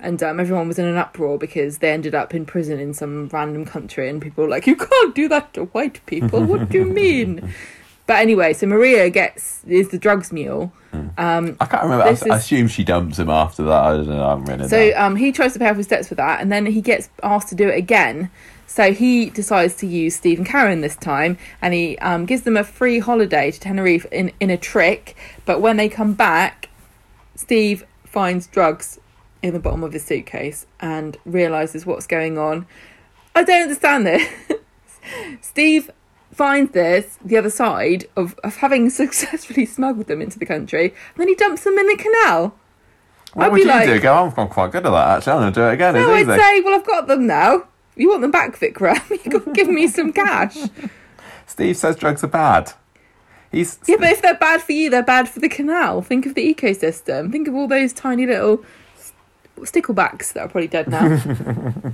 And 0.00 0.22
um, 0.22 0.40
everyone 0.40 0.66
was 0.68 0.78
in 0.78 0.84
an 0.84 0.96
uproar 0.96 1.38
because 1.38 1.78
they 1.78 1.90
ended 1.90 2.14
up 2.14 2.34
in 2.34 2.44
prison 2.44 2.80
in 2.80 2.92
some 2.92 3.28
random 3.28 3.64
country 3.64 4.08
and 4.08 4.20
people 4.20 4.44
were 4.44 4.50
like 4.50 4.66
you 4.66 4.76
can't 4.76 5.14
do 5.14 5.28
that 5.28 5.54
to 5.54 5.66
white 5.66 6.04
people. 6.06 6.42
What 6.42 6.68
do 6.68 6.78
you 6.78 6.84
mean? 7.02 7.54
But 8.06 8.18
anyway 8.20 8.52
so 8.52 8.66
maria 8.66 9.10
gets 9.10 9.62
is 9.64 9.90
the 9.90 9.98
drugs 9.98 10.32
mule. 10.32 10.72
Um, 11.18 11.56
I 11.60 11.66
can't 11.66 11.82
remember. 11.82 12.04
I, 12.04 12.10
This 12.12 12.22
I 12.22 12.36
assume 12.38 12.68
she 12.68 12.82
dumps 12.82 13.18
him 13.18 13.28
after 13.28 13.62
that. 13.64 13.82
I 13.84 13.96
don't 13.96 14.08
know. 14.08 14.24
I 14.24 14.30
haven't 14.30 14.44
written 14.46 14.68
so 14.68 14.92
um, 14.96 15.14
he 15.14 15.30
tries 15.30 15.52
to 15.52 15.58
pay 15.58 15.68
off 15.68 15.76
his 15.76 15.86
debts 15.86 16.08
for 16.08 16.14
that 16.16 16.40
and 16.40 16.50
then 16.50 16.66
he 16.66 16.80
gets 16.80 17.10
asked 17.22 17.48
to 17.48 17.54
do 17.54 17.68
it 17.68 17.76
again 17.76 18.30
so 18.66 18.92
he 18.92 19.30
decides 19.30 19.74
to 19.76 19.86
use 19.86 20.16
Steve 20.16 20.38
and 20.38 20.46
Karen 20.46 20.80
this 20.80 20.96
time 20.96 21.38
and 21.62 21.72
he 21.72 21.98
um, 21.98 22.26
gives 22.26 22.42
them 22.42 22.56
a 22.56 22.64
free 22.64 22.98
holiday 22.98 23.50
to 23.50 23.60
Tenerife 23.60 24.06
in, 24.12 24.32
in 24.40 24.50
a 24.50 24.56
trick 24.56 25.16
but 25.44 25.60
when 25.60 25.76
they 25.76 25.88
come 25.88 26.14
back 26.14 26.68
Steve 27.34 27.84
finds 28.04 28.46
drugs 28.46 28.98
in 29.42 29.52
the 29.52 29.60
bottom 29.60 29.84
of 29.84 29.92
his 29.92 30.04
suitcase 30.04 30.66
and 30.80 31.16
realizes 31.24 31.86
what's 31.86 32.06
going 32.06 32.38
on. 32.38 32.66
I 33.34 33.44
don't 33.44 33.62
understand 33.62 34.06
this. 34.06 34.28
Steve 35.40 35.90
finds 36.32 36.72
this 36.72 37.18
the 37.24 37.36
other 37.36 37.50
side 37.50 38.06
of, 38.16 38.38
of 38.42 38.56
having 38.56 38.90
successfully 39.02 39.66
smuggled 39.66 40.06
them 40.06 40.20
into 40.20 40.38
the 40.38 40.46
country, 40.46 40.86
and 40.86 41.18
then 41.18 41.28
he 41.28 41.34
dumps 41.34 41.64
them 41.64 41.78
in 41.78 41.86
the 41.86 41.96
canal. 41.96 42.54
What 43.34 43.46
I'd 43.46 43.52
would 43.52 43.56
be 43.56 43.62
you 43.62 43.68
like, 43.68 43.86
do? 43.86 44.00
Go, 44.00 44.14
I'm 44.14 44.32
I'm 44.36 44.48
quite 44.48 44.72
good 44.72 44.86
at 44.86 44.90
that 44.90 45.18
actually. 45.18 45.32
I'm 45.32 45.40
going 45.40 45.52
to 45.52 45.60
do 45.60 45.66
it 45.66 45.74
again. 45.74 45.94
no, 45.94 46.12
I'd 46.12 46.22
easy. 46.22 46.38
say, 46.38 46.60
well, 46.62 46.74
I've 46.74 46.86
got 46.86 47.06
them 47.06 47.26
now. 47.26 47.64
You 47.96 48.10
want 48.10 48.20
them 48.20 48.30
back, 48.30 48.58
Vikram? 48.58 49.00
You 49.24 49.30
got 49.30 49.44
to 49.44 49.52
give 49.52 49.68
me 49.68 49.88
some 49.88 50.12
cash. 50.12 50.56
Steve 51.46 51.76
says 51.76 51.96
drugs 51.96 52.22
are 52.22 52.28
bad. 52.28 52.72
He's 53.50 53.78
Yeah, 53.86 53.96
but 53.98 54.10
if 54.10 54.22
they're 54.22 54.34
bad 54.34 54.62
for 54.62 54.72
you, 54.72 54.90
they're 54.90 55.02
bad 55.02 55.28
for 55.28 55.40
the 55.40 55.48
canal. 55.48 56.02
Think 56.02 56.26
of 56.26 56.34
the 56.34 56.54
ecosystem. 56.54 57.32
Think 57.32 57.48
of 57.48 57.54
all 57.54 57.68
those 57.68 57.92
tiny 57.92 58.26
little 58.26 58.64
sticklebacks 59.60 60.32
that 60.34 60.42
are 60.42 60.48
probably 60.48 60.68
dead 60.68 60.88
now. 60.88 61.22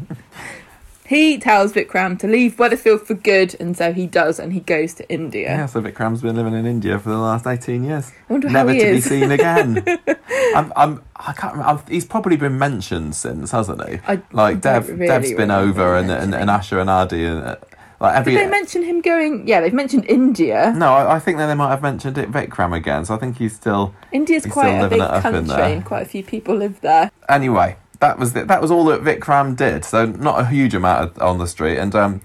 he 1.06 1.38
tells 1.38 1.72
Vikram 1.72 2.18
to 2.20 2.26
leave 2.26 2.56
Weatherfield 2.56 3.02
for 3.06 3.14
good, 3.14 3.56
and 3.60 3.76
so 3.76 3.92
he 3.92 4.06
does, 4.06 4.38
and 4.38 4.52
he 4.52 4.60
goes 4.60 4.94
to 4.94 5.08
India. 5.12 5.48
yeah. 5.48 5.66
So 5.66 5.82
Vikram's 5.82 6.22
been 6.22 6.36
living 6.36 6.54
in 6.54 6.64
India 6.66 6.98
for 6.98 7.10
the 7.10 7.18
last 7.18 7.46
eighteen 7.46 7.84
years. 7.84 8.10
I 8.28 8.32
wonder 8.32 8.48
Never 8.50 8.70
how 8.70 8.74
he 8.74 8.80
to 8.80 8.86
is. 8.88 9.04
be 9.04 9.08
seen 9.08 9.30
again. 9.30 9.84
I'm, 10.54 10.72
I'm, 10.76 11.02
I 11.16 11.32
can't 11.32 11.54
remember. 11.56 11.82
He's 11.88 12.04
probably 12.04 12.36
been 12.36 12.58
mentioned 12.58 13.14
since, 13.14 13.50
hasn't 13.50 13.86
he? 13.88 13.98
I 14.06 14.22
Like 14.32 14.60
Dev, 14.60 14.88
really 14.88 15.06
Dev's 15.06 15.32
been 15.34 15.50
over, 15.50 15.96
and, 15.96 16.10
and, 16.10 16.34
and. 16.34 16.50
Asha 16.50 16.80
and 16.80 16.90
Aadi, 16.90 17.24
and 17.24 17.42
uh, 17.44 17.56
Like 18.00 18.16
every 18.16 18.34
Did 18.34 18.46
they 18.46 18.50
mention 18.50 18.82
him 18.82 19.00
going? 19.00 19.46
Yeah, 19.48 19.60
they've 19.60 19.72
mentioned 19.72 20.04
India. 20.06 20.72
no, 20.76 20.92
I, 20.92 21.16
I 21.16 21.18
think 21.20 21.38
that 21.38 21.46
they 21.46 21.54
might 21.54 21.70
have 21.70 21.82
mentioned 21.82 22.18
it 22.18 22.30
Vikram 22.30 22.76
again. 22.76 23.04
So 23.06 23.14
I 23.14 23.18
think 23.18 23.38
he's 23.38 23.54
still 23.54 23.94
India's 24.12 24.44
He's 24.44 24.52
quite 24.52 24.64
still 24.68 24.80
a 24.80 24.82
living 24.82 24.98
big 24.98 25.06
it 25.06 25.10
up 25.10 25.24
in 25.24 25.32
country, 25.32 25.46
there. 25.56 25.64
and 25.76 25.84
quite 25.84 26.02
a 26.02 26.06
few 26.06 26.22
people 26.22 26.54
live 26.56 26.80
there. 26.82 27.10
anyway, 27.28 27.76
that 28.02 28.18
was 28.18 28.32
the, 28.32 28.44
that 28.44 28.60
was 28.60 28.70
all 28.70 28.84
that 28.86 29.02
Vikram 29.02 29.56
did. 29.56 29.84
So 29.84 30.04
not 30.06 30.40
a 30.40 30.46
huge 30.46 30.74
amount 30.74 31.16
of, 31.16 31.22
on 31.22 31.38
the 31.38 31.46
street, 31.46 31.78
and 31.78 31.94
um, 31.94 32.20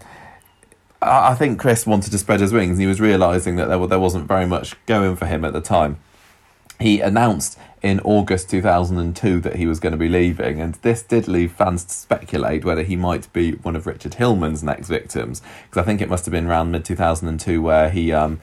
I, 1.02 1.30
I 1.30 1.36
think 1.36 1.60
Chris 1.60 1.86
wanted 1.86 2.12
to 2.12 2.18
spread 2.18 2.40
his 2.40 2.52
wings, 2.52 2.72
and 2.72 2.82
he 2.82 2.88
was 2.88 3.00
realizing 3.00 3.56
that 3.58 3.68
there 3.68 3.88
there 3.88 4.00
wasn't 4.00 4.28
very 4.28 4.48
much 4.48 4.76
going 4.88 5.16
for 5.16 5.28
him 5.28 5.46
at 5.46 5.54
the 5.54 5.62
time. 5.62 6.00
He 6.80 7.00
announced 7.00 7.60
in 7.84 8.00
August 8.00 8.50
2002 8.50 9.40
that 9.42 9.56
he 9.56 9.68
was 9.68 9.80
going 9.80 9.92
to 9.92 9.98
be 9.98 10.10
leaving, 10.10 10.60
and 10.60 10.74
this 10.82 11.04
did 11.04 11.28
leave 11.28 11.52
fans 11.52 11.84
to 11.86 11.94
speculate 11.94 12.66
whether 12.66 12.84
he 12.84 12.96
might 12.96 13.32
be 13.32 13.52
one 13.52 13.76
of 13.76 13.86
Richard 13.86 14.16
Hillman's 14.16 14.64
next 14.64 14.88
victims. 14.88 15.44
Because 15.66 15.84
I 15.84 15.86
think 15.86 16.02
it 16.02 16.10
must 16.10 16.26
have 16.26 16.32
been 16.32 16.48
around 16.48 16.72
mid 16.72 16.86
2002 16.86 17.62
where 17.62 17.92
he 17.92 18.12
um, 18.12 18.42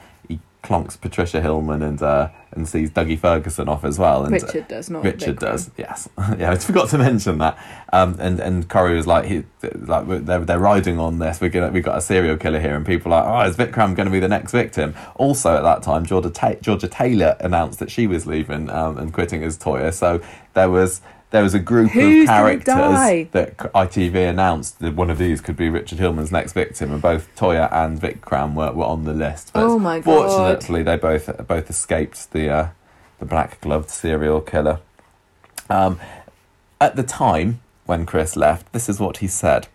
clonks 0.65 0.99
Patricia 0.99 1.41
Hillman 1.41 1.81
and 1.83 2.01
uh, 2.01 2.29
and 2.51 2.67
sees 2.67 2.89
Duggie 2.89 3.19
Ferguson 3.19 3.69
off 3.69 3.83
as 3.83 3.99
well. 3.99 4.25
And, 4.25 4.33
uh, 4.33 4.45
Richard 4.45 4.67
does 4.67 4.89
not. 4.89 5.03
Richard 5.03 5.39
does, 5.39 5.69
yes. 5.77 6.09
yeah, 6.37 6.51
I 6.51 6.55
forgot 6.55 6.89
to 6.89 6.97
mention 6.97 7.37
that. 7.37 7.57
Um, 7.93 8.17
and 8.19 8.39
and 8.39 8.67
Corrie 8.67 8.95
was 8.95 9.05
like, 9.05 9.25
he, 9.25 9.43
like 9.61 10.25
they're 10.25 10.39
they're 10.39 10.59
riding 10.59 10.99
on 10.99 11.19
this. 11.19 11.39
We're 11.39 11.49
gonna 11.49 11.71
we 11.71 11.81
got 11.81 11.97
a 11.97 12.01
serial 12.01 12.37
killer 12.37 12.59
here, 12.59 12.75
and 12.75 12.85
people 12.85 13.13
are 13.13 13.23
like, 13.23 13.47
oh, 13.47 13.49
is 13.49 13.57
Vikram 13.57 13.95
going 13.95 14.07
to 14.07 14.11
be 14.11 14.19
the 14.19 14.27
next 14.27 14.51
victim? 14.51 14.95
Also, 15.15 15.55
at 15.55 15.61
that 15.63 15.83
time, 15.83 16.05
Georgia 16.05 16.29
Ta- 16.29 16.55
Georgia 16.61 16.87
Taylor 16.87 17.37
announced 17.39 17.79
that 17.79 17.91
she 17.91 18.07
was 18.07 18.25
leaving 18.25 18.69
um, 18.69 18.97
and 18.97 19.13
quitting 19.13 19.43
as 19.43 19.57
Toyah. 19.57 19.93
So 19.93 20.21
there 20.53 20.69
was. 20.69 21.01
There 21.35 21.43
was 21.43 21.53
a 21.53 21.59
group 21.59 21.91
Who's 21.91 22.29
of 22.29 22.33
characters 22.33 22.65
that 23.31 23.57
ITV 23.57 24.29
announced 24.29 24.79
that 24.79 24.95
one 24.95 25.09
of 25.09 25.17
these 25.17 25.41
could 25.41 25.57
be 25.57 25.67
Richard 25.67 25.99
Hillman's 25.99 26.31
next 26.31 26.53
victim, 26.53 26.93
and 26.93 27.01
both 27.01 27.27
Toyah 27.35 27.69
and 27.73 27.99
Vikram 27.99 28.53
were, 28.53 28.71
were 28.71 28.85
on 28.85 29.03
the 29.03 29.13
list. 29.13 29.51
But 29.51 29.63
Oh 29.63 29.77
my 29.77 29.99
God. 29.99 30.05
Fortunately, 30.05 30.81
they 30.81 30.95
both 30.95 31.45
both 31.45 31.69
escaped 31.69 32.31
the 32.31 32.49
uh, 32.49 32.67
the 33.19 33.25
black 33.25 33.59
gloved 33.59 33.89
serial 33.89 34.39
killer. 34.39 34.79
Um, 35.69 35.99
at 36.79 36.95
the 36.95 37.03
time 37.03 37.59
when 37.85 38.05
Chris 38.05 38.37
left, 38.37 38.71
this 38.71 38.87
is 38.87 39.01
what 39.01 39.17
he 39.17 39.27
said. 39.27 39.67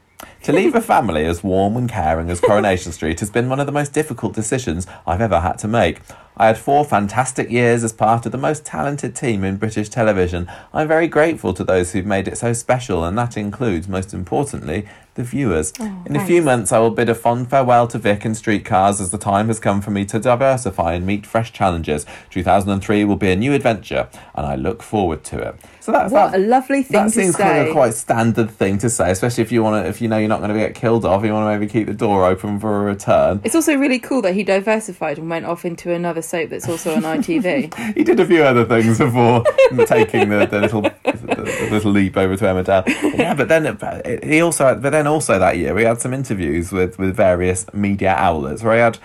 To 0.44 0.55
leave 0.55 0.75
a 0.75 0.81
family 0.94 1.27
as 1.27 1.44
warm 1.44 1.77
and 1.77 1.90
caring 1.90 2.31
as 2.31 2.40
Coronation 2.40 2.92
Street 2.92 3.20
has 3.20 3.29
been 3.29 3.51
one 3.51 3.61
of 3.61 3.66
the 3.66 3.73
most 3.73 3.92
difficult 3.92 4.35
decisions 4.35 4.87
I've 5.07 5.20
ever 5.20 5.40
had 5.40 5.59
to 5.59 5.68
make. 5.68 6.01
I 6.40 6.46
had 6.46 6.57
four 6.57 6.87
fantastic 6.87 7.50
years 7.50 7.85
as 7.85 7.92
part 7.92 8.24
of 8.24 8.33
the 8.33 8.38
most 8.38 8.64
talented 8.64 9.14
team 9.14 9.44
in 9.44 9.59
British 9.59 9.90
television. 9.90 10.50
I'm 10.72 10.88
very 10.88 11.07
grateful 11.07 11.53
to 11.53 11.62
those 11.62 11.92
who've 11.92 12.07
made 12.07 12.26
it 12.26 12.38
so 12.38 12.55
special, 12.55 13.05
and 13.05 13.18
that 13.18 13.37
includes, 13.37 13.88
most 13.88 14.14
importantly, 14.14 14.88
the 15.16 15.22
viewers. 15.22 15.70
Oh, 15.79 16.03
in 16.07 16.16
a 16.16 16.24
few 16.24 16.40
months, 16.40 16.72
I 16.72 16.79
will 16.79 16.92
bid 16.92 17.11
a 17.11 17.14
fond 17.14 17.50
farewell 17.50 17.87
to 17.88 17.98
Vic 17.98 18.24
and 18.24 18.35
Streetcars 18.35 19.03
as 19.03 19.11
the 19.11 19.18
time 19.18 19.48
has 19.48 19.61
come 19.61 19.83
for 19.83 19.90
me 19.90 20.07
to 20.07 20.18
diversify 20.18 20.94
and 20.94 21.05
meet 21.05 21.26
fresh 21.26 21.53
challenges. 21.53 22.07
2003 22.31 23.05
will 23.05 23.16
be 23.16 23.31
a 23.31 23.37
new 23.37 23.53
adventure, 23.53 24.09
and 24.35 24.46
I 24.46 24.55
look 24.55 24.83
forward 24.83 25.22
to 25.24 25.38
it. 25.40 25.57
So 25.81 25.93
that's 25.93 26.12
What 26.12 26.33
that, 26.33 26.40
a 26.40 26.43
lovely 26.43 26.83
thing 26.83 27.05
that 27.05 27.11
seems 27.11 27.37
say. 27.37 27.43
kind 27.43 27.66
of 27.69 27.73
quite 27.73 27.95
standard 27.95 28.51
thing 28.51 28.79
to 28.79 28.90
say, 28.90 29.11
especially 29.11 29.43
if 29.43 29.51
you 29.53 29.62
want 29.62 29.83
to, 29.85 29.88
if 29.88 30.01
you 30.01 30.09
know 30.09 30.19
you're 30.19 30.29
not 30.29 30.40
going 30.40 30.53
to 30.53 30.59
get 30.59 30.75
killed 30.75 31.05
off, 31.05 31.25
you 31.25 31.33
want 31.33 31.47
to 31.53 31.59
maybe 31.59 31.71
keep 31.71 31.87
the 31.87 31.95
door 31.95 32.27
open 32.27 32.61
for 32.61 32.83
a 32.83 32.85
return. 32.85 33.40
It's 33.45 33.55
also 33.55 33.75
really 33.77 33.99
cool 33.99 34.21
that 34.23 34.35
he 34.35 34.45
diversified 34.45 35.19
and 35.19 35.31
went 35.31 35.47
off 35.47 35.64
into 35.64 35.90
another 35.93 36.23
soap 36.23 36.51
that's 36.51 36.69
also 36.69 36.95
on 36.95 37.03
ITV. 37.03 37.73
He 37.97 38.05
did 38.05 38.21
a 38.21 38.27
few 38.27 38.43
other 38.43 38.64
things 38.64 38.99
before 38.99 39.43
taking 39.87 40.29
the, 40.29 40.47
the 40.47 40.61
little 40.61 40.83
the 40.83 41.69
little 41.71 41.90
leap 41.90 42.16
over 42.16 42.37
to 42.37 42.45
Emmerdale. 42.45 42.85
Yeah, 43.19 43.35
but 43.35 43.49
then 43.49 43.66
it- 43.66 44.25
he 44.25 44.40
also 44.40 44.75
but 44.75 44.90
then 44.90 45.07
also 45.07 45.38
that 45.38 45.57
year 45.59 45.75
we 45.75 45.85
had 45.85 46.01
some 46.01 46.12
interviews 46.14 46.73
with 46.73 46.99
with 46.99 47.16
various 47.16 47.66
media 47.73 48.14
outlets 48.16 48.62
where 48.62 48.75
he 48.75 48.81
had 48.81 48.99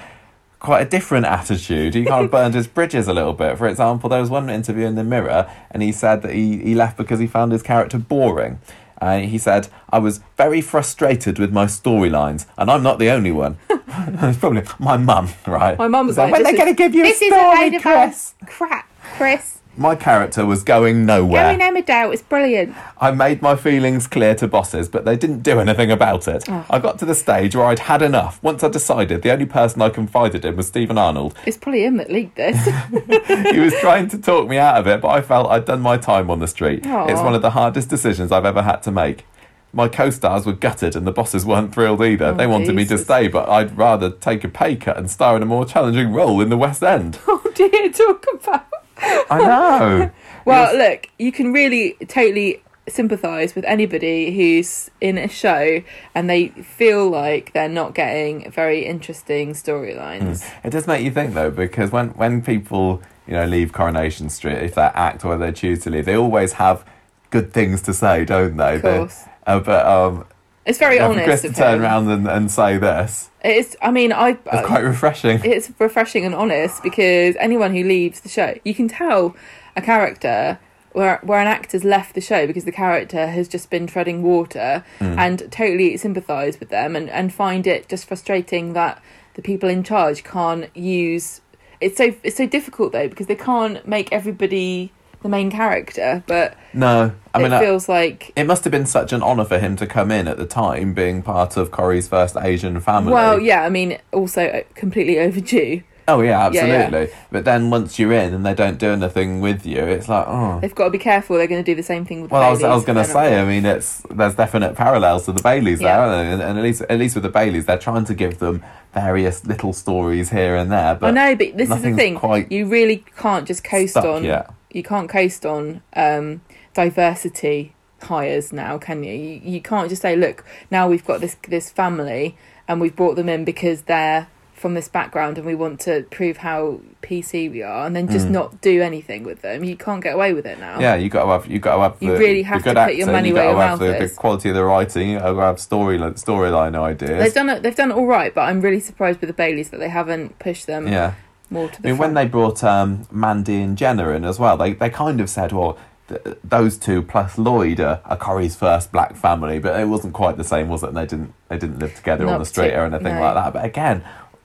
quite 0.65 0.81
a 0.85 0.89
different 0.89 1.25
attitude. 1.25 1.93
He 1.95 2.03
kind 2.05 2.25
of 2.25 2.31
burned 2.37 2.53
his 2.55 2.67
bridges 2.67 3.07
a 3.07 3.13
little 3.13 3.33
bit. 3.33 3.57
For 3.57 3.67
example, 3.67 4.09
there 4.09 4.19
was 4.19 4.29
one 4.29 4.49
interview 4.49 4.85
in 4.85 4.95
the 4.95 5.03
Mirror, 5.03 5.49
and 5.71 5.81
he 5.83 5.91
said 5.91 6.21
that 6.23 6.33
he, 6.33 6.57
he 6.57 6.75
left 6.75 6.97
because 6.97 7.19
he 7.19 7.27
found 7.27 7.51
his 7.51 7.61
character 7.63 7.97
boring. 7.97 8.59
Uh, 9.01 9.19
he 9.19 9.37
said, 9.37 9.67
I 9.89 9.99
was 9.99 10.21
very 10.37 10.61
frustrated 10.61 11.37
with 11.37 11.51
my 11.51 11.65
storylines, 11.65 12.45
and 12.57 12.71
I'm 12.71 12.81
not 12.81 12.97
the 12.97 13.09
only 13.09 13.31
one. 13.31 13.57
it's 13.69 14.37
probably 14.39 14.63
my 14.79 14.97
mum, 14.97 15.29
right? 15.45 15.77
My 15.77 15.87
mum 15.87 16.07
was 16.07 16.15
So 16.15 16.23
like, 16.23 16.31
when 16.31 16.43
"This 16.43 16.51
they're 16.51 16.61
going 16.65 16.75
to 16.75 16.77
give 16.83 16.95
you 16.95 17.03
this 17.03 17.21
a 17.21 17.25
is 17.25 17.31
a 17.31 17.35
story, 17.35 17.57
load 17.57 17.73
of 17.75 17.81
Chris? 17.81 18.33
crap, 18.47 18.89
Chris. 19.17 19.59
My 19.77 19.95
character 19.95 20.45
was 20.45 20.63
going 20.63 21.05
nowhere. 21.05 21.55
Going 21.55 21.75
Emmerdale, 21.75 22.13
it's 22.13 22.21
brilliant. 22.21 22.75
I 22.99 23.11
made 23.11 23.41
my 23.41 23.55
feelings 23.55 24.07
clear 24.07 24.33
to 24.35 24.47
bosses, 24.47 24.87
but 24.87 25.03
they 25.03 25.17
didn't 25.17 25.41
do 25.41 25.59
anything 25.59 25.91
about 25.91 26.27
it. 26.27 26.45
Oh. 26.47 26.65
I 26.69 26.79
got 26.79 26.97
to 26.99 27.05
the 27.05 27.15
stage 27.15 27.55
where 27.55 27.65
I'd 27.65 27.79
had 27.79 28.01
enough. 28.01 28.41
Once 28.41 28.63
I 28.63 28.69
decided 28.69 29.21
the 29.21 29.31
only 29.31 29.45
person 29.45 29.81
I 29.81 29.89
confided 29.89 30.45
in 30.45 30.55
was 30.55 30.67
Stephen 30.67 30.97
Arnold. 30.97 31.35
It's 31.45 31.57
probably 31.57 31.83
him 31.83 31.97
that 31.97 32.09
leaked 32.09 32.37
this. 32.37 32.63
he 33.51 33.59
was 33.59 33.73
trying 33.81 34.07
to 34.09 34.17
talk 34.17 34.47
me 34.47 34.57
out 34.57 34.77
of 34.77 34.87
it, 34.87 35.01
but 35.01 35.09
I 35.09 35.21
felt 35.21 35.51
I'd 35.51 35.65
done 35.65 35.81
my 35.81 35.97
time 35.97 36.29
on 36.29 36.39
the 36.39 36.47
street. 36.47 36.83
It's 36.85 37.21
one 37.21 37.35
of 37.35 37.41
the 37.41 37.51
hardest 37.51 37.89
decisions 37.89 38.31
I've 38.31 38.45
ever 38.45 38.61
had 38.61 38.77
to 38.83 38.91
make. 38.91 39.25
My 39.73 39.89
co-stars 39.89 40.45
were 40.45 40.53
gutted 40.53 40.95
and 40.95 41.05
the 41.05 41.11
bosses 41.11 41.45
weren't 41.45 41.73
thrilled 41.73 42.01
either. 42.01 42.27
Oh, 42.27 42.33
they 42.33 42.47
wanted 42.47 42.73
me 42.75 42.85
to 42.85 42.97
stay, 42.97 43.27
but 43.27 43.49
I'd 43.49 43.77
rather 43.77 44.09
take 44.09 44.45
a 44.45 44.47
pay 44.47 44.77
cut 44.77 44.95
and 44.95 45.11
star 45.11 45.35
in 45.35 45.43
a 45.43 45.45
more 45.45 45.65
challenging 45.65 46.13
role 46.13 46.39
in 46.39 46.47
the 46.47 46.55
West 46.55 46.81
End. 46.81 47.19
oh 47.27 47.51
dear, 47.53 47.91
talk 47.91 48.25
about. 48.33 48.67
I 48.97 49.39
know. 49.39 50.11
Well, 50.45 50.75
Yes. 50.75 50.89
look, 50.91 51.09
you 51.17 51.31
can 51.31 51.51
really 51.53 51.93
totally 52.07 52.61
sympathise 52.87 53.55
with 53.55 53.65
anybody 53.65 54.29
who's 54.35 54.91
in 55.01 55.17
a 55.17 55.27
show 55.27 55.81
and 56.13 56.29
they 56.29 56.49
feel 56.49 57.09
like 57.09 57.51
they're 57.53 57.67
not 57.67 57.95
getting 57.95 58.51
very 58.51 58.85
interesting 58.85 59.53
storylines. 59.53 60.47
It 60.63 60.69
does 60.69 60.85
make 60.85 61.03
you 61.03 61.09
think 61.09 61.33
though, 61.33 61.49
because 61.49 61.91
when 61.91 62.09
when 62.09 62.43
people 62.43 63.01
you 63.25 63.33
know 63.33 63.45
leave 63.45 63.73
Coronation 63.73 64.29
Street, 64.29 64.57
if 64.59 64.75
they 64.75 64.83
act 64.83 65.25
or 65.25 65.35
they 65.35 65.51
choose 65.51 65.79
to 65.79 65.89
leave, 65.89 66.05
they 66.05 66.15
always 66.15 66.53
have 66.53 66.85
good 67.31 67.51
things 67.51 67.81
to 67.81 67.93
say, 67.93 68.23
don't 68.23 68.55
they? 68.57 68.75
Of 68.75 68.81
They- 68.83 68.97
course. 68.99 69.23
uh, 69.47 69.59
but 69.61 69.83
um, 69.87 70.25
It's 70.65 70.79
very 70.79 70.95
yeah, 70.95 71.07
honest. 71.07 71.25
Chris 71.25 71.41
to 71.43 71.53
turn 71.53 71.81
around 71.81 72.09
and, 72.09 72.27
and 72.27 72.49
say 72.49 72.77
this, 72.77 73.29
It's. 73.43 73.75
I 73.81 73.91
mean, 73.91 74.11
I. 74.11 74.29
it's 74.51 74.67
quite 74.67 74.83
refreshing. 74.83 75.39
it's 75.43 75.71
refreshing 75.79 76.25
and 76.25 76.33
honest 76.33 76.81
because 76.81 77.35
anyone 77.39 77.73
who 77.75 77.83
leaves 77.83 78.21
the 78.21 78.29
show, 78.29 78.55
you 78.63 78.73
can 78.73 78.87
tell 78.87 79.35
a 79.75 79.81
character 79.81 80.57
where 80.93 81.19
where 81.23 81.39
an 81.39 81.47
actor's 81.47 81.83
left 81.83 82.15
the 82.15 82.21
show 82.21 82.47
because 82.47 82.63
the 82.63 82.71
character 82.71 83.27
has 83.27 83.47
just 83.47 83.69
been 83.69 83.85
treading 83.85 84.23
water 84.23 84.83
Hmm. 84.99 85.19
and 85.19 85.51
totally 85.51 85.97
sympathise 85.97 86.59
with 86.59 86.69
them 86.69 86.95
and, 86.95 87.09
and 87.09 87.33
find 87.33 87.67
it 87.67 87.89
just 87.89 88.07
frustrating 88.07 88.73
that 88.73 89.01
the 89.33 89.41
people 89.41 89.67
in 89.69 89.83
charge 89.83 90.23
can't 90.23 90.75
use 90.75 91.41
it's 91.81 91.97
so 91.97 92.15
it's 92.23 92.37
so 92.37 92.47
difficult 92.47 92.93
though 92.93 93.09
because 93.09 93.27
they 93.27 93.35
can't 93.35 93.85
make 93.85 94.09
everybody 94.13 94.93
the 95.25 95.29
main 95.29 95.49
character 95.49 96.23
but 96.27 96.55
no, 96.73 97.11
I 97.33 97.41
mean. 97.41 97.51
it 97.51 97.59
feels 97.59 97.89
like 97.89 98.31
it 98.35 98.43
must 98.45 98.63
have 98.65 98.71
been 98.71 98.85
such 98.85 99.11
an 99.11 99.23
honour 99.23 99.45
for 99.45 99.57
him 99.59 99.75
to 99.77 99.87
come 99.87 100.11
in 100.11 100.27
at 100.27 100.37
the 100.37 100.45
time, 100.45 100.93
being 100.93 101.21
part 101.23 101.57
of 101.57 101.71
Corrie's 101.71 102.07
first 102.07 102.35
Asian 102.37 102.79
family. 102.79 103.11
well 103.11 103.39
yeah 103.39 103.63
i 103.63 103.69
mean 103.69 103.97
also 104.13 104.45
uh, 104.45 104.61
completely 104.75 105.17
overdue 105.27 105.81
Oh 106.07 106.21
yeah, 106.21 106.51
Yeah, 106.51 106.65
yeah. 106.65 106.73
absolutely. 106.75 107.15
But 107.31 107.45
then 107.45 107.71
once 107.71 107.97
you're 107.97 108.13
in 108.13 108.33
and 108.35 108.45
they 108.45 108.53
don't 108.53 108.77
do 108.77 108.89
anything 108.91 109.41
with 109.41 109.65
you, 109.65 109.79
it's 109.79 110.07
like 110.07 110.25
oh. 110.27 110.59
they've 110.59 110.75
got 110.75 110.85
to 110.85 110.89
be 110.91 110.99
careful 110.99 111.35
they're 111.37 111.47
going 111.47 111.63
to 111.63 111.71
do 111.71 111.75
the 111.75 111.81
same 111.81 112.05
thing 112.05 112.21
with 112.21 112.29
Well, 112.31 112.43
I 112.43 112.49
was, 112.51 112.63
I 112.63 112.75
was 112.75 112.85
going 112.85 112.97
to 112.97 113.03
say. 113.03 113.39
I 113.39 113.43
mean, 113.45 113.65
it's 113.65 114.03
there's 114.11 114.35
definite 114.35 114.75
parallels 114.75 115.25
to 115.25 115.31
the 115.31 115.41
Baileys 115.41 115.81
Yeah. 115.81 115.87
there, 115.87 115.99
aren't 116.05 116.11
there? 116.11 116.33
And, 116.33 116.41
and 116.43 116.57
at 116.59 116.63
least 116.63 116.81
at 116.83 116.99
least 116.99 117.15
with 117.15 117.23
the 117.23 117.29
Baileys, 117.29 117.65
they're 117.65 117.79
trying 117.79 118.05
to 118.05 118.13
give 118.13 118.37
them 118.37 118.63
various 118.93 119.45
little 119.45 119.73
stories 119.73 120.29
here 120.29 120.55
and 120.55 120.71
there. 120.71 120.93
But 120.93 121.07
I 121.07 121.11
know, 121.11 121.35
but 121.35 121.57
this 121.57 121.71
is 121.71 121.81
the 121.81 121.93
thing. 121.95 122.15
quite 122.15 122.51
You 122.51 122.67
really 122.67 123.03
can't 123.17 123.47
just 123.47 123.63
coast 123.63 123.97
on. 123.97 124.23
yet. 124.23 124.51
You 124.75 124.83
can't 124.83 125.07
coast 125.07 125.45
on 125.45 125.81
um, 125.93 126.41
diversity 126.73 127.73
hires 128.01 128.51
now, 128.51 128.77
can 128.77 129.05
you? 129.05 129.13
you? 129.13 129.41
You 129.41 129.61
can't 129.61 129.87
just 129.87 130.01
say, 130.01 130.17
"Look, 130.17 130.43
now 130.69 130.89
we've 130.89 131.05
got 131.05 131.21
this 131.21 131.37
this 131.47 131.69
family, 131.69 132.35
and 132.67 132.81
we've 132.81 132.93
brought 132.93 133.15
them 133.15 133.29
in 133.29 133.45
because 133.45 133.83
they're 133.83 134.27
from 134.51 134.73
this 134.73 134.89
background, 134.89 135.37
and 135.37 135.47
we 135.47 135.55
want 135.55 135.79
to 135.81 136.03
prove 136.11 136.35
how 136.35 136.81
PC 137.01 137.49
we 137.49 137.63
are," 137.63 137.87
and 137.87 137.95
then 137.95 138.09
just 138.09 138.27
not 138.27 138.59
do 138.59 138.81
anything 138.81 139.23
with 139.23 139.41
them. 139.41 139.63
You 139.63 139.77
can't 139.77 140.03
get 140.03 140.13
away 140.13 140.33
with 140.33 140.45
it 140.45 140.59
now. 140.59 140.77
Mm. 140.77 140.81
Yeah, 140.81 140.95
you 140.95 141.07
got 141.07 141.23
to 141.23 141.31
have 141.31 141.47
you 141.47 141.59
got 141.59 141.75
to 141.77 141.81
have. 141.81 141.97
You 142.01 142.11
the, 142.11 142.19
really 142.19 142.41
have 142.41 142.61
to 142.65 142.73
put 142.73 142.95
your 142.95 143.07
money 143.07 143.29
you 143.29 143.35
where 143.35 143.51
your 143.51 143.61
have 143.61 143.79
mouth 143.79 143.79
the, 143.79 144.03
is. 144.03 144.11
the 144.11 144.17
quality 144.17 144.49
of 144.49 144.55
the 144.55 144.65
writing. 144.65 145.11
You 145.11 145.19
got 145.19 145.31
to 145.31 145.39
have 145.39 145.59
story 145.61 145.97
storyline 145.99 146.77
ideas. 146.77 147.23
They've 147.23 147.33
done 147.33 147.49
it. 147.49 147.63
They've 147.63 147.73
done 147.73 147.91
it 147.91 147.95
all 147.95 148.07
right, 148.07 148.35
but 148.35 148.41
I'm 148.41 148.59
really 148.59 148.81
surprised 148.81 149.21
with 149.21 149.29
the 149.29 149.33
Baileys 149.33 149.69
that 149.69 149.79
they 149.79 149.87
haven't 149.87 150.37
pushed 150.37 150.67
them 150.67 150.89
yeah. 150.89 151.13
More 151.49 151.69
to 151.69 151.75
I 151.75 151.87
mean, 151.87 151.95
front. 151.95 151.99
when 151.99 152.13
they 152.13 152.29
brought 152.29 152.63
um, 152.63 153.07
Mandy 153.11 153.61
and 153.61 153.77
Jenna 153.77 154.09
in 154.09 154.25
as 154.25 154.39
well, 154.39 154.57
they 154.57 154.73
they 154.73 154.89
kind 154.89 155.19
of 155.21 155.29
said, 155.29 155.51
well. 155.51 155.77
Th- 156.07 156.21
those 156.43 156.77
two 156.77 157.01
plus 157.01 157.35
Lloyd 157.35 157.79
are, 157.79 157.99
are 158.05 158.15
Corrie's 158.15 158.55
first 158.55 158.91
black 158.91 159.15
family, 159.15 159.57
but 159.57 159.79
it 159.79 159.85
wasn't 159.85 160.13
quite 160.13 160.37
the 160.37 160.43
same, 160.43 160.67
was 160.69 160.83
it? 160.83 160.89
And 160.89 160.97
they 160.97 161.07
didn't 161.07 161.33
they 161.49 161.57
didn't 161.57 161.79
live 161.79 161.95
together 161.95 162.27
on 162.27 162.37
the 162.37 162.45
street 162.45 162.69
to- 162.69 162.79
or 162.79 162.85
anything 162.85 163.15
no. 163.15 163.21
like 163.21 163.33
that. 163.33 163.53
But 163.53 163.65
again, 163.65 164.03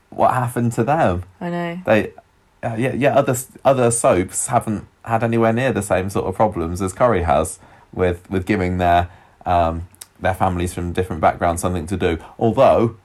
what 0.09 0.33
happened 0.33 0.73
to 0.73 0.85
them? 0.85 1.25
I 1.39 1.51
know. 1.51 1.81
they 1.85 2.15
uh, 2.63 2.77
yeah 2.79 2.95
yeah 2.95 3.15
other 3.15 3.37
other 3.63 3.91
soaps 3.91 4.47
haven't 4.47 4.87
had 5.05 5.23
anywhere 5.23 5.53
near 5.53 5.71
the 5.71 5.83
same 5.83 6.09
sort 6.09 6.25
of 6.25 6.35
problems 6.35 6.81
as 6.81 6.95
Corrie 6.95 7.25
has 7.25 7.59
with 7.93 8.29
with 8.31 8.47
giving 8.47 8.79
their 8.79 9.11
um, 9.45 9.87
their 10.19 10.35
families 10.35 10.73
from 10.73 10.95
different 10.95 11.21
backgrounds 11.21 11.61
something 11.61 11.87
to 11.89 11.97
do. 11.99 12.17
Although 12.39 12.97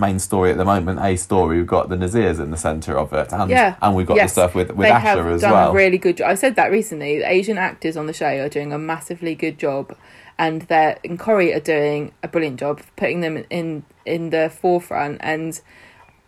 main 0.00 0.18
story 0.18 0.50
at 0.50 0.56
the 0.56 0.64
moment, 0.64 0.98
a 1.00 1.14
story, 1.16 1.58
we've 1.58 1.66
got 1.66 1.88
the 1.88 1.96
Nazirs 1.96 2.40
in 2.40 2.50
the 2.50 2.56
centre 2.56 2.98
of 2.98 3.12
it, 3.12 3.32
and 3.32 3.50
Yeah. 3.50 3.74
and 3.82 3.94
we've 3.94 4.06
got 4.06 4.16
Yes. 4.16 4.30
the 4.34 4.40
stuff 4.40 4.54
with 4.54 4.68
with 4.70 4.88
they 4.88 4.90
Asha 4.92 5.32
as 5.34 5.42
done 5.42 5.52
well. 5.52 5.70
a 5.70 5.74
really 5.74 5.98
good 5.98 6.16
job. 6.16 6.30
I 6.30 6.34
said 6.34 6.56
that 6.56 6.70
recently. 6.70 7.18
The 7.18 7.30
Asian 7.30 7.58
actors 7.58 7.96
on 7.96 8.06
the 8.06 8.12
show 8.12 8.26
are 8.44 8.48
doing 8.48 8.72
a 8.72 8.78
massively 8.78 9.34
good 9.34 9.58
job, 9.58 9.94
and 10.38 10.62
they're 10.62 10.96
and 11.04 11.18
Corrie 11.18 11.52
are 11.54 11.60
doing 11.60 12.12
a 12.22 12.28
brilliant 12.28 12.58
job 12.58 12.80
putting 12.96 13.20
them 13.20 13.44
in 13.50 13.84
in 14.06 14.30
the 14.30 14.50
forefront. 14.50 15.18
And 15.20 15.60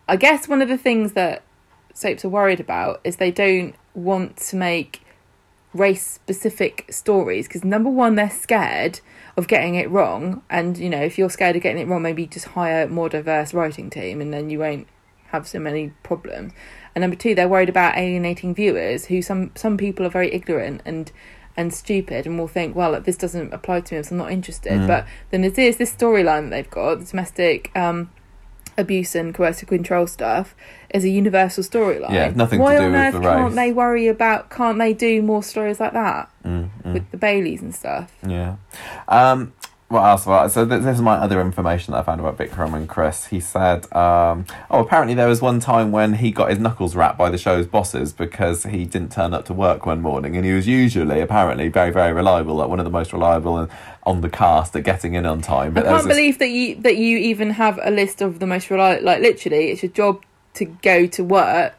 I 0.09 0.17
guess 0.17 0.49
one 0.49 0.63
of 0.63 0.69
the 0.69 0.79
things 0.79 1.13
that 1.13 1.43
soaps 1.95 2.25
are 2.25 2.29
worried 2.29 2.61
about 2.61 3.01
is 3.05 3.17
they 3.17 3.31
don't 3.31 3.75
want 3.95 4.37
to 4.37 4.57
make 4.57 5.01
race 5.75 6.07
specific 6.07 6.85
stories 6.91 7.49
because 7.49 7.65
number 7.65 7.89
one 7.89 8.15
they're 8.15 8.29
scared 8.31 9.01
of 9.37 9.49
getting 9.49 9.75
it 9.75 9.91
wrong. 9.91 10.43
And 10.51 10.77
you 10.79 10.91
know 10.91 11.03
if 11.03 11.19
you're 11.19 11.31
scared 11.31 11.57
of 11.57 11.63
getting 11.63 11.83
it 11.83 11.89
wrong 11.89 12.03
maybe 12.03 12.27
just 12.27 12.47
hire 12.49 12.85
a 12.85 12.89
more 12.89 13.09
diverse 13.09 13.55
writing 13.55 13.91
team 13.91 14.21
and 14.21 14.33
then 14.33 14.51
you 14.51 14.59
won't 14.59 14.87
have 15.29 15.49
so 15.49 15.59
many 15.59 15.93
problems. 16.03 16.53
And 16.95 17.03
number 17.03 17.17
two 17.17 17.35
they're 17.35 17.49
worried 17.49 17.69
about 17.69 17.97
alienating 17.97 18.55
viewers 18.55 19.07
who 19.07 19.23
some 19.23 19.51
some 19.55 19.77
people 19.77 20.07
are 20.07 20.11
very 20.11 20.33
ignorant 20.33 20.83
and 20.85 21.11
and 21.57 21.73
stupid 21.73 22.27
and 22.27 22.39
will 22.39 22.49
think 22.49 22.75
well 22.75 22.99
this 23.01 23.17
doesn't 23.17 23.53
apply 23.53 23.81
to 23.81 23.97
me 23.97 24.03
so 24.03 24.13
i'm 24.13 24.19
not 24.19 24.33
interested. 24.33 24.73
Mm. 24.73 24.87
but 24.87 25.07
the 25.31 25.37
Nazirs 25.37 25.77
this 25.77 25.95
storyline 25.95 26.45
that 26.45 26.51
they've 26.51 26.71
got 26.71 27.01
the 27.01 27.05
domestic 27.05 27.71
um 27.77 28.11
abuse 28.79 29.15
and 29.15 29.35
coercive 29.35 29.69
control 29.69 30.07
stuff 30.07 30.55
is 30.95 31.05
a 31.05 31.09
universal 31.09 31.63
storyline 31.63 32.11
Yeah, 32.13 32.33
nothing 32.35 32.59
to 32.59 32.63
why 32.63 32.77
do 32.77 32.83
on 32.85 32.93
with 32.93 33.01
earth 33.01 33.23
can't 33.23 33.45
race. 33.49 33.55
they 33.55 33.73
worry 33.73 34.09
about 34.09 34.51
can't 34.51 34.79
they 34.79 34.93
do 34.93 35.23
more 35.23 35.43
stories 35.43 35.79
like 35.81 35.93
that 35.93 36.29
Mm, 36.45 36.69
mm. 36.85 36.93
with 36.95 37.11
the 37.11 37.17
baileys 37.17 37.63
and 37.63 37.75
stuff 37.75 38.13
Yeah. 38.27 38.57
Um, 39.09 39.53
what 39.93 40.05
else? 40.05 40.25
Well, 40.27 40.49
so 40.49 40.67
th- 40.67 40.83
this 40.83 40.97
is 40.97 41.03
my 41.03 41.17
other 41.17 41.41
information 41.41 41.93
that 41.93 41.99
I 41.99 42.03
found 42.03 42.21
about 42.21 42.39
Vikram 42.39 42.75
and 42.75 42.89
Chris. 42.89 43.27
He 43.27 43.41
said, 43.41 43.93
um, 43.95 44.47
oh, 44.71 44.81
apparently 44.81 45.15
there 45.15 45.29
was 45.29 45.43
one 45.43 45.61
time 45.61 45.93
when 45.93 46.15
he 46.15 46.31
got 46.33 46.51
his 46.51 46.59
knuckles 46.59 46.97
wrapped 46.97 47.19
by 47.19 47.29
the 47.31 47.37
show's 47.39 47.67
bosses 47.67 48.13
because 48.13 48.65
he 48.65 48.87
didn't 48.87 49.13
turn 49.13 49.35
up 49.35 49.45
to 49.47 49.53
work 49.53 49.85
one 49.85 50.01
morning, 50.01 50.35
and 50.35 50.45
he 50.47 50.53
was 50.53 50.67
usually 50.67 51.21
apparently 51.21 51.69
very, 51.69 51.91
very 51.91 52.13
reliable, 52.13 52.57
like 52.57 52.69
one 52.69 52.81
of 52.81 52.85
the 52.85 52.91
most 52.91 53.13
reliable 53.13 53.59
and 53.59 53.71
on 54.05 54.23
the 54.23 54.31
cast 54.31 54.75
at 54.75 54.83
getting 54.83 55.15
in 55.15 55.27
on 55.27 55.43
time. 55.43 55.75
But 55.75 55.87
I 55.87 55.91
can't 55.91 56.05
this- 56.05 56.17
believe 56.17 56.39
that 56.39 56.49
you 56.51 56.77
that 56.77 56.97
you 56.97 57.19
even 57.19 57.51
have 57.51 57.79
a 57.83 57.91
list 57.91 58.23
of 58.23 58.39
the 58.39 58.47
most 58.47 58.71
reliable. 58.71 59.05
Like 59.05 59.21
literally, 59.21 59.71
it's 59.71 59.83
your 59.83 59.93
job 59.93 60.25
to 60.55 60.65
go 60.65 61.07
to 61.07 61.23
work. 61.25 61.75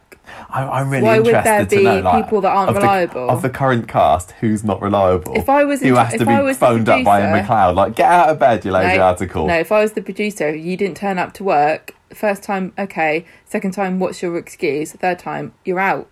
I, 0.49 0.63
I'm 0.63 0.89
really 0.89 1.03
Why 1.03 1.17
would 1.19 1.28
interested 1.28 1.49
there 1.49 1.65
to 1.65 1.76
be 1.78 1.84
know, 1.84 1.99
like, 1.99 2.24
people 2.26 2.41
that 2.41 2.49
aren't 2.51 2.69
of 2.69 2.76
the- 2.76 2.82
reliable? 2.82 3.30
of 3.30 3.41
the 3.41 3.49
current 3.49 3.88
cast, 3.88 4.32
who's 4.34 4.63
not 4.63 4.82
reliable? 4.82 5.36
If 5.36 5.49
I 5.49 5.63
was 5.63 5.82
who 5.82 5.95
has 5.95 6.13
to 6.13 6.19
be 6.19 6.26
the 6.26 6.53
phoned 6.53 6.88
up 6.89 7.03
by 7.03 7.19
a 7.21 7.32
MacLeod, 7.32 7.76
like 7.76 7.95
get 7.95 8.09
out 8.09 8.30
of 8.30 8.39
bed, 8.39 8.63
you 8.63 8.71
lazy 8.71 8.97
No, 8.97 9.03
article. 9.03 9.47
No, 9.47 9.55
if 9.59 9.71
I 9.71 9.82
was 9.82 9.93
the 9.93 10.01
producer, 10.01 10.53
you 10.55 10.78
didn't 10.78 10.97
turn 10.97 11.17
up 11.19 11.34
to 11.34 11.43
work. 11.43 11.95
First 12.13 12.43
time, 12.43 12.74
okay. 12.78 13.26
Second 13.45 13.71
time, 13.71 13.99
what's 13.99 14.21
your 14.21 14.38
excuse? 14.38 14.91
Third 14.93 15.19
time, 15.19 15.53
you're 15.65 15.80
out. 15.80 16.09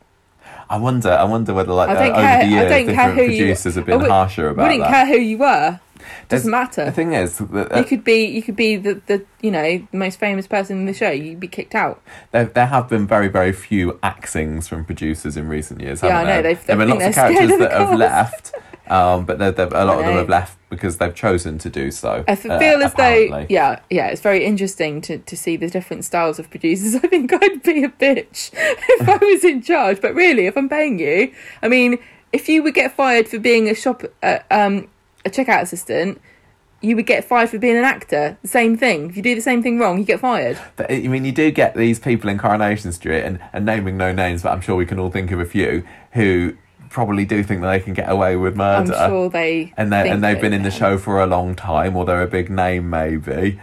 I 0.69 0.77
wonder. 0.77 1.09
I 1.11 1.23
wonder 1.25 1.53
whether, 1.53 1.71
like, 1.73 1.89
I 1.89 1.93
uh, 1.93 2.11
over 2.11 2.11
the 2.11 2.17
I 2.17 2.43
years, 2.43 2.87
different 2.87 3.13
who 3.15 3.21
you- 3.23 3.27
producers 3.43 3.75
have 3.75 3.85
been 3.85 4.01
harsher 4.01 4.49
about 4.49 4.65
I 4.65 4.69
Wouldn't 4.71 4.83
that. 4.89 4.89
care 4.91 5.05
who 5.17 5.21
you 5.23 5.37
were. 5.37 5.79
Doesn't 6.29 6.51
matter. 6.51 6.85
The 6.85 6.91
thing 6.91 7.13
is, 7.13 7.37
that, 7.37 7.73
uh, 7.73 7.79
you 7.79 7.85
could 7.85 8.03
be 8.03 8.25
you 8.25 8.41
could 8.41 8.55
be 8.55 8.75
the, 8.77 9.01
the 9.07 9.25
you 9.41 9.51
know 9.51 9.85
the 9.91 9.97
most 9.97 10.19
famous 10.19 10.47
person 10.47 10.77
in 10.77 10.85
the 10.85 10.93
show. 10.93 11.09
You'd 11.09 11.39
be 11.39 11.47
kicked 11.47 11.75
out. 11.75 12.01
there, 12.31 12.45
there 12.45 12.67
have 12.67 12.87
been 12.89 13.07
very, 13.07 13.27
very 13.27 13.51
few 13.53 13.99
axings 14.03 14.67
from 14.67 14.85
producers 14.85 15.37
in 15.37 15.47
recent 15.47 15.81
years. 15.81 16.01
Yeah, 16.03 16.19
I 16.19 16.23
know, 16.23 16.29
There? 16.29 16.41
they've- 16.43 16.65
there 16.65 16.77
have 16.77 16.87
been 16.87 16.97
lots 16.97 17.05
of 17.05 17.13
characters 17.15 17.51
of 17.51 17.59
that 17.59 17.71
have 17.71 17.97
left, 17.97 18.53
um, 18.87 19.25
but 19.25 19.39
they're, 19.39 19.51
they're, 19.51 19.67
a 19.67 19.85
lot 19.85 19.99
of 19.99 20.05
them 20.05 20.15
have 20.15 20.29
left 20.29 20.57
because 20.69 20.97
they've 20.97 21.13
chosen 21.15 21.57
to 21.59 21.69
do 21.69 21.91
so. 21.91 22.23
I 22.27 22.31
uh, 22.31 22.35
feel 22.35 22.81
as 22.81 22.93
though 22.93 23.45
yeah 23.49 23.79
yeah 23.89 24.07
it's 24.07 24.21
very 24.21 24.45
interesting 24.45 25.01
to 25.01 25.17
to 25.17 25.35
see 25.37 25.57
the 25.57 25.69
different 25.69 26.05
styles 26.05 26.39
of 26.39 26.49
producers. 26.49 26.95
I 27.03 27.07
think 27.07 27.31
I'd 27.33 27.61
be 27.63 27.83
a 27.83 27.89
bitch 27.89 28.51
if 28.53 29.09
I 29.09 29.17
was 29.25 29.43
in 29.43 29.61
charge. 29.61 30.01
But 30.01 30.13
really, 30.15 30.45
if 30.47 30.55
I'm 30.57 30.69
paying 30.69 30.99
you, 30.99 31.33
I 31.61 31.67
mean, 31.67 31.99
if 32.31 32.47
you 32.47 32.63
would 32.63 32.73
get 32.73 32.93
fired 32.95 33.27
for 33.27 33.39
being 33.39 33.69
a 33.69 33.75
shop 33.75 34.03
uh, 34.23 34.39
um 34.49 34.87
a 35.25 35.29
checkout 35.29 35.61
assistant. 35.61 36.21
You 36.83 36.95
would 36.95 37.05
get 37.05 37.23
fired 37.23 37.49
for 37.49 37.59
being 37.59 37.77
an 37.77 37.83
actor. 37.83 38.37
The 38.41 38.47
same 38.47 38.75
thing. 38.75 39.11
If 39.11 39.15
you 39.15 39.21
do 39.21 39.35
the 39.35 39.41
same 39.41 39.61
thing 39.61 39.77
wrong, 39.77 39.99
you 39.99 40.03
get 40.03 40.19
fired. 40.19 40.59
But, 40.75 40.91
I 40.91 41.01
mean, 41.01 41.25
you 41.25 41.31
do 41.31 41.51
get 41.51 41.75
these 41.75 41.99
people 41.99 42.27
in 42.27 42.39
Coronation 42.39 42.91
Street, 42.91 43.21
and, 43.21 43.39
and 43.53 43.65
naming 43.65 43.97
no 43.97 44.11
names, 44.11 44.41
but 44.41 44.51
I'm 44.51 44.61
sure 44.61 44.75
we 44.75 44.87
can 44.87 44.97
all 44.97 45.11
think 45.11 45.29
of 45.29 45.39
a 45.39 45.45
few 45.45 45.85
who 46.13 46.55
probably 46.89 47.23
do 47.23 47.41
think 47.41 47.61
that 47.61 47.71
they 47.71 47.79
can 47.79 47.93
get 47.93 48.09
away 48.09 48.35
with 48.35 48.55
murder. 48.55 48.93
I'm 48.93 49.09
sure 49.09 49.29
they 49.29 49.73
and 49.77 49.91
they 49.91 50.09
and 50.09 50.23
they've 50.23 50.41
been 50.41 50.53
in 50.53 50.63
the 50.63 50.71
show 50.71 50.97
for 50.97 51.21
a 51.21 51.25
long 51.25 51.55
time, 51.55 51.95
or 51.95 52.05
they're 52.05 52.21
a 52.21 52.27
big 52.27 52.49
name 52.49 52.89
maybe. 52.89 53.59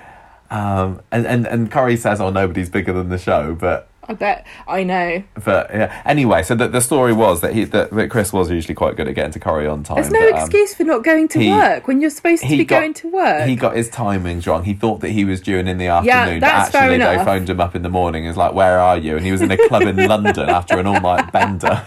Um, 0.51 1.03
and 1.13 1.27
and 1.27 1.47
and 1.47 1.71
Corrie 1.71 1.97
says, 1.97 2.21
"Oh, 2.21 2.31
nobody's 2.31 2.71
bigger 2.71 2.93
than 2.93 3.11
the 3.11 3.19
show," 3.19 3.55
but 3.55 3.89
I 4.09 4.15
bet 4.15 4.47
I 4.67 4.85
know. 4.85 5.23
but 5.45 5.71
yeah. 5.71 6.03
Anyway, 6.07 6.43
so 6.43 6.55
the, 6.55 6.67
the 6.69 6.81
story 6.81 7.13
was 7.13 7.43
that 7.43 7.53
he 7.55 7.65
that, 7.65 7.91
that 7.91 8.11
Chris 8.11 8.33
was 8.33 8.51
usually 8.51 8.75
quite 8.75 8.97
good 8.97 9.07
at 9.07 9.15
getting 9.15 9.33
to 9.33 9.39
Corrie 9.41 9.67
on 9.67 9.83
time. 9.83 9.97
There's 9.97 10.11
no 10.11 10.31
but, 10.31 10.39
um, 10.39 10.41
excuse 10.41 10.75
for 10.75 10.85
not 10.85 11.05
going 11.05 11.29
to 11.29 11.39
he- 11.39 11.51
work 11.51 11.87
when 11.87 12.01
you're 12.01 12.09
supposed 12.11 12.43
to 12.43 12.49
be 12.49 12.65
got- 12.65 12.81
going 12.81 12.95
to 12.95 13.11
work. 13.11 13.47
He 13.47 13.55
got 13.55 13.77
his 13.77 13.91
timings 13.91 14.47
wrong. 14.47 14.65
He 14.65 14.73
thought 14.75 15.01
that 15.01 15.11
he 15.11 15.25
was 15.27 15.41
due 15.43 15.59
in 15.59 15.69
in 15.69 15.77
the 15.79 15.89
afternoon, 15.89 16.35
Yeah, 16.35 16.39
that's 16.41 16.71
but 16.71 16.79
fair 16.79 16.91
actually 16.93 17.17
they 17.19 17.25
phoned 17.25 17.51
him 17.51 17.61
up 17.61 17.77
in 17.77 17.83
the 17.83 17.91
morning. 17.91 18.25
and 18.25 18.31
was 18.31 18.37
like, 18.39 18.55
"Where 18.55 18.79
are 18.79 18.97
you?" 18.97 19.17
And 19.17 19.25
he 19.27 19.31
was 19.33 19.43
in 19.43 19.51
a 19.51 19.69
club 19.69 19.83
in 19.83 19.97
London 20.09 20.49
after 20.49 20.79
an 20.79 20.87
all-night 20.87 21.31
bender. 21.31 21.85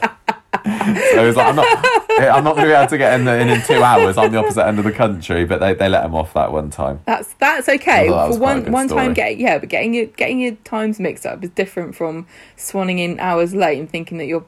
So 0.54 1.20
he 1.22 1.26
was 1.26 1.36
like, 1.36 1.48
"I'm 1.48 1.56
not, 1.56 1.86
eh, 2.20 2.30
I'm 2.30 2.44
not 2.44 2.56
going 2.56 2.68
to 2.68 2.72
be 2.74 2.78
able 2.78 2.90
to 2.90 2.98
get 2.98 3.18
in, 3.20 3.26
the, 3.26 3.40
in 3.40 3.50
in 3.50 3.62
two 3.62 3.82
hours. 3.82 4.18
I'm 4.18 4.32
the 4.32 4.38
opposite 4.40 4.66
end 4.66 4.80
of 4.80 4.86
the 4.86 4.92
country." 4.92 5.46
But 5.46 5.60
they, 5.60 5.74
they 5.74 5.88
let 5.90 6.04
him 6.06 6.14
off 6.14 6.34
that 6.34 6.52
one 6.52 6.70
time. 6.70 7.00
That's 7.06 7.34
that's 7.36 7.70
okay. 7.70 8.10
That 8.10 8.34
For 8.34 8.40
one 8.40 8.72
one 8.72 8.88
story. 8.90 9.02
time, 9.06 9.14
getting 9.14 9.40
yeah, 9.40 9.60
but 9.60 9.70
getting 9.70 9.94
your 9.94 10.08
getting 10.08 10.40
your 10.42 10.56
times 10.64 11.00
mixed 11.00 11.26
up 11.26 11.44
is 11.44 11.50
different 11.52 11.96
from 11.96 12.28
swanning 12.58 13.00
in 13.00 13.20
hours 13.20 13.56
late 13.56 13.80
and 13.80 13.90
thinking 13.90 14.18
that 14.18 14.26
you're 14.26 14.46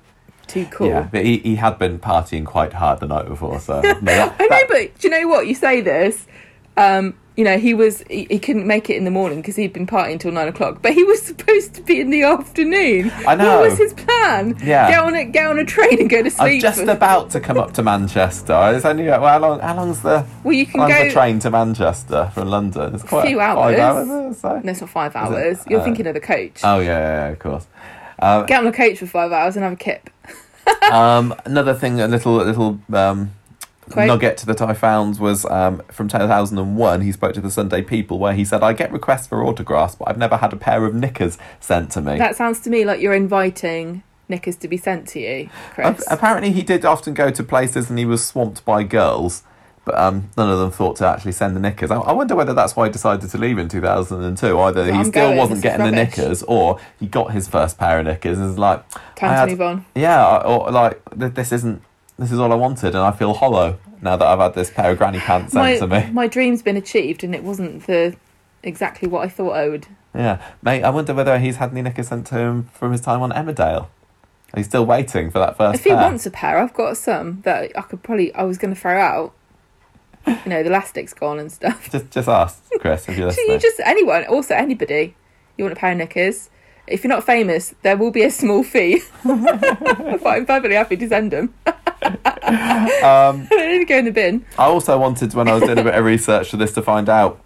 too 0.47 0.65
cool. 0.71 0.87
Yeah, 0.87 1.07
but 1.09 1.23
he, 1.23 1.37
he 1.37 1.55
had 1.55 1.79
been 1.79 1.99
partying 1.99 2.45
quite 2.45 2.73
hard 2.73 2.99
the 2.99 3.07
night 3.07 3.27
before, 3.27 3.59
so 3.61 3.79
no, 3.81 3.93
that- 4.01 4.35
I 4.39 4.43
know, 4.43 4.49
that- 4.49 4.67
but 4.67 4.99
do 4.99 5.07
you 5.07 5.09
know 5.21 5.27
what? 5.29 5.47
You 5.47 5.55
say 5.55 5.79
this. 5.79 6.27
Um, 6.77 7.15
you 7.35 7.43
know, 7.43 7.57
he 7.57 7.73
was 7.73 8.03
he, 8.11 8.27
he 8.29 8.37
couldn't 8.37 8.67
make 8.67 8.91
it 8.91 8.95
in 8.95 9.05
the 9.05 9.11
morning 9.11 9.41
because 9.41 9.55
he'd 9.55 9.73
been 9.73 9.87
partying 9.87 10.19
till 10.19 10.31
nine 10.31 10.47
o'clock. 10.47 10.83
But 10.83 10.93
he 10.93 11.03
was 11.03 11.21
supposed 11.25 11.73
to 11.75 11.81
be 11.81 11.99
in 11.99 12.11
the 12.11 12.21
afternoon. 12.23 13.11
I 13.27 13.33
know. 13.35 13.59
What 13.59 13.69
was 13.69 13.77
his 13.79 13.93
plan? 13.93 14.55
Yeah. 14.63 14.87
Get 14.89 14.99
on 14.99 15.15
a 15.15 15.25
get 15.25 15.47
on 15.47 15.57
a 15.57 15.65
train 15.65 15.99
and 15.99 16.09
go 16.09 16.21
to 16.21 16.29
sleep. 16.29 16.55
I'm 16.55 16.59
just 16.59 16.81
about 16.81 17.31
to 17.31 17.39
come 17.39 17.57
up 17.57 17.73
to 17.73 17.81
Manchester. 17.83 18.53
It's 18.75 18.85
only 18.85 19.05
well, 19.05 19.25
how 19.25 19.39
long? 19.39 19.59
How 19.61 19.75
long's 19.75 20.01
the 20.03 20.25
well, 20.43 20.53
you 20.53 20.67
can 20.67 20.81
how 20.81 20.87
go. 20.87 21.05
the 21.05 21.11
train 21.11 21.39
to 21.39 21.49
Manchester 21.49 22.29
from 22.35 22.49
London? 22.49 22.93
It's 22.93 23.03
quite 23.03 23.27
few 23.27 23.37
Five 23.39 23.57
hours. 23.79 23.79
hours, 24.09 24.37
so. 24.39 24.59
No, 24.59 24.71
it's 24.71 24.81
not 24.81 24.89
five 24.91 25.15
hours. 25.15 25.59
You're 25.67 25.79
Uh, 25.81 25.83
thinking 25.83 26.05
of 26.05 26.13
the 26.13 26.19
coach. 26.21 26.61
Oh 26.63 26.79
yeah, 26.81 26.85
yeah, 26.85 27.25
yeah, 27.25 27.29
of 27.29 27.39
course. 27.39 27.65
Um, 28.19 28.45
Get 28.45 28.59
on 28.59 28.67
a 28.67 28.71
coach 28.71 28.99
for 28.99 29.07
five 29.07 29.31
hours 29.31 29.55
and 29.55 29.63
have 29.63 29.73
a 29.73 29.75
kip. 29.75 30.09
um, 30.91 31.33
another 31.45 31.73
thing, 31.73 31.99
a 31.99 32.07
little 32.07 32.35
little 32.35 32.79
um, 32.93 33.31
Quote. 33.91 34.07
nugget 34.07 34.37
that 34.39 34.61
I 34.61 34.73
found 34.73 35.19
was 35.19 35.45
um, 35.45 35.81
from 35.91 36.07
2001. 36.07 37.01
He 37.01 37.11
spoke 37.11 37.33
to 37.33 37.41
the 37.41 37.51
Sunday 37.51 37.81
People 37.81 38.19
where 38.19 38.33
he 38.33 38.45
said, 38.45 38.63
"I 38.63 38.73
get 38.73 38.91
requests 38.91 39.27
for 39.27 39.43
autographs, 39.43 39.95
but 39.95 40.07
I've 40.09 40.17
never 40.17 40.37
had 40.37 40.53
a 40.53 40.57
pair 40.57 40.85
of 40.85 40.93
knickers 40.95 41.37
sent 41.59 41.91
to 41.91 42.01
me." 42.01 42.17
That 42.17 42.35
sounds 42.35 42.59
to 42.61 42.69
me 42.69 42.85
like 42.85 43.01
you're 43.01 43.13
inviting 43.13 44.03
knickers 44.29 44.55
to 44.55 44.67
be 44.67 44.77
sent 44.77 45.07
to 45.09 45.19
you, 45.19 45.49
Chris. 45.71 46.03
apparently, 46.09 46.51
he 46.51 46.61
did 46.63 46.85
often 46.85 47.13
go 47.13 47.29
to 47.29 47.43
places 47.43 47.89
and 47.89 47.99
he 47.99 48.05
was 48.05 48.25
swamped 48.25 48.63
by 48.63 48.81
girls, 48.83 49.43
but 49.83 49.95
um, 49.99 50.29
none 50.37 50.49
of 50.49 50.59
them 50.59 50.71
thought 50.71 50.95
to 50.95 51.05
actually 51.05 51.33
send 51.33 51.53
the 51.55 51.59
knickers. 51.59 51.91
I, 51.91 51.97
I 51.97 52.13
wonder 52.13 52.33
whether 52.35 52.53
that's 52.53 52.73
why 52.75 52.85
he 52.85 52.91
decided 52.91 53.29
to 53.29 53.37
leave 53.37 53.57
in 53.57 53.67
2002. 53.67 54.59
Either 54.59 54.85
he 54.85 54.91
I'm 54.91 55.03
still 55.05 55.11
going, 55.27 55.37
wasn't 55.37 55.61
getting 55.61 55.85
the 55.85 55.91
knickers, 55.91 56.41
or 56.43 56.79
he 56.99 57.05
got 57.05 57.33
his 57.33 57.49
first 57.49 57.77
pair 57.77 57.99
of 57.99 58.05
knickers 58.05 58.37
and 58.39 58.47
was 58.47 58.57
like, 58.57 58.89
Time 59.15 59.29
to 59.29 59.35
had- 59.35 59.49
move 59.49 59.61
on. 59.61 59.85
yeah, 59.93 60.37
or 60.37 60.71
like, 60.71 61.01
this 61.13 61.51
isn't, 61.51 61.81
this 62.23 62.31
is 62.31 62.39
all 62.39 62.51
I 62.51 62.55
wanted, 62.55 62.89
and 62.95 62.97
I 62.99 63.11
feel 63.11 63.33
hollow 63.33 63.77
now 64.01 64.15
that 64.17 64.25
I've 64.27 64.39
had 64.39 64.53
this 64.53 64.69
pair 64.71 64.91
of 64.91 64.97
granny 64.97 65.19
pants 65.19 65.53
sent 65.53 65.63
My 65.63 65.77
to 65.77 65.87
me. 66.07 66.11
my 66.11 66.27
dream's 66.27 66.61
been 66.61 66.77
achieved, 66.77 67.23
and 67.23 67.33
it 67.35 67.43
wasn't 67.43 67.85
the 67.87 68.15
exactly 68.63 69.07
what 69.07 69.23
I 69.23 69.29
thought 69.29 69.51
I 69.51 69.69
would. 69.69 69.87
Yeah, 70.15 70.41
mate, 70.61 70.83
I 70.83 70.89
wonder 70.89 71.13
whether 71.13 71.39
he's 71.39 71.55
had 71.57 71.71
any 71.71 71.81
knickers 71.81 72.07
sent 72.09 72.27
to 72.27 72.37
him 72.37 72.69
from 72.73 72.91
his 72.91 73.01
time 73.01 73.21
on 73.21 73.31
Emmerdale. 73.31 73.87
He's 74.55 74.67
still 74.67 74.85
waiting 74.85 75.31
for 75.31 75.39
that 75.39 75.57
first 75.57 75.75
If 75.79 75.83
he 75.83 75.89
pair. 75.89 75.97
wants 76.01 76.25
a 76.27 76.31
pair, 76.31 76.59
I've 76.59 76.73
got 76.75 76.95
some 76.97 77.41
that 77.41 77.71
I 77.75 77.81
could 77.81 78.03
probably. 78.03 78.33
I 78.35 78.43
was 78.43 78.57
going 78.59 78.73
to 78.73 78.79
throw 78.79 78.99
out. 78.99 79.33
You 80.27 80.37
know, 80.45 80.61
the 80.63 80.69
elastic's 80.69 81.13
gone 81.13 81.39
and 81.39 81.51
stuff. 81.51 81.89
Just, 81.91 82.09
just 82.11 82.29
ask 82.29 82.61
Chris 82.79 83.09
if 83.09 83.17
you're 83.17 83.25
listening. 83.29 83.49
you 83.49 83.59
just 83.59 83.79
anyone, 83.83 84.23
also 84.25 84.53
anybody. 84.55 85.15
You 85.57 85.65
want 85.65 85.75
a 85.75 85.79
pair 85.79 85.91
of 85.91 85.97
knickers? 85.97 86.49
If 86.85 87.03
you're 87.03 87.09
not 87.09 87.23
famous, 87.23 87.73
there 87.81 87.95
will 87.95 88.11
be 88.11 88.23
a 88.23 88.31
small 88.31 88.63
fee. 88.63 89.01
but 89.23 90.27
I'm 90.27 90.45
perfectly 90.45 90.75
happy 90.75 90.97
to 90.97 91.07
send 91.07 91.31
them. 91.31 91.53
Um, 92.43 93.47
they 93.49 93.71
need 93.71 93.79
to 93.79 93.85
go 93.85 93.97
in 93.97 94.05
the 94.05 94.11
bin. 94.11 94.45
I 94.57 94.65
also 94.65 94.97
wanted, 94.97 95.33
when 95.33 95.47
I 95.47 95.53
was 95.53 95.63
doing 95.63 95.79
a 95.79 95.83
bit 95.83 95.95
of 95.95 96.03
research 96.03 96.49
for 96.49 96.57
this, 96.57 96.73
to 96.73 96.81
find 96.81 97.07
out 97.07 97.41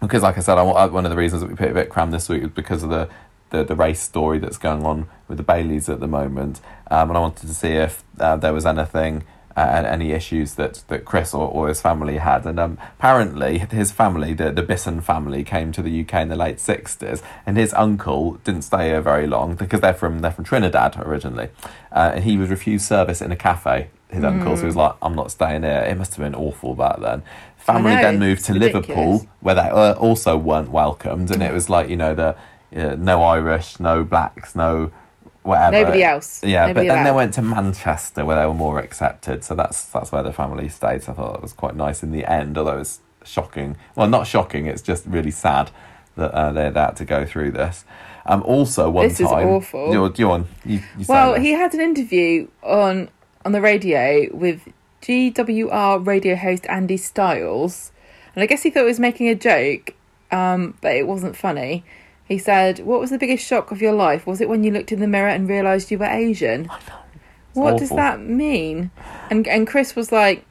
because, 0.00 0.22
like 0.22 0.36
I 0.36 0.40
said, 0.40 0.58
I, 0.58 0.86
one 0.86 1.04
of 1.04 1.10
the 1.10 1.16
reasons 1.16 1.42
that 1.42 1.48
we 1.48 1.56
put 1.56 1.70
a 1.70 1.74
Vikram 1.74 2.10
this 2.10 2.28
week 2.28 2.42
was 2.42 2.50
because 2.50 2.82
of 2.82 2.90
the, 2.90 3.08
the, 3.50 3.64
the 3.64 3.76
race 3.76 4.00
story 4.00 4.38
that's 4.38 4.58
going 4.58 4.84
on 4.84 5.08
with 5.28 5.38
the 5.38 5.44
Baileys 5.44 5.88
at 5.88 6.00
the 6.00 6.08
moment, 6.08 6.60
um, 6.90 7.10
and 7.10 7.16
I 7.16 7.20
wanted 7.20 7.46
to 7.46 7.54
see 7.54 7.70
if 7.70 8.02
uh, 8.18 8.36
there 8.36 8.52
was 8.52 8.66
anything 8.66 9.18
uh, 9.18 9.22
and 9.56 9.86
any 9.86 10.12
issues 10.12 10.54
that, 10.54 10.82
that 10.88 11.04
Chris 11.04 11.34
or, 11.34 11.48
or 11.48 11.68
his 11.68 11.80
family 11.80 12.18
had. 12.18 12.46
And 12.46 12.58
um, 12.58 12.78
apparently, 12.98 13.58
his 13.58 13.92
family, 13.92 14.34
the, 14.34 14.50
the 14.50 14.62
Bisson 14.62 15.00
family, 15.00 15.44
came 15.44 15.72
to 15.72 15.82
the 15.82 16.00
UK 16.02 16.14
in 16.14 16.28
the 16.28 16.36
late 16.36 16.56
60s, 16.56 17.22
and 17.44 17.56
his 17.56 17.74
uncle 17.74 18.34
didn't 18.44 18.62
stay 18.62 18.88
here 18.88 19.00
very 19.00 19.26
long 19.26 19.54
because 19.54 19.80
they're 19.80 19.94
from, 19.94 20.20
they're 20.20 20.32
from 20.32 20.44
Trinidad 20.44 20.96
originally. 20.98 21.48
Uh, 21.90 22.12
and 22.14 22.24
he 22.24 22.36
was 22.36 22.50
refused 22.50 22.86
service 22.86 23.20
in 23.20 23.32
a 23.32 23.36
cafe, 23.36 23.88
his 24.08 24.24
uncle, 24.24 24.56
so 24.56 24.62
he 24.62 24.66
was 24.66 24.76
like, 24.76 24.94
I'm 25.02 25.14
not 25.14 25.30
staying 25.30 25.62
here. 25.62 25.84
It 25.88 25.96
must 25.96 26.14
have 26.14 26.24
been 26.24 26.34
awful 26.34 26.74
back 26.74 27.00
then. 27.00 27.22
Family 27.56 27.94
know, 27.94 28.02
then 28.02 28.18
moved 28.18 28.44
to 28.46 28.54
ridiculous. 28.54 28.88
Liverpool, 28.88 29.28
where 29.40 29.54
they 29.54 29.60
uh, 29.60 29.92
also 29.94 30.36
weren't 30.36 30.70
welcomed, 30.70 31.30
and 31.30 31.42
it 31.42 31.52
was 31.52 31.70
like, 31.70 31.88
you 31.88 31.96
know, 31.96 32.14
the 32.14 32.36
uh, 32.74 32.96
no 32.96 33.22
Irish, 33.22 33.78
no 33.78 34.02
blacks, 34.02 34.54
no 34.56 34.90
whatever. 35.42 35.72
Nobody 35.72 36.02
else. 36.04 36.42
Yeah, 36.42 36.66
Nobody 36.66 36.88
but 36.88 36.94
then 36.94 37.04
they 37.04 37.12
went 37.12 37.34
to 37.34 37.42
Manchester 37.42 38.24
where 38.24 38.36
they 38.36 38.46
were 38.46 38.54
more 38.54 38.78
accepted. 38.78 39.44
So 39.44 39.54
that's 39.54 39.84
that's 39.86 40.12
where 40.12 40.22
the 40.22 40.32
family 40.32 40.68
stayed. 40.68 41.02
So 41.02 41.12
I 41.12 41.14
thought 41.14 41.36
it 41.36 41.42
was 41.42 41.52
quite 41.52 41.76
nice 41.76 42.02
in 42.02 42.12
the 42.12 42.30
end, 42.30 42.56
although 42.56 42.78
it's 42.78 43.00
shocking. 43.24 43.76
Well, 43.94 44.08
not 44.08 44.26
shocking. 44.26 44.66
It's 44.66 44.82
just 44.82 45.06
really 45.06 45.30
sad 45.30 45.70
that 46.16 46.32
uh, 46.32 46.52
they 46.52 46.64
had 46.64 46.96
to 46.96 47.04
go 47.04 47.24
through 47.24 47.52
this. 47.52 47.84
Um, 48.24 48.42
also, 48.44 48.88
one 48.88 49.08
This 49.08 49.20
is 49.20 49.28
time, 49.28 49.48
awful. 49.48 49.92
You're, 49.92 50.12
you're 50.16 50.30
on. 50.30 50.46
You, 50.64 50.80
you 50.96 51.06
Well, 51.08 51.34
he 51.34 51.52
had 51.52 51.74
an 51.74 51.80
interview 51.80 52.48
on 52.62 53.10
on 53.44 53.52
the 53.52 53.60
radio 53.60 54.28
with 54.32 54.68
GWR 55.02 56.06
radio 56.06 56.36
host 56.36 56.66
Andy 56.68 56.96
Styles, 56.96 57.90
and 58.34 58.42
I 58.42 58.46
guess 58.46 58.62
he 58.62 58.70
thought 58.70 58.80
he 58.80 58.86
was 58.86 59.00
making 59.00 59.28
a 59.28 59.34
joke, 59.34 59.94
um, 60.30 60.78
but 60.80 60.94
it 60.94 61.06
wasn't 61.06 61.36
funny. 61.36 61.84
He 62.32 62.38
said, 62.38 62.78
"What 62.90 62.98
was 63.00 63.10
the 63.10 63.18
biggest 63.18 63.44
shock 63.46 63.70
of 63.70 63.80
your 63.82 63.92
life? 63.92 64.26
Was 64.26 64.40
it 64.40 64.48
when 64.48 64.64
you 64.64 64.70
looked 64.72 64.90
in 64.92 65.00
the 65.00 65.06
mirror 65.16 65.28
and 65.28 65.48
realised 65.48 65.90
you 65.90 65.98
were 65.98 66.06
Asian?" 66.26 66.68
What 67.54 67.78
does 67.78 67.90
that 67.90 68.20
mean? 68.20 68.90
And 69.30 69.46
and 69.46 69.66
Chris 69.66 69.94
was 69.94 70.10
like, 70.10 70.44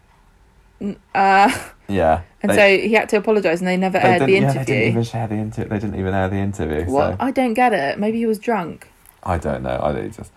uh, 1.15 1.49
yeah. 1.87 2.21
and 2.41 2.51
They- 2.51 2.55
so 2.55 2.87
he 2.87 2.93
had 2.93 3.09
to 3.09 3.17
apologise, 3.17 3.59
and 3.59 3.67
they 3.67 3.77
never 3.77 3.99
they 3.99 4.05
aired 4.07 4.21
the 4.21 4.25
didn't- 4.27 4.41
yeah, 4.43 4.49
interview. 4.51 4.65
they 4.65 4.73
didn't 4.81 4.91
even 4.91 5.03
share 5.03 5.27
the 5.27 5.35
interview. 5.35 5.69
They 5.69 5.79
didn't 5.79 5.99
even 5.99 6.13
air 6.13 6.29
the 6.29 6.37
interview. 6.37 6.85
what? 6.91 7.11
So 7.11 7.17
I 7.19 7.31
don't 7.31 7.53
get 7.55 7.73
it. 7.73 7.99
Maybe 7.99 8.17
he 8.19 8.25
was 8.25 8.39
drunk. 8.39 8.89
I 9.23 9.37
don't 9.37 9.63
know. 9.63 9.79
I 9.83 10.07
just. 10.07 10.31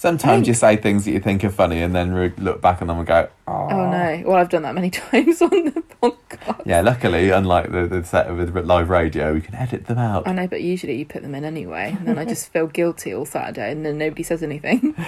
Sometimes 0.00 0.48
you 0.48 0.54
say 0.54 0.76
things 0.78 1.04
that 1.04 1.10
you 1.10 1.20
think 1.20 1.44
are 1.44 1.50
funny, 1.50 1.82
and 1.82 1.94
then 1.94 2.14
re- 2.14 2.32
look 2.38 2.62
back 2.62 2.80
on 2.80 2.88
them 2.88 2.96
and 2.96 3.06
go, 3.06 3.28
"Oh, 3.46 3.68
Oh 3.70 3.90
no! 3.90 4.22
Well, 4.24 4.36
I've 4.36 4.48
done 4.48 4.62
that 4.62 4.74
many 4.74 4.88
times 5.10 5.42
on 5.42 5.50
the 5.50 5.82
podcast. 6.02 6.62
Yeah, 6.64 6.80
luckily, 6.80 7.28
unlike 7.28 7.70
the, 7.70 7.86
the 7.86 8.02
set 8.02 8.34
with 8.34 8.56
live 8.56 8.88
radio, 8.88 9.34
we 9.34 9.42
can 9.42 9.54
edit 9.54 9.88
them 9.88 9.98
out. 9.98 10.26
I 10.26 10.32
know, 10.32 10.46
but 10.46 10.62
usually 10.62 10.96
you 10.96 11.04
put 11.04 11.20
them 11.20 11.34
in 11.34 11.44
anyway, 11.44 11.94
and 11.98 12.08
then 12.08 12.16
I 12.18 12.24
just 12.24 12.50
feel 12.50 12.66
guilty 12.66 13.12
all 13.12 13.26
Saturday, 13.26 13.70
and 13.72 13.84
then 13.84 13.98
nobody 13.98 14.22
says 14.22 14.42
anything. 14.42 14.94
so 14.96 15.04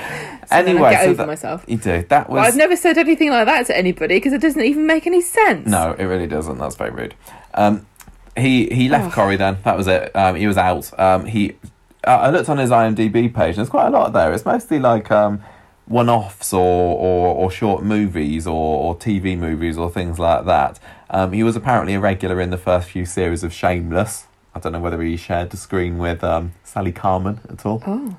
Anyway, 0.51 0.83
I 0.89 0.91
get 0.91 1.01
so 1.05 1.07
over 1.07 1.15
that- 1.15 1.27
myself. 1.27 1.65
You 1.67 1.79
do. 1.79 2.03
That 2.11 2.29
was 2.29 2.41
But 2.43 2.47
I've 2.49 2.57
never 2.57 2.77
said 2.77 2.99
anything 2.99 3.31
like 3.31 3.47
that 3.47 3.65
to 3.69 3.75
anybody 3.79 4.17
because 4.17 4.35
it 4.35 4.43
doesn't 4.43 4.61
even 4.63 4.87
make 4.87 5.07
any 5.07 5.23
sense. 5.23 5.67
no, 5.67 5.93
it 5.99 6.05
really 6.05 6.27
doesn't. 6.27 6.59
That's 6.59 6.77
very 6.77 6.91
rude. 6.91 7.15
Um, 7.55 7.87
he 8.37 8.67
he 8.67 8.91
left 8.91 9.07
Ugh. 9.07 9.13
Corrie 9.13 9.37
then. 9.37 9.57
That 9.65 9.79
was 9.79 9.87
it. 9.87 10.15
Um, 10.15 10.35
he 10.37 10.47
was 10.47 10.59
out. 10.59 10.91
Um, 11.01 11.25
he 11.25 11.57
I 12.05 12.31
looked 12.31 12.49
on 12.49 12.59
his 12.59 12.71
IMDb 12.71 13.33
page. 13.33 13.51
and 13.51 13.57
There's 13.59 13.69
quite 13.69 13.87
a 13.89 13.91
lot 13.91 14.13
there. 14.13 14.33
It's 14.33 14.45
mostly 14.45 14.79
like 14.79 15.11
um, 15.11 15.43
one-offs 15.87 16.53
or, 16.53 16.61
or 16.97 17.35
or 17.35 17.51
short 17.51 17.83
movies 17.85 18.47
or, 18.47 18.53
or 18.83 18.97
TV 18.97 19.39
movies 19.39 19.77
or 19.79 19.91
things 19.91 20.19
like 20.19 20.45
that. 20.47 20.79
Um, 21.11 21.33
he 21.33 21.43
was 21.43 21.57
apparently 21.57 21.95
a 21.95 22.01
regular 22.01 22.41
in 22.41 22.51
the 22.51 22.59
first 22.59 22.89
few 22.89 23.05
series 23.05 23.43
of 23.45 23.53
Shameless. 23.53 24.27
I 24.55 24.59
don't 24.61 24.73
know 24.73 24.81
whether 24.81 25.01
he 25.03 25.17
shared 25.17 25.51
the 25.51 25.57
screen 25.57 25.99
with 25.99 26.23
um, 26.25 26.53
Sally 26.65 26.93
Carman 26.93 27.41
at 27.49 27.65
all. 27.65 27.83
Oh, 27.87 28.17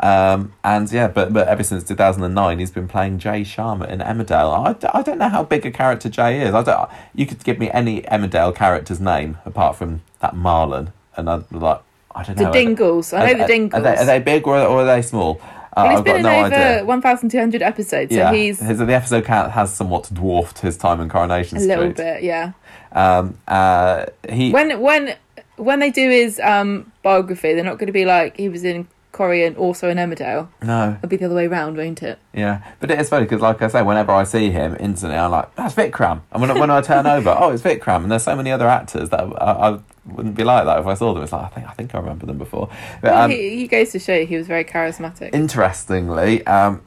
Um, 0.00 0.52
and 0.64 0.90
yeah, 0.90 1.06
but 1.08 1.32
but 1.32 1.46
ever 1.48 1.62
since 1.62 1.84
2009, 1.84 2.58
he's 2.58 2.70
been 2.72 2.88
playing 2.88 3.18
Jai 3.18 3.42
Sharma 3.42 3.88
in 3.88 4.00
Emmerdale. 4.00 4.66
I, 4.66 4.72
d- 4.74 4.88
I 4.92 5.02
don't 5.02 5.18
know 5.18 5.28
how 5.28 5.44
big 5.44 5.64
a 5.64 5.70
character 5.70 6.08
Jai 6.08 6.32
is. 6.34 6.54
I 6.54 6.62
don't. 6.62 6.90
You 7.14 7.24
could 7.26 7.42
give 7.44 7.58
me 7.58 7.70
any 7.70 8.02
Emmerdale 8.02 8.54
character's 8.54 9.00
name 9.00 9.38
apart 9.44 9.76
from 9.76 10.02
that 10.20 10.34
Marlon, 10.34 10.92
and 11.16 11.30
I'd 11.30 11.48
be 11.48 11.56
like, 11.58 11.80
I 12.14 12.22
don't 12.22 12.36
the 12.36 12.44
know. 12.44 12.52
Dingles. 12.52 13.12
I 13.12 13.32
know 13.32 13.38
the 13.38 13.46
Dingles. 13.46 13.80
are, 13.80 13.82
they, 13.82 13.96
are 13.96 14.04
they 14.04 14.18
big 14.20 14.46
or, 14.46 14.56
or 14.58 14.80
are 14.82 14.84
they 14.84 15.02
small? 15.02 15.40
Uh, 15.74 15.84
well, 15.84 15.90
he's 15.90 15.98
I've 15.98 16.04
been 16.04 16.16
in 16.16 16.22
no 16.22 16.44
over 16.44 16.54
idea. 16.54 16.84
1,200 16.84 17.62
episodes, 17.62 18.12
so 18.12 18.18
yeah, 18.18 18.32
he's 18.32 18.60
his, 18.60 18.78
the 18.78 18.92
episode 18.92 19.24
count 19.24 19.52
has 19.52 19.74
somewhat 19.74 20.10
dwarfed 20.12 20.58
his 20.58 20.76
time 20.76 21.00
in 21.00 21.08
Coronation 21.08 21.58
Street. 21.58 21.72
a 21.72 21.78
little 21.78 21.92
bit, 21.94 22.22
yeah. 22.22 22.52
Um, 22.92 23.38
uh, 23.48 24.06
he 24.28 24.50
When 24.52 24.80
when 24.80 25.16
when 25.56 25.78
they 25.80 25.90
do 25.90 26.10
his 26.10 26.38
um 26.40 26.92
biography, 27.02 27.54
they're 27.54 27.64
not 27.64 27.78
going 27.78 27.86
to 27.86 27.92
be 27.92 28.04
like 28.04 28.36
he 28.36 28.50
was 28.50 28.64
in 28.64 28.86
Corrie 29.12 29.44
and 29.46 29.56
also 29.56 29.88
in 29.88 29.96
Emmerdale. 29.96 30.48
no, 30.62 30.96
It'll 30.98 31.08
be 31.08 31.16
the 31.16 31.26
other 31.26 31.34
way 31.34 31.46
round, 31.46 31.76
won't 31.78 32.02
it? 32.02 32.18
Yeah, 32.34 32.62
but 32.80 32.90
it 32.90 32.98
is 32.98 33.08
funny 33.08 33.24
because, 33.24 33.40
like 33.40 33.62
I 33.62 33.68
say, 33.68 33.82
whenever 33.82 34.12
I 34.12 34.24
see 34.24 34.50
him, 34.50 34.76
instantly 34.78 35.16
I'm 35.18 35.30
like, 35.30 35.54
"That's 35.54 35.74
Vikram," 35.74 36.20
and 36.32 36.42
when, 36.42 36.58
when 36.58 36.70
I 36.70 36.82
turn 36.82 37.06
over, 37.16 37.34
oh, 37.38 37.50
it's 37.50 37.62
Vikram, 37.62 38.02
and 38.02 38.12
there's 38.12 38.24
so 38.24 38.36
many 38.36 38.50
other 38.50 38.68
actors 38.68 39.08
that 39.10 39.20
I, 39.20 39.70
I 39.70 39.78
wouldn't 40.04 40.34
be 40.34 40.44
like 40.44 40.64
that 40.64 40.78
if 40.78 40.86
I 40.86 40.94
saw 40.94 41.14
them. 41.14 41.22
It's 41.22 41.32
like 41.32 41.44
I 41.44 41.48
think 41.48 41.66
I 41.68 41.72
think 41.72 41.94
I 41.94 41.98
remember 41.98 42.26
them 42.26 42.38
before. 42.38 42.68
But, 43.00 43.12
um, 43.12 43.30
he, 43.30 43.56
he 43.56 43.68
goes 43.68 43.90
to 43.92 43.98
show 43.98 44.24
he 44.24 44.36
was 44.36 44.46
very 44.46 44.64
charismatic. 44.64 45.34
interestingly, 45.34 46.44
um, 46.46 46.82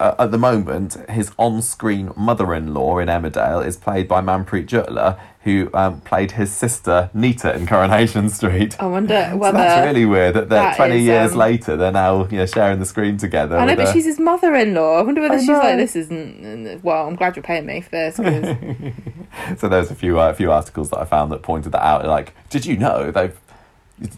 uh, 0.00 0.14
at 0.18 0.30
the 0.30 0.38
moment, 0.38 0.94
his 1.10 1.32
on-screen 1.38 2.12
mother-in-law 2.16 2.98
in 2.98 3.08
Emmerdale 3.08 3.64
is 3.64 3.76
played 3.76 4.06
by 4.06 4.20
Manpreet 4.20 4.66
Jutla, 4.66 5.18
who 5.42 5.70
um, 5.74 6.00
played 6.02 6.32
his 6.32 6.52
sister 6.52 7.10
Nita 7.14 7.54
in 7.54 7.66
Coronation 7.66 8.28
Street. 8.28 8.80
I 8.80 8.86
wonder 8.86 9.28
So 9.30 9.36
whether. 9.38 9.56
that's 9.58 9.86
really 9.86 10.04
weird 10.04 10.34
that, 10.34 10.48
that, 10.50 10.76
20 10.76 10.96
is, 10.96 11.02
years 11.04 11.32
um, 11.32 11.38
later 11.38 11.76
they're 11.76 11.90
now 11.92 12.26
you 12.28 12.38
know, 12.38 12.46
sharing 12.46 12.78
the 12.80 12.86
screen 12.86 13.16
together. 13.16 13.56
I 13.56 13.64
know, 13.64 13.76
but 13.76 13.88
a- 13.88 13.92
she's 13.92 14.04
his 14.04 14.18
mother-in-law. 14.20 14.98
I 14.98 15.02
wonder 15.02 15.20
whether 15.22 15.34
I 15.34 15.38
she's 15.38 15.48
know. 15.48 15.58
like, 15.58 15.76
"This 15.78 15.96
isn't." 15.96 16.82
Well, 16.84 17.06
I'm 17.08 17.16
glad 17.16 17.34
you're 17.36 17.42
paying 17.42 17.66
me 17.66 17.80
for 17.80 17.90
this. 17.90 18.18
So 19.58 19.68
there's 19.68 19.90
a 19.90 19.94
few 19.94 20.18
uh, 20.18 20.32
few 20.32 20.50
articles 20.50 20.88
that 20.90 20.98
I 20.98 21.04
found 21.04 21.30
that 21.32 21.42
pointed 21.42 21.72
that 21.72 21.84
out. 21.84 22.04
Like, 22.06 22.34
did 22.50 22.64
you 22.66 22.76
know 22.76 23.10
they've? 23.10 23.38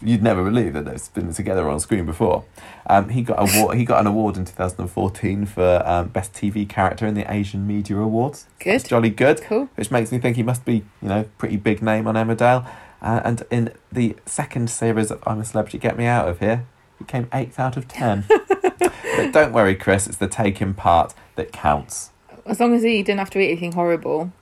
You'd 0.03 0.23
never 0.23 0.45
believe 0.45 0.75
that 0.75 0.85
they've 0.85 1.15
been 1.15 1.33
together 1.33 1.69
on 1.69 1.81
screen 1.81 2.05
before. 2.05 2.45
Um, 2.87 3.09
he 3.09 3.23
got 3.23 3.37
award, 3.39 3.77
He 3.79 3.85
got 3.85 4.01
an 4.01 4.07
award 4.07 4.37
in 4.37 4.45
2014 4.45 5.47
for 5.47 5.83
um, 5.87 6.09
best 6.09 6.33
TV 6.35 6.69
character 6.69 7.07
in 7.07 7.15
the 7.15 7.31
Asian 7.33 7.67
Media 7.67 7.97
Awards. 7.97 8.47
That's 8.65 8.83
Good. 8.85 8.89
jolly 8.91 9.11
good. 9.11 9.41
Cool. 9.43 9.71
Which 9.77 9.91
makes 9.91 10.13
me 10.13 10.19
think 10.19 10.37
he 10.37 10.43
must 10.43 10.65
be, 10.65 10.85
you 11.01 11.09
know, 11.09 11.25
pretty 11.39 11.57
big 11.57 11.83
name 11.83 12.07
on 12.07 12.15
Emmerdale. 12.15 12.69
Uh, 13.01 13.21
and 13.25 13.43
in 13.51 13.73
the 13.91 14.17
second 14.27 14.69
series 14.69 15.11
of 15.11 15.23
I'm 15.27 15.41
a 15.41 15.45
Celebrity, 15.45 15.79
Get 15.79 15.97
Me 15.97 16.05
Out 16.05 16.29
of 16.29 16.41
Here, 16.41 16.67
he 16.99 17.05
came 17.07 17.29
eighth 17.33 17.59
out 17.59 17.79
of 17.79 17.89
ten. 17.89 18.25
but 18.59 19.33
don't 19.33 19.53
worry, 19.53 19.75
Chris. 19.75 20.07
It's 20.07 20.19
the 20.19 20.29
taking 20.29 20.75
part 20.75 21.15
that 21.37 21.53
counts. 21.53 22.11
As 22.45 22.61
long 22.61 22.75
as 22.75 22.83
he 22.83 23.03
didn't 23.03 23.21
have 23.21 23.31
to 23.31 23.39
eat 23.39 23.53
anything 23.53 23.73
horrible, 23.73 24.33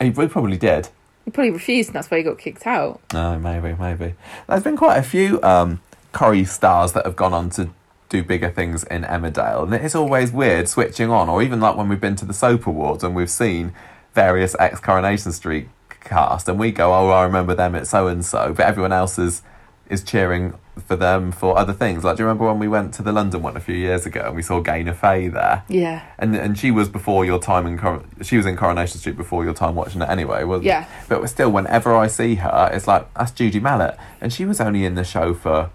He 0.00 0.10
probably 0.12 0.56
did. 0.56 0.90
He 1.26 1.32
probably 1.32 1.50
refused, 1.50 1.88
and 1.88 1.96
that's 1.96 2.08
why 2.08 2.18
he 2.18 2.22
got 2.22 2.38
kicked 2.38 2.66
out. 2.66 3.00
No, 3.12 3.36
maybe, 3.38 3.74
maybe. 3.74 4.14
There's 4.48 4.62
been 4.62 4.76
quite 4.76 4.96
a 4.96 5.02
few 5.02 5.42
um, 5.42 5.82
Corrie 6.12 6.44
stars 6.44 6.92
that 6.92 7.04
have 7.04 7.16
gone 7.16 7.34
on 7.34 7.50
to 7.50 7.70
do 8.08 8.22
bigger 8.22 8.48
things 8.48 8.84
in 8.84 9.02
Emmerdale, 9.02 9.64
and 9.64 9.74
it's 9.74 9.96
always 9.96 10.30
weird 10.30 10.68
switching 10.68 11.10
on, 11.10 11.28
or 11.28 11.42
even 11.42 11.60
like 11.60 11.76
when 11.76 11.88
we've 11.88 12.00
been 12.00 12.14
to 12.16 12.24
the 12.24 12.32
Soap 12.32 12.68
Awards 12.68 13.02
and 13.02 13.16
we've 13.16 13.28
seen 13.28 13.74
various 14.14 14.54
ex 14.60 14.78
Coronation 14.78 15.32
Street 15.32 15.68
cast, 16.00 16.48
and 16.48 16.60
we 16.60 16.70
go, 16.70 16.94
"Oh, 16.94 17.10
I 17.10 17.24
remember 17.24 17.56
them 17.56 17.74
at 17.74 17.88
so 17.88 18.06
and 18.06 18.24
so," 18.24 18.54
but 18.56 18.64
everyone 18.64 18.92
else 18.92 19.18
is 19.18 19.42
is 19.90 20.04
cheering 20.04 20.54
for 20.84 20.96
them 20.96 21.32
for 21.32 21.56
other 21.58 21.72
things. 21.72 22.04
Like, 22.04 22.16
do 22.16 22.22
you 22.22 22.26
remember 22.26 22.46
when 22.46 22.58
we 22.58 22.68
went 22.68 22.92
to 22.94 23.02
the 23.02 23.12
London 23.12 23.42
one 23.42 23.56
a 23.56 23.60
few 23.60 23.74
years 23.74 24.06
ago 24.06 24.22
and 24.26 24.36
we 24.36 24.42
saw 24.42 24.60
Gaynor 24.60 24.94
Faye 24.94 25.28
there? 25.28 25.64
Yeah. 25.68 26.02
And 26.18 26.36
and 26.36 26.58
she 26.58 26.70
was 26.70 26.88
before 26.88 27.24
your 27.24 27.38
time 27.38 27.66
in 27.66 27.78
Cor- 27.78 28.04
she 28.22 28.36
was 28.36 28.46
in 28.46 28.56
Coronation 28.56 28.98
Street 28.98 29.16
before 29.16 29.44
your 29.44 29.54
time 29.54 29.74
watching 29.74 30.02
it 30.02 30.08
anyway, 30.08 30.44
wasn't 30.44 30.66
Yeah. 30.66 30.86
But 31.08 31.26
still, 31.28 31.50
whenever 31.50 31.94
I 31.94 32.06
see 32.06 32.36
her, 32.36 32.70
it's 32.72 32.86
like 32.86 33.12
that's 33.14 33.32
Judy 33.32 33.60
Mallett, 33.60 33.96
and 34.20 34.32
she 34.32 34.44
was 34.44 34.60
only 34.60 34.84
in 34.84 34.94
the 34.94 35.04
show 35.04 35.34
for 35.34 35.70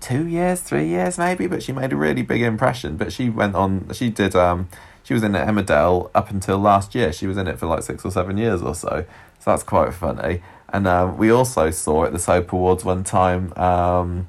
two 0.00 0.26
years, 0.26 0.60
three 0.60 0.86
years 0.86 1.18
maybe, 1.18 1.46
but 1.46 1.62
she 1.62 1.72
made 1.72 1.92
a 1.92 1.96
really 1.96 2.22
big 2.22 2.42
impression. 2.42 2.96
But 2.96 3.12
she 3.12 3.30
went 3.30 3.54
on, 3.54 3.88
she 3.92 4.10
did, 4.10 4.36
um, 4.36 4.68
she 5.06 5.14
was 5.14 5.22
in 5.22 5.32
Emmerdale 5.34 6.10
up 6.16 6.30
until 6.30 6.58
last 6.58 6.92
year. 6.92 7.12
She 7.12 7.28
was 7.28 7.36
in 7.36 7.46
it 7.46 7.60
for 7.60 7.66
like 7.66 7.84
six 7.84 8.04
or 8.04 8.10
seven 8.10 8.36
years 8.36 8.60
or 8.60 8.74
so, 8.74 9.04
so 9.38 9.50
that's 9.52 9.62
quite 9.62 9.94
funny. 9.94 10.42
And 10.68 10.88
um, 10.88 11.16
we 11.16 11.30
also 11.30 11.70
saw 11.70 12.06
at 12.06 12.12
the 12.12 12.18
Soap 12.18 12.52
Awards 12.52 12.84
one 12.84 13.04
time 13.04 13.52
um, 13.56 14.26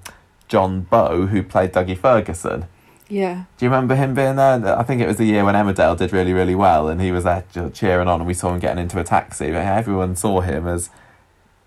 John 0.48 0.82
Bowe, 0.82 1.26
who 1.26 1.42
played 1.42 1.74
Duggie 1.74 1.98
Ferguson. 1.98 2.68
Yeah. 3.10 3.46
Do 3.58 3.66
you 3.66 3.72
remember 3.72 3.96
him 3.96 4.14
being 4.14 4.36
there? 4.36 4.78
I 4.78 4.84
think 4.84 5.02
it 5.02 5.08
was 5.08 5.18
the 5.18 5.26
year 5.26 5.44
when 5.44 5.56
Emmerdale 5.56 5.98
did 5.98 6.14
really, 6.14 6.34
really 6.34 6.54
well, 6.54 6.90
and 6.90 7.02
he 7.02 7.12
was 7.12 7.24
there 7.24 7.44
ch- 7.52 7.74
cheering 7.74 8.08
on, 8.08 8.20
and 8.20 8.28
we 8.28 8.36
saw 8.36 8.54
him 8.54 8.60
getting 8.60 8.78
into 8.84 9.00
a 9.00 9.04
taxi. 9.04 9.48
But 9.48 9.66
everyone 9.66 10.16
saw 10.16 10.42
him 10.42 10.68
as 10.68 10.92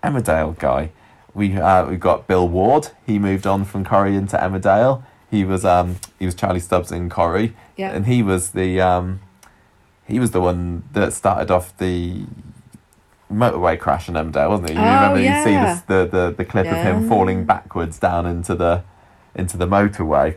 Emmerdale 0.01 0.57
guy. 0.57 0.91
We 1.33 1.57
uh, 1.57 1.85
we 1.89 1.97
got 1.97 2.27
Bill 2.27 2.47
Ward. 2.47 2.91
He 3.05 3.19
moved 3.19 3.45
on 3.45 3.65
from 3.65 3.83
Corrie 3.83 4.15
into 4.15 4.37
Emmerdale. 4.37 5.03
He 5.31 5.43
was 5.45 5.63
um 5.65 5.95
he 6.19 6.25
was 6.25 6.35
Charlie 6.35 6.59
Stubbs 6.59 6.91
in 6.91 7.09
Corrie, 7.09 7.55
Yeah. 7.77 7.91
and 7.91 8.05
he 8.05 8.21
was 8.21 8.51
the 8.51 8.79
um 8.81 9.21
he 10.05 10.19
was 10.19 10.31
the 10.31 10.41
one 10.41 10.83
that 10.93 11.13
started 11.13 11.49
off 11.49 11.75
the 11.77 12.25
motorway 13.31 13.79
crash 13.79 14.09
in 14.09 14.15
Emmerdale, 14.15 14.49
wasn't 14.49 14.69
he? 14.69 14.75
You 14.75 14.81
Oh, 14.81 14.83
remember 14.83 15.19
you 15.21 15.33
see 15.43 15.55
this, 15.55 15.81
the, 15.81 16.05
the 16.05 16.33
the 16.37 16.45
clip 16.45 16.67
of 16.67 16.77
him 16.77 17.07
falling 17.07 17.45
backwards 17.45 17.97
down 17.97 18.25
into 18.25 18.53
the 18.55 18.83
into 19.33 19.55
the 19.57 19.67
motorway. 19.67 20.35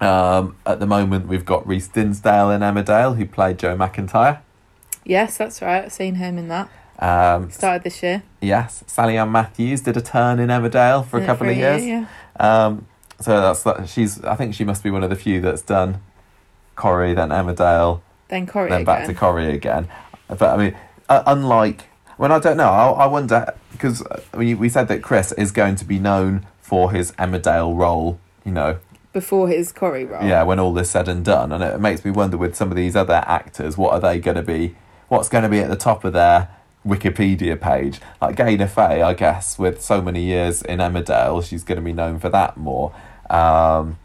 Um, 0.00 0.56
at 0.64 0.80
the 0.80 0.86
moment, 0.86 1.28
we've 1.28 1.44
got 1.44 1.66
Reece 1.66 1.88
Dinsdale 1.88 2.50
in 2.50 2.62
Emmerdale, 2.62 3.16
who 3.16 3.26
played 3.26 3.58
Joe 3.58 3.76
McIntyre. 3.76 4.38
Yes, 5.04 5.36
that's 5.36 5.60
right. 5.60 5.84
I've 5.84 5.92
seen 5.92 6.14
him 6.14 6.38
in 6.38 6.48
that. 6.48 6.70
Um, 6.98 7.50
Started 7.50 7.82
this 7.82 8.02
year. 8.02 8.22
yes, 8.40 8.82
Sally 8.86 9.16
Ann 9.18 9.30
Matthews 9.32 9.82
did 9.82 9.96
a 9.98 10.00
turn 10.02 10.38
in 10.38 10.48
Emmerdale 10.48 11.04
for 11.06 11.18
a 11.18 11.26
couple 11.26 11.48
of 11.50 11.56
year, 11.56 11.76
years. 11.76 11.84
yeah. 11.86 12.06
Um, 12.66 12.86
so 13.20 13.40
that's 13.40 13.62
that- 13.62 13.88
she's. 13.88 14.22
I 14.24 14.34
think 14.34 14.54
she 14.54 14.64
must 14.64 14.82
be 14.82 14.90
one 14.90 15.02
of 15.04 15.10
the 15.10 15.16
few 15.16 15.40
that's 15.40 15.62
done 15.62 16.00
Corrie, 16.76 17.14
then 17.14 17.28
Emmerdale, 17.30 18.00
Then 18.28 18.46
Corrie 18.46 18.70
then 18.70 18.82
again. 18.82 18.84
back 18.84 19.06
to 19.06 19.14
Corrie 19.14 19.52
again. 19.54 19.88
But 20.28 20.42
I 20.42 20.56
mean, 20.56 20.76
uh, 21.08 21.22
unlike 21.26 21.82
when 22.16 22.32
I 22.32 22.38
don't 22.38 22.56
know, 22.56 22.68
I, 22.70 23.04
I 23.04 23.06
wonder 23.06 23.52
because 23.72 24.02
we 24.34 24.54
we 24.54 24.68
said 24.68 24.88
that 24.88 25.02
Chris 25.02 25.32
is 25.32 25.50
going 25.52 25.76
to 25.76 25.84
be 25.84 25.98
known 25.98 26.46
for 26.60 26.92
his 26.92 27.12
Emmerdale 27.12 27.76
role. 27.76 28.18
You 28.44 28.52
know, 28.52 28.78
Before 29.12 29.48
his 29.48 29.70
Corrie 29.72 30.06
role. 30.06 30.24
yeah, 30.24 30.42
when 30.44 30.58
all 30.58 30.76
is 30.78 30.88
said 30.90 31.08
and 31.08 31.22
done, 31.24 31.52
and 31.52 31.62
it 31.62 31.78
makes 31.80 32.04
me 32.04 32.10
wonder 32.10 32.36
with 32.38 32.54
some 32.56 32.70
of 32.70 32.76
these 32.76 32.96
other 32.96 33.22
actors, 33.26 33.76
what 33.76 33.92
are 33.92 34.00
they 34.00 34.18
going 34.18 34.36
to 34.36 34.42
be? 34.42 34.76
What's 35.08 35.28
going 35.28 35.42
to 35.44 35.50
be 35.50 35.58
at 35.58 35.68
the 35.68 35.76
top 35.76 36.04
of 36.04 36.12
their 36.14 36.48
Wikipedia 36.86 37.60
page? 37.60 38.00
Like 38.22 38.36
Gaynor 38.36 38.68
Faye, 38.68 39.02
I 39.02 39.12
guess, 39.14 39.58
with 39.58 39.82
so 39.82 40.00
many 40.00 40.22
years 40.22 40.62
in 40.62 40.78
Emmerdale, 40.78 41.44
she's 41.44 41.64
going 41.64 41.76
to 41.76 41.82
be 41.84 41.92
known 41.92 42.18
for 42.18 42.28
that 42.30 42.56
more. 42.56 42.94
Um, 43.30 43.98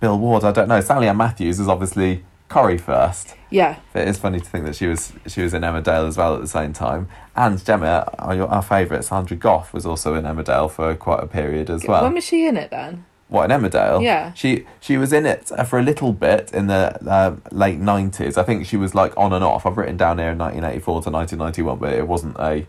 Bill 0.00 0.18
Ward, 0.18 0.44
I 0.44 0.52
don't 0.52 0.68
know. 0.68 0.80
Sally 0.80 1.08
Ann 1.08 1.16
Matthews 1.16 1.58
is 1.58 1.68
obviously 1.68 2.24
Corrie 2.48 2.78
first. 2.78 3.34
Yeah. 3.50 3.78
But 3.92 4.02
it 4.02 4.08
is 4.08 4.18
funny 4.18 4.40
to 4.40 4.44
think 4.44 4.64
that 4.66 4.76
she 4.76 4.86
was 4.86 5.12
she 5.26 5.42
was 5.42 5.54
in 5.54 5.62
Emmerdale 5.62 6.06
as 6.06 6.16
well 6.16 6.34
at 6.34 6.40
the 6.40 6.46
same 6.46 6.72
time. 6.72 7.08
And 7.34 7.64
Gemma, 7.64 8.12
our, 8.18 8.46
our 8.46 8.62
favourite 8.62 9.04
Sandra 9.04 9.36
Gough, 9.36 9.72
was 9.72 9.86
also 9.86 10.14
in 10.14 10.24
Emmerdale 10.24 10.70
for 10.70 10.94
quite 10.94 11.22
a 11.22 11.26
period 11.26 11.70
as 11.70 11.84
well. 11.86 12.02
When 12.02 12.14
was 12.14 12.24
she 12.24 12.46
in 12.46 12.56
it 12.56 12.70
then? 12.70 13.04
What 13.28 13.50
in 13.50 13.60
Emmerdale? 13.60 14.02
Yeah. 14.02 14.32
She 14.34 14.66
she 14.80 14.96
was 14.96 15.12
in 15.12 15.26
it 15.26 15.50
for 15.66 15.78
a 15.78 15.82
little 15.82 16.12
bit 16.12 16.52
in 16.52 16.66
the 16.66 16.98
uh, 17.08 17.36
late 17.50 17.78
nineties. 17.78 18.36
I 18.36 18.42
think 18.42 18.66
she 18.66 18.76
was 18.76 18.94
like 18.94 19.16
on 19.16 19.32
and 19.32 19.42
off. 19.42 19.66
I've 19.66 19.76
written 19.76 19.96
down 19.96 20.18
here 20.18 20.30
in 20.30 20.38
nineteen 20.38 20.64
eighty 20.64 20.78
four 20.78 21.02
to 21.02 21.10
nineteen 21.10 21.38
ninety 21.38 21.62
one, 21.62 21.78
but 21.78 21.92
it 21.92 22.06
wasn't 22.06 22.36
a 22.38 22.66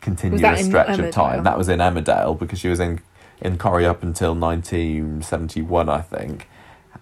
continuous 0.00 0.60
in 0.60 0.66
stretch 0.66 0.98
of 0.98 1.10
time. 1.10 1.42
That 1.44 1.58
was 1.58 1.68
in 1.68 1.80
Emmerdale 1.80 2.38
because 2.38 2.58
she 2.58 2.68
was 2.68 2.80
in 2.80 3.00
in 3.40 3.58
Corrie 3.58 3.86
up 3.86 4.02
until 4.02 4.34
nineteen 4.34 5.22
seventy 5.22 5.62
one, 5.62 5.88
I 5.88 6.00
think. 6.00 6.48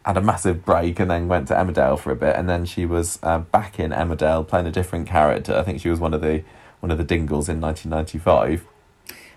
Had 0.05 0.17
a 0.17 0.21
massive 0.21 0.65
break 0.65 1.01
and 1.01 1.11
then 1.11 1.27
went 1.27 1.49
to 1.49 1.55
Emmerdale 1.55 1.99
for 1.99 2.13
a 2.13 2.17
bit, 2.17 2.37
and 2.37 2.49
then 2.49 2.65
she 2.65 2.87
was 2.87 3.19
uh, 3.23 3.39
back 3.39 3.81
in 3.81 3.91
Emmerdale 3.91 4.47
playing 4.47 4.67
a 4.67 4.71
different 4.71 5.09
character. 5.09 5.57
I 5.57 5.63
think 5.63 5.81
she 5.81 5.89
was 5.89 5.99
one 5.99 6.15
of 6.15 6.21
the 6.21 6.45
one 6.81 6.93
of 6.93 6.99
the 6.99 7.05
Dingles 7.05 7.49
in 7.49 7.59
nineteen 7.61 7.91
ninety 7.91 8.19
five. 8.19 8.65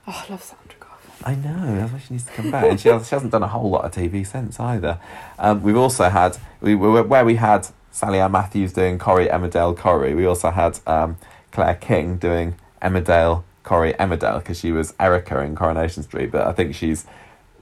Oh, 0.08 0.24
I 0.28 0.32
love 0.32 0.44
Sandra. 0.44 0.80
I 1.24 1.36
know. 1.36 1.76
That's 1.76 1.92
why 1.92 2.00
she 2.00 2.14
needs 2.14 2.26
to 2.26 2.32
come 2.32 2.52
back, 2.52 2.64
and 2.66 2.80
she, 2.80 2.88
has, 2.88 3.08
she 3.08 3.16
hasn't 3.16 3.32
done 3.32 3.44
a 3.44 3.48
whole 3.48 3.70
lot 3.70 3.84
of 3.84 3.92
TV 3.92 4.26
since 4.26 4.60
either. 4.60 5.00
Um, 5.38 5.62
we've 5.62 5.76
also 5.76 6.10
had 6.10 6.38
we 6.62 6.76
were 6.76 7.04
where 7.04 7.26
we 7.26 7.36
had 7.36 7.68
Sally 7.92 8.20
Ann 8.20 8.32
Matthews 8.32 8.72
doing 8.72 8.98
Corrie 8.98 9.28
Emmerdale 9.28 9.76
Corrie. 9.76 10.16
We 10.16 10.26
also 10.26 10.52
had 10.52 10.80
um, 10.88 11.18
Claire 11.52 11.76
King 11.76 12.18
doing 12.18 12.56
Emmerdale 12.82 13.44
Corrie 13.70 13.94
Emmerdale 13.94 14.40
because 14.40 14.60
she 14.60 14.72
was 14.72 14.96
Erica 15.00 15.42
in 15.42 15.56
Coronation 15.56 16.02
Street. 16.02 16.32
But 16.32 16.48
I 16.48 16.54
think 16.54 16.74
she's 16.74 17.06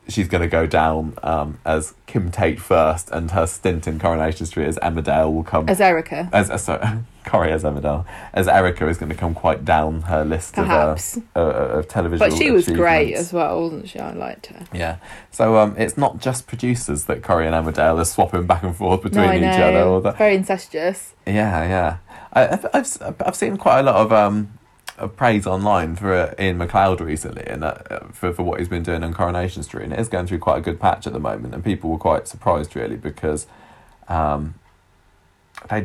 she's 0.08 0.30
going 0.30 0.42
to 0.42 0.48
go 0.48 0.66
down 0.66 1.18
um, 1.22 1.60
as 1.66 1.96
Kim 2.06 2.32
Tate 2.32 2.62
first, 2.62 3.12
and 3.12 3.32
her 3.32 3.46
stint 3.46 3.88
in 3.88 4.00
Coronation 4.00 4.46
Street 4.46 4.68
as 4.68 4.78
Emmerdale 4.78 5.34
will 5.34 5.44
come 5.44 5.68
As 5.68 5.82
Erica. 5.82 6.30
as 6.32 6.50
uh, 6.50 6.58
sorry, 6.58 7.00
Corrie 7.26 7.52
as 7.52 7.66
Emmerdale 7.66 8.06
as 8.32 8.48
Erica 8.48 8.88
is 8.88 8.98
going 8.98 9.10
to 9.10 9.18
come 9.18 9.34
quite 9.34 9.66
down 9.66 10.04
her 10.04 10.24
list 10.24 10.54
Perhaps. 10.54 11.18
of 11.18 11.24
uh, 11.36 11.40
uh, 11.40 11.80
of 11.80 11.90
television. 11.90 12.20
But 12.30 12.38
she 12.38 12.52
was 12.52 12.70
great 12.70 13.14
as 13.14 13.34
well, 13.34 13.64
wasn't 13.64 13.90
she? 13.90 14.00
I 14.00 14.14
liked 14.14 14.46
her. 14.46 14.66
Yeah. 14.74 15.00
So 15.32 15.58
um, 15.58 15.76
it's 15.78 15.98
not 15.98 16.22
just 16.22 16.48
producers 16.48 17.04
that 17.06 17.22
Corrie 17.22 17.48
and 17.48 17.54
Emmerdale 17.54 18.00
are 18.00 18.06
swapping 18.06 18.48
back 18.48 18.64
and 18.64 18.74
forth 18.74 19.04
between 19.04 19.42
no, 19.42 19.50
each 19.50 19.60
other. 19.60 19.82
Or 19.82 20.00
that. 20.04 20.18
Very 20.18 20.36
incestuous. 20.36 21.16
Yeah, 21.26 21.68
yeah. 21.68 21.98
I, 22.32 22.48
I've, 22.48 22.66
I've 22.74 23.22
I've 23.26 23.36
seen 23.36 23.58
quite 23.58 23.82
a 23.82 23.84
lot 23.84 23.96
of 23.98 24.14
um 24.14 24.38
of 24.38 24.57
praise 25.06 25.46
online 25.46 25.96
for 25.96 26.14
uh, 26.14 26.34
Iain 26.40 26.58
MacLeod 26.58 27.02
recently, 27.02 27.46
and 27.46 27.64
uh, 27.64 27.76
for 28.12 28.34
for 28.34 28.44
what 28.44 28.60
he's 28.60 28.70
been 28.70 28.84
doing 28.84 29.04
on 29.04 29.14
Coronation 29.14 29.62
Street, 29.62 29.84
and 29.84 29.94
it 29.94 30.00
is 30.00 30.10
going 30.10 30.26
through 30.26 30.40
quite 30.40 30.58
a 30.58 30.62
good 30.62 30.80
patch 30.80 31.06
at 31.06 31.14
the 31.14 31.20
moment, 31.20 31.54
and 31.54 31.64
people 31.64 31.90
were 31.92 31.98
quite 32.00 32.28
surprised 32.28 32.76
really 32.76 32.96
because 32.96 33.46
um 34.08 34.56
they. 35.70 35.82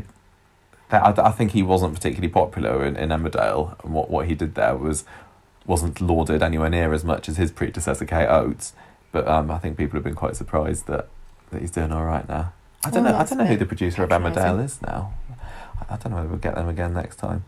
they 0.91 0.97
I, 0.97 1.11
I 1.11 1.31
think 1.33 1.51
he 1.51 1.63
wasn't 1.63 1.95
particularly 1.95 2.29
popular 2.33 2.85
in, 2.87 2.97
in 2.97 3.11
Emmerdale, 3.11 3.83
and 3.85 3.93
what, 3.93 4.09
what 4.11 4.27
he 4.29 4.35
did 4.35 4.55
there 4.55 4.77
was 4.77 5.05
wasn't 5.67 6.01
lauded 6.01 6.43
anywhere 6.43 6.71
near 6.71 6.93
as 6.93 7.05
much 7.05 7.29
as 7.29 7.37
his 7.37 7.51
predecessor 7.53 8.05
Kate 8.05 8.29
Oates. 8.29 8.73
But 9.13 9.29
um, 9.29 9.51
I 9.51 9.59
think 9.59 9.77
people 9.77 9.97
have 9.97 10.05
been 10.05 10.15
quite 10.15 10.37
surprised 10.37 10.87
that, 10.87 11.09
that 11.51 11.61
he's 11.61 11.71
doing 11.71 11.93
all 11.93 12.05
right 12.05 12.27
now. 12.29 12.53
I 12.85 12.91
don't 12.91 13.05
Well, 13.05 13.13
know. 13.13 13.19
I 13.19 13.25
don't 13.25 13.39
know 13.39 13.45
who 13.45 13.57
the 13.57 13.67
producer 13.67 14.03
of. 14.03 14.11
Emmerdale 14.11 14.65
is 14.65 14.81
now. 14.83 15.13
I, 15.81 15.95
I 15.95 15.97
don't 15.99 16.11
know 16.11 16.17
whether 16.17 16.29
we'll 16.29 16.39
get 16.39 16.55
them 16.57 16.69
again 16.69 16.95
next 16.95 17.17
time. 17.17 17.45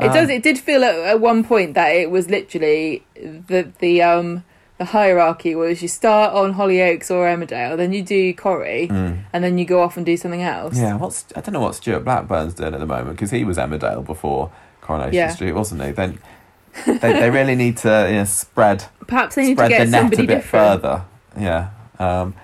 It 0.00 0.06
Um, 0.08 0.14
does. 0.14 0.28
It 0.28 0.42
did 0.42 0.58
feel 0.58 0.84
at, 0.84 0.94
at 0.94 1.20
one 1.20 1.42
point 1.44 1.74
that 1.74 1.88
it 1.94 2.10
was 2.10 2.28
literally 2.30 3.04
the 3.16 3.68
the 3.80 4.02
um 4.02 4.44
the 4.78 4.84
hierarchy 4.84 5.56
was 5.56 5.82
you 5.82 5.88
start 5.88 6.32
on 6.32 6.54
Hollyoaks 6.54 7.10
or 7.10 7.26
Emmerdale, 7.26 7.76
then 7.76 7.92
you 7.92 8.02
do 8.02 8.32
Corrie, 8.34 8.86
Mm. 8.88 9.18
and 9.32 9.42
then 9.42 9.58
you 9.58 9.64
go 9.64 9.82
off 9.82 9.96
and 9.96 10.06
do 10.06 10.16
something 10.16 10.42
else. 10.42 10.78
Yeah, 10.78 10.94
what's 10.94 11.24
I 11.34 11.40
don't 11.40 11.52
know 11.52 11.60
what 11.60 11.74
Stuart 11.74 12.04
Blackburn's 12.04 12.54
doing 12.54 12.74
at 12.74 12.80
the 12.80 12.86
moment 12.86 13.16
because 13.16 13.32
he 13.32 13.42
was 13.44 13.56
Emmerdale 13.58 14.04
before 14.06 14.50
Coronation 14.80 15.14
Yeah. 15.14 15.30
Street, 15.30 15.52
wasn't 15.52 15.82
he? 15.82 15.90
Then 15.90 16.18
they, 16.86 16.96
they 16.98 17.30
really 17.30 17.56
need 17.56 17.76
to 17.78 18.06
you 18.08 18.16
know, 18.18 18.24
spread 18.24 18.84
Perhaps 19.08 19.34
they 19.34 19.42
need 19.46 19.56
to 19.56 19.64
spread 19.64 19.70
get 19.70 19.84
the 19.86 19.90
net 19.90 20.00
somebody 20.02 20.22
a 20.22 20.26
bit 20.26 20.34
different. 20.36 20.82
further. 20.82 21.02
Yeah. 21.36 21.70
Um, 21.98 22.34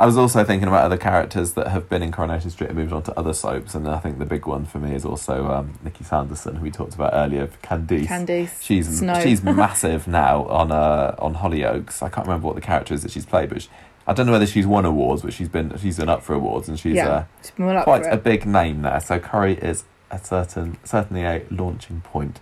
I 0.00 0.06
was 0.06 0.16
also 0.16 0.42
thinking 0.44 0.66
about 0.66 0.84
other 0.84 0.96
characters 0.96 1.52
that 1.52 1.66
have 1.66 1.90
been 1.90 2.02
in 2.02 2.10
Coronation 2.10 2.48
Street 2.48 2.70
and 2.70 2.78
moved 2.78 2.94
on 2.94 3.02
to 3.02 3.18
other 3.18 3.34
soaps, 3.34 3.74
and 3.74 3.86
I 3.86 3.98
think 3.98 4.18
the 4.18 4.24
big 4.24 4.46
one 4.46 4.64
for 4.64 4.78
me 4.78 4.94
is 4.94 5.04
also 5.04 5.50
um, 5.50 5.78
Nikki 5.84 6.04
Sanderson, 6.04 6.56
who 6.56 6.62
we 6.62 6.70
talked 6.70 6.94
about 6.94 7.12
earlier, 7.12 7.50
Candice. 7.62 8.06
Candice. 8.06 8.62
She's 8.62 8.88
Snow. 8.88 9.20
she's 9.20 9.42
massive 9.44 10.08
now 10.08 10.46
on 10.46 10.72
uh, 10.72 11.14
on 11.18 11.34
Hollyoaks. 11.34 12.02
I 12.02 12.08
can't 12.08 12.26
remember 12.26 12.46
what 12.46 12.56
the 12.56 12.62
character 12.62 12.94
is 12.94 13.02
that 13.02 13.10
she's 13.10 13.26
played, 13.26 13.50
but 13.50 13.60
she, 13.60 13.68
I 14.06 14.14
don't 14.14 14.24
know 14.24 14.32
whether 14.32 14.46
she's 14.46 14.66
won 14.66 14.86
awards, 14.86 15.20
but 15.20 15.34
she's 15.34 15.50
been 15.50 15.76
she's 15.76 15.98
been 15.98 16.08
up 16.08 16.22
for 16.22 16.32
awards, 16.32 16.66
and 16.66 16.80
she's 16.80 16.96
yeah, 16.96 17.08
uh, 17.10 17.24
she's 17.42 17.50
been 17.50 17.68
up 17.68 17.84
quite 17.84 18.06
a 18.06 18.16
big 18.16 18.46
name 18.46 18.80
there. 18.80 19.00
So 19.00 19.18
Corrie 19.18 19.58
is 19.58 19.84
a 20.10 20.18
certain 20.18 20.78
certainly 20.82 21.24
a 21.24 21.44
launching 21.50 22.00
point 22.00 22.40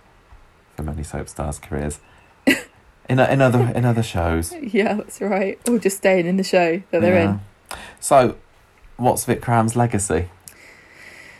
for 0.77 0.83
many 0.83 1.03
soap 1.03 1.27
stars' 1.27 1.59
careers. 1.59 1.99
in 2.47 3.19
in 3.19 3.41
other 3.41 3.73
in 3.75 3.83
other 3.83 4.03
shows. 4.03 4.53
Yeah, 4.61 4.93
that's 4.93 5.19
right. 5.19 5.59
Or 5.67 5.77
just 5.77 5.97
staying 5.97 6.25
in 6.25 6.37
the 6.37 6.43
show 6.45 6.81
that 6.91 7.01
they're 7.01 7.17
in. 7.17 7.41
So, 7.99 8.35
what's 8.97 9.25
Vikram's 9.25 9.75
legacy? 9.75 10.29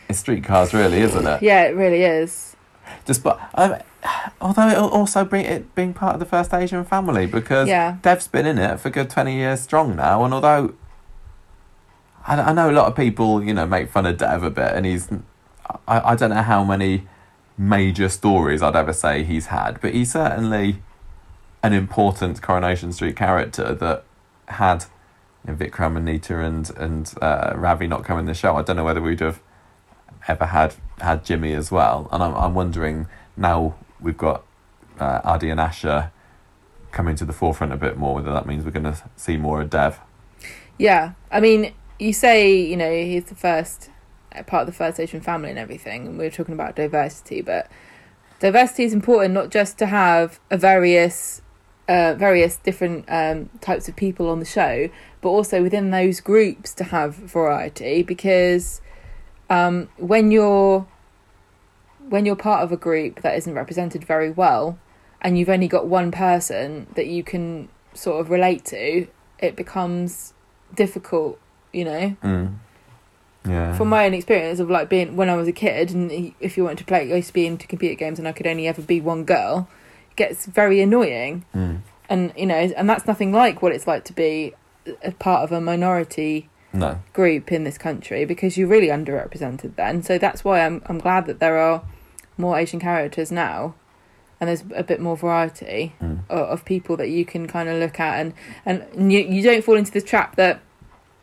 It's 0.08 0.18
streetcars, 0.18 0.74
really, 0.74 1.00
isn't 1.00 1.26
it? 1.26 1.42
Yeah, 1.42 1.64
it 1.64 1.76
really 1.76 2.02
is. 2.02 2.56
Just 3.06 3.22
but 3.22 3.38
um, 3.54 3.76
although 4.40 4.68
it'll 4.68 4.88
also 4.88 5.24
bring 5.24 5.44
it 5.44 5.74
being 5.74 5.92
part 5.94 6.14
of 6.14 6.20
the 6.20 6.26
first 6.26 6.52
Asian 6.52 6.84
family 6.84 7.26
because 7.26 7.68
Yeah. 7.68 7.98
Dev's 8.02 8.26
been 8.26 8.46
in 8.46 8.58
it 8.58 8.80
for 8.80 8.88
a 8.88 8.90
good 8.90 9.08
twenty 9.10 9.36
years 9.36 9.60
strong 9.60 9.94
now, 9.94 10.24
and 10.24 10.34
although 10.34 10.74
I, 12.26 12.40
I 12.40 12.52
know 12.52 12.70
a 12.70 12.72
lot 12.72 12.86
of 12.86 12.96
people, 12.96 13.42
you 13.42 13.54
know, 13.54 13.66
make 13.66 13.90
fun 13.90 14.06
of 14.06 14.16
Dev 14.18 14.42
a 14.42 14.50
bit, 14.50 14.72
and 14.74 14.84
he's 14.86 15.08
I, 15.86 16.12
I 16.12 16.14
don't 16.16 16.30
know 16.30 16.42
how 16.42 16.64
many 16.64 17.06
major 17.56 18.08
stories 18.08 18.62
I'd 18.62 18.74
ever 18.76 18.92
say 18.92 19.22
he's 19.22 19.46
had, 19.46 19.80
but 19.80 19.94
he's 19.94 20.12
certainly 20.12 20.82
an 21.62 21.72
important 21.72 22.40
Coronation 22.42 22.92
Street 22.92 23.14
character 23.16 23.74
that 23.74 24.04
had 24.48 24.86
you 25.46 25.52
know, 25.52 25.58
Vikram 25.58 25.96
and 25.96 26.04
Nita 26.04 26.38
and 26.40 26.70
and 26.76 27.14
uh, 27.20 27.52
Ravi 27.56 27.86
not 27.86 28.04
coming 28.04 28.20
in 28.20 28.26
the 28.26 28.34
show. 28.34 28.56
I 28.56 28.62
don't 28.62 28.76
know 28.76 28.84
whether 28.84 29.00
we'd 29.00 29.20
have 29.20 29.40
ever 30.28 30.46
had 30.46 30.74
had 31.00 31.24
Jimi 31.24 31.56
as 31.56 31.70
well, 31.70 32.08
and 32.12 32.22
I'm 32.22 32.34
I'm 32.34 32.54
wondering 32.54 33.06
now 33.36 33.74
we've 34.00 34.18
got 34.18 34.44
uh, 34.98 35.20
Aadi 35.24 35.50
and 35.50 35.60
Asha 35.60 36.10
coming 36.92 37.16
to 37.16 37.24
the 37.24 37.32
forefront 37.32 37.72
a 37.72 37.76
bit 37.76 37.96
more. 37.96 38.16
Whether 38.16 38.32
that 38.32 38.46
means 38.46 38.64
we're 38.64 38.70
going 38.70 38.84
to 38.84 39.02
see 39.16 39.36
more 39.36 39.60
of 39.60 39.70
Dev. 39.70 40.00
Yeah, 40.78 41.12
I 41.30 41.40
mean, 41.40 41.74
you 41.98 42.12
say 42.12 42.54
you 42.54 42.76
know 42.76 42.90
he's 42.90 43.24
the 43.24 43.34
first 43.34 43.90
uh, 44.34 44.42
part 44.42 44.62
of 44.62 44.66
the 44.66 44.72
first 44.72 45.00
Asian 45.00 45.20
family 45.20 45.50
and 45.50 45.58
everything, 45.58 46.06
and 46.06 46.18
we 46.18 46.26
are 46.26 46.30
talking 46.30 46.54
about 46.54 46.76
diversity, 46.76 47.40
but 47.40 47.70
diversity 48.40 48.84
is 48.84 48.92
important 48.92 49.34
not 49.34 49.50
just 49.50 49.78
to 49.78 49.86
have 49.86 50.40
a 50.50 50.56
various, 50.56 51.42
uh, 51.90 52.14
various 52.14 52.56
different 52.56 53.04
um, 53.08 53.50
types 53.60 53.88
of 53.88 53.96
people 53.96 54.28
on 54.28 54.38
the 54.38 54.44
show, 54.44 54.88
but 55.20 55.28
also 55.28 55.60
within 55.60 55.90
those 55.90 56.20
groups 56.20 56.72
to 56.74 56.84
have 56.84 57.16
variety 57.16 58.04
because 58.04 58.80
um, 59.50 59.88
when 59.96 60.30
you're 60.30 60.86
when 62.08 62.24
you're 62.24 62.36
part 62.36 62.62
of 62.62 62.70
a 62.70 62.76
group 62.76 63.22
that 63.22 63.36
isn't 63.36 63.54
represented 63.54 64.04
very 64.04 64.30
well, 64.30 64.78
and 65.20 65.36
you've 65.36 65.48
only 65.48 65.66
got 65.66 65.88
one 65.88 66.12
person 66.12 66.86
that 66.94 67.08
you 67.08 67.24
can 67.24 67.68
sort 67.92 68.20
of 68.20 68.30
relate 68.30 68.64
to, 68.64 69.08
it 69.40 69.56
becomes 69.56 70.32
difficult, 70.74 71.40
you 71.72 71.84
know. 71.84 72.16
Mm. 72.22 72.54
Yeah. 73.48 73.76
From 73.76 73.88
my 73.88 74.06
own 74.06 74.14
experience 74.14 74.60
of 74.60 74.70
like 74.70 74.88
being 74.88 75.16
when 75.16 75.28
I 75.28 75.34
was 75.34 75.48
a 75.48 75.52
kid, 75.52 75.90
and 75.90 76.34
if 76.38 76.56
you 76.56 76.62
wanted 76.62 76.78
to 76.78 76.84
play, 76.84 77.12
I 77.12 77.16
used 77.16 77.28
to 77.28 77.34
be 77.34 77.46
into 77.46 77.66
computer 77.66 77.96
games, 77.96 78.20
and 78.20 78.28
I 78.28 78.32
could 78.32 78.46
only 78.46 78.68
ever 78.68 78.80
be 78.80 79.00
one 79.00 79.24
girl. 79.24 79.68
Gets 80.20 80.44
very 80.44 80.82
annoying, 80.82 81.44
Mm. 81.56 81.78
and 82.10 82.32
you 82.36 82.44
know, 82.44 82.54
and 82.76 82.86
that's 82.90 83.06
nothing 83.06 83.32
like 83.32 83.62
what 83.62 83.72
it's 83.72 83.86
like 83.86 84.04
to 84.04 84.12
be 84.12 84.52
a 85.02 85.12
part 85.12 85.44
of 85.44 85.50
a 85.50 85.60
minority 85.62 86.50
No. 86.74 86.98
group 87.14 87.50
in 87.50 87.64
this 87.64 87.78
country 87.78 88.26
because 88.26 88.58
you're 88.58 88.68
really 88.68 88.88
underrepresented 88.88 89.76
then. 89.76 90.02
So 90.02 90.18
that's 90.18 90.44
why 90.44 90.60
I'm 90.66 90.82
I'm 90.86 90.98
glad 90.98 91.24
that 91.26 91.38
there 91.40 91.56
are 91.56 91.82
more 92.36 92.58
Asian 92.58 92.80
characters 92.80 93.32
now, 93.32 93.74
and 94.38 94.48
there's 94.48 94.64
a 94.74 94.82
bit 94.82 95.00
more 95.00 95.16
variety 95.16 95.94
Mm. 96.02 96.18
of, 96.28 96.48
of 96.54 96.64
people 96.66 96.98
that 96.98 97.08
you 97.08 97.24
can 97.24 97.46
kind 97.48 97.68
of 97.70 97.78
look 97.78 97.98
at, 97.98 98.20
and 98.20 98.34
and 98.66 99.10
you 99.10 99.20
you 99.20 99.40
don't 99.42 99.64
fall 99.64 99.76
into 99.76 99.90
the 99.92 100.02
trap 100.02 100.36
that. 100.36 100.60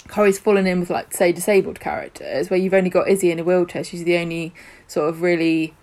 Corrie's 0.07 0.39
fallen 0.39 0.65
in 0.65 0.79
with 0.79 0.89
like 0.89 1.13
say 1.13 1.33
disabled 1.33 1.81
characters 1.81 2.49
where 2.49 2.57
you've 2.57 2.73
only 2.73 2.89
got 2.89 3.09
Izzy 3.09 3.29
in 3.29 3.39
a 3.39 3.43
wheelchair. 3.43 3.83
She's 3.83 4.05
the 4.05 4.17
only 4.17 4.53
sort 4.87 5.09
of 5.09 5.21
really 5.21 5.73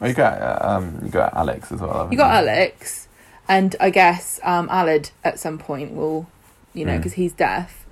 Well, 0.00 0.10
you 0.10 0.14
got 0.16 0.40
uh, 0.40 0.58
um, 0.60 1.00
you 1.04 1.10
got 1.10 1.34
Alex 1.34 1.70
as 1.72 1.80
well. 1.80 2.08
you 2.10 2.16
got 2.18 2.34
Alex, 2.34 3.08
and 3.48 3.76
I 3.80 3.90
guess 3.90 4.40
um, 4.42 4.68
Alid 4.68 5.10
at 5.22 5.38
some 5.38 5.58
point 5.58 5.92
will, 5.94 6.28
you 6.72 6.84
know, 6.84 6.94
Mm. 6.94 6.98
because 6.98 7.12
he's 7.14 7.32
deaf. 7.32 7.86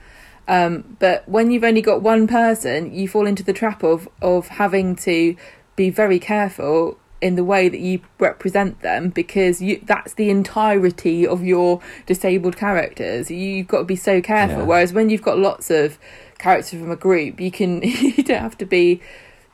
Um, 0.49 0.97
but 0.99 1.27
when 1.29 1.51
you've 1.51 1.63
only 1.65 1.83
got 1.83 2.03
one 2.03 2.27
person, 2.27 2.93
you 2.93 3.07
fall 3.09 3.27
into 3.27 3.43
the 3.45 3.53
trap 3.53 3.83
of 3.85 4.09
of 4.21 4.49
having 4.49 4.97
to 4.97 5.37
be 5.77 5.89
very 5.91 6.19
careful 6.19 6.99
in 7.21 7.37
the 7.37 7.45
way 7.45 7.69
that 7.69 7.79
you 7.79 8.01
represent 8.19 8.81
them 8.81 9.09
because 9.09 9.63
you 9.63 9.81
that's 9.85 10.15
the 10.15 10.29
entirety 10.29 11.25
of 11.25 11.45
your 11.45 11.81
disabled 12.07 12.57
characters. 12.57 13.31
You've 13.31 13.69
got 13.69 13.79
to 13.79 13.85
be 13.85 13.95
so 13.97 14.21
careful. 14.21 14.59
Yeah. 14.59 14.65
Whereas 14.65 14.93
when 14.93 15.09
you've 15.09 15.23
got 15.23 15.39
lots 15.39 15.71
of 15.71 15.99
characters 16.39 16.71
from 16.81 16.91
a 16.91 16.97
group, 16.97 17.41
you 17.41 17.53
can 17.53 17.81
you 17.85 18.25
don't 18.25 18.41
have 18.43 18.59
to 18.59 18.67
be. 18.67 19.01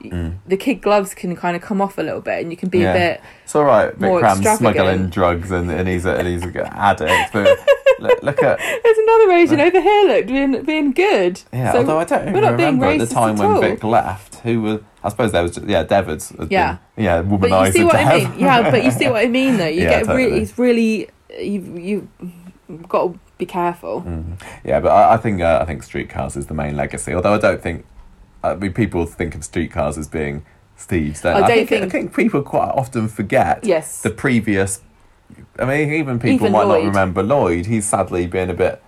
Mm. 0.03 0.39
The 0.47 0.57
kid 0.57 0.77
gloves 0.81 1.13
can 1.13 1.35
kind 1.35 1.57
of 1.57 1.63
come 1.63 1.81
off 1.81 1.99
a 1.99 2.03
little 2.03 2.21
bit, 2.21 2.41
and 2.41 2.53
you 2.53 2.57
can 2.57 2.69
be 2.69 2.79
Yeah. 2.81 2.93
a 2.95 2.99
bit 2.99 3.21
It's 3.45 3.57
all 3.57 3.65
right. 3.65 3.99
more 4.01 4.21
Vikram's 4.23 4.59
smuggling 4.59 5.09
drugs 5.11 5.51
and, 5.51 5.71
and 5.71 5.89
he's 5.89 6.05
a, 6.07 6.15
and 6.17 6.29
he's 6.29 6.45
an 6.45 6.57
addict. 6.57 7.33
But 7.33 7.49
look, 7.99 8.23
look 8.23 8.43
at 8.43 8.59
There's 8.59 8.99
another 8.99 9.33
Asian 9.33 9.61
over 9.61 9.81
here, 9.81 10.05
look, 10.09 10.27
being 10.29 10.63
being 10.65 10.93
good. 10.93 11.41
yeah. 11.53 11.73
So 11.73 11.79
although 11.79 11.99
I 11.99 12.05
don't 12.05 12.23
even 12.23 12.35
we're 12.35 12.41
not 12.43 12.51
remember 12.53 12.87
at 12.87 12.99
the 13.01 13.07
time 13.07 13.35
at 13.35 13.39
when 13.41 13.51
all. 13.51 13.61
Vic 13.61 13.83
left. 13.83 14.37
Who 14.37 14.63
was? 14.63 14.81
I 15.03 15.09
suppose 15.09 15.33
there 15.33 15.43
was 15.43 15.53
just, 15.57 15.67
yeah. 15.67 15.85
Devids. 15.85 16.33
Yeah. 16.49 16.79
Been, 16.95 17.05
yeah. 17.05 17.23
but 17.23 17.67
you 17.67 17.73
see 17.73 17.85
what 17.85 17.97
I 17.97 18.19
mean? 18.19 18.39
Yeah, 18.39 18.71
but 18.71 18.85
you 18.85 18.91
see 18.93 19.09
what 19.09 19.25
I 19.25 19.29
mean, 19.29 19.57
though. 19.57 19.67
You 19.67 19.83
Yeah, 19.83 20.03
get 20.05 20.07
really, 20.15 20.23
totally. 20.25 20.43
it's 20.43 20.59
really 20.59 21.09
you 21.41 21.77
you 21.77 22.09
got 22.89 23.13
to 23.15 23.19
be 23.37 23.47
careful. 23.47 24.03
Mm. 24.03 24.41
Yeah, 24.65 24.79
but 24.81 24.91
I, 24.93 25.15
I 25.15 25.17
think 25.17 25.41
uh, 25.41 25.59
I 25.61 25.65
think 25.65 25.83
Streetcars 25.83 26.37
is 26.37 26.47
the 26.47 26.55
main 26.55 26.77
legacy. 26.77 27.15
Although 27.15 27.35
I 27.35 27.39
don't 27.39 27.61
think 27.61 27.85
I 28.43 28.55
mean 28.55 28.73
people 28.73 29.05
think 29.07 29.35
of 29.35 29.43
Streetcars 29.45 29.99
as 29.99 30.09
being 30.09 30.45
Steve's. 30.77 31.23
Don't 31.23 31.37
I 31.43 31.49
they? 31.49 31.57
don't 31.57 31.67
think, 31.67 31.71
I 31.71 31.89
think- 31.89 31.93
think 31.93 32.17
people 32.17 32.43
quite 32.43 32.71
often 32.71 33.09
forget 33.09 33.65
Yes. 33.65 34.03
the 34.03 34.11
previous. 34.11 34.81
I 35.59 35.65
mean, 35.67 35.93
even 35.93 36.19
people 36.19 36.47
Even 36.47 36.53
might 36.53 36.65
Lloyd. 36.65 36.85
not 36.85 36.89
remember 36.89 37.23
Lloyd. 37.23 37.67
He's 37.67 37.85
sadly 37.85 38.27
been 38.27 38.49
a 38.49 38.55
bit, 38.55 38.83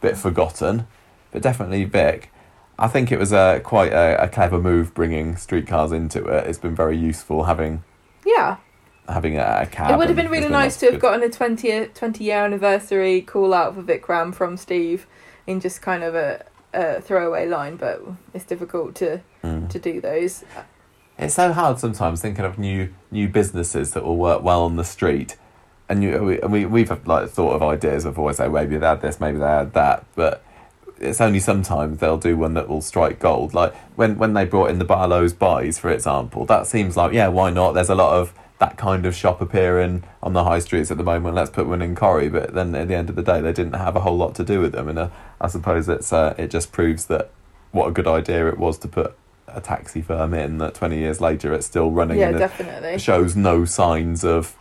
bit 0.00 0.16
forgotten, 0.16 0.86
but 1.30 1.42
definitely 1.42 1.84
Vic. 1.84 2.32
I 2.78 2.88
think 2.88 3.12
it 3.12 3.18
was 3.18 3.32
a 3.32 3.60
quite 3.62 3.92
a, 3.92 4.22
a 4.24 4.28
clever 4.28 4.58
move 4.58 4.94
bringing 4.94 5.36
streetcars 5.36 5.92
into 5.92 6.24
it. 6.26 6.46
It's 6.48 6.58
been 6.58 6.74
very 6.74 6.96
useful 6.96 7.44
having 7.44 7.84
yeah. 8.26 8.56
having 9.08 9.36
a, 9.38 9.60
a 9.62 9.66
cab. 9.66 9.90
It 9.92 9.98
would 9.98 10.08
have 10.08 10.16
been 10.16 10.26
really 10.26 10.40
there's 10.40 10.52
nice 10.52 10.76
to 10.78 10.86
have 10.86 10.94
good- 10.94 11.00
gotten 11.02 11.22
a 11.22 11.28
20 11.30 11.68
year, 11.68 11.86
20 11.86 12.24
year 12.24 12.38
anniversary 12.44 13.20
call 13.20 13.54
out 13.54 13.74
for 13.74 13.82
Vikram 13.82 14.34
from 14.34 14.56
Steve 14.56 15.06
in 15.46 15.60
just 15.60 15.80
kind 15.82 16.02
of 16.02 16.14
a, 16.16 16.44
a 16.74 17.00
throwaway 17.00 17.46
line, 17.48 17.76
but 17.76 18.02
it's 18.34 18.44
difficult 18.44 18.94
to, 18.96 19.20
Mm. 19.44 19.68
to 19.68 19.78
do 19.78 20.00
those. 20.00 20.44
It's 21.18 21.34
so 21.34 21.52
hard 21.52 21.78
sometimes 21.78 22.20
thinking 22.20 22.44
of 22.44 22.58
new 22.58 22.88
new 23.10 23.28
businesses 23.28 23.92
that 23.92 24.04
will 24.04 24.16
work 24.18 24.42
well 24.42 24.62
on 24.64 24.76
the 24.76 24.84
street, 24.84 25.36
and 25.88 26.02
you 26.02 26.22
we, 26.22 26.40
and 26.40 26.52
we 26.52 26.66
we've 26.66 26.90
like 27.06 27.30
thought 27.30 27.54
of 27.54 27.62
ideas 27.62 28.04
of 28.04 28.18
always 28.18 28.36
say 28.36 28.48
maybe 28.48 28.76
they 28.76 28.86
had 28.86 29.00
this, 29.00 29.18
maybe 29.20 29.38
they 29.38 29.46
had 29.46 29.72
that, 29.72 30.04
but 30.14 30.42
it's 30.98 31.20
only 31.20 31.38
sometimes 31.40 31.98
they'll 32.00 32.18
do 32.18 32.36
one 32.36 32.54
that 32.54 32.68
will 32.68 32.80
strike 32.82 33.18
gold. 33.18 33.54
Like 33.54 33.74
when 33.96 34.18
when 34.18 34.34
they 34.34 34.44
brought 34.44 34.68
in 34.70 34.78
the 34.78 34.84
Barlow's 34.84 35.32
buys, 35.32 35.78
for 35.78 35.90
example, 35.90 36.44
that 36.46 36.66
seems 36.66 36.96
like 36.96 37.12
yeah, 37.12 37.28
why 37.28 37.50
not? 37.50 37.72
There's 37.72 37.90
a 37.90 37.94
lot 37.94 38.14
of 38.20 38.34
that 38.58 38.78
kind 38.78 39.04
of 39.04 39.14
shop 39.14 39.40
appearing 39.40 40.02
on 40.22 40.32
the 40.32 40.44
high 40.44 40.58
streets 40.60 40.90
at 40.90 40.96
the 40.96 41.04
moment. 41.04 41.34
Let's 41.34 41.50
put 41.50 41.66
one 41.66 41.82
in 41.82 41.94
Corrie, 41.94 42.28
but 42.30 42.54
then 42.54 42.74
at 42.74 42.88
the 42.88 42.94
end 42.94 43.10
of 43.10 43.16
the 43.16 43.22
day, 43.22 43.40
they 43.40 43.52
didn't 43.52 43.74
have 43.74 43.96
a 43.96 44.00
whole 44.00 44.16
lot 44.16 44.34
to 44.36 44.44
do 44.44 44.60
with 44.60 44.72
them, 44.72 44.88
and 44.88 44.98
uh, 44.98 45.08
I 45.40 45.48
suppose 45.48 45.88
it's 45.88 46.12
uh, 46.12 46.34
it 46.38 46.50
just 46.50 46.72
proves 46.72 47.06
that 47.06 47.30
what 47.72 47.88
a 47.88 47.90
good 47.92 48.06
idea 48.06 48.48
it 48.48 48.58
was 48.58 48.78
to 48.78 48.88
put 48.88 49.14
a 49.48 49.60
taxi 49.60 50.00
firm 50.02 50.34
in 50.34 50.58
that 50.58 50.74
20 50.74 50.98
years 50.98 51.20
later 51.20 51.52
it's 51.52 51.66
still 51.66 51.90
running 51.90 52.18
Yeah, 52.18 52.28
and 52.28 52.36
it 52.36 52.38
definitely. 52.40 52.98
shows 52.98 53.36
no 53.36 53.64
signs 53.64 54.24
of 54.24 54.56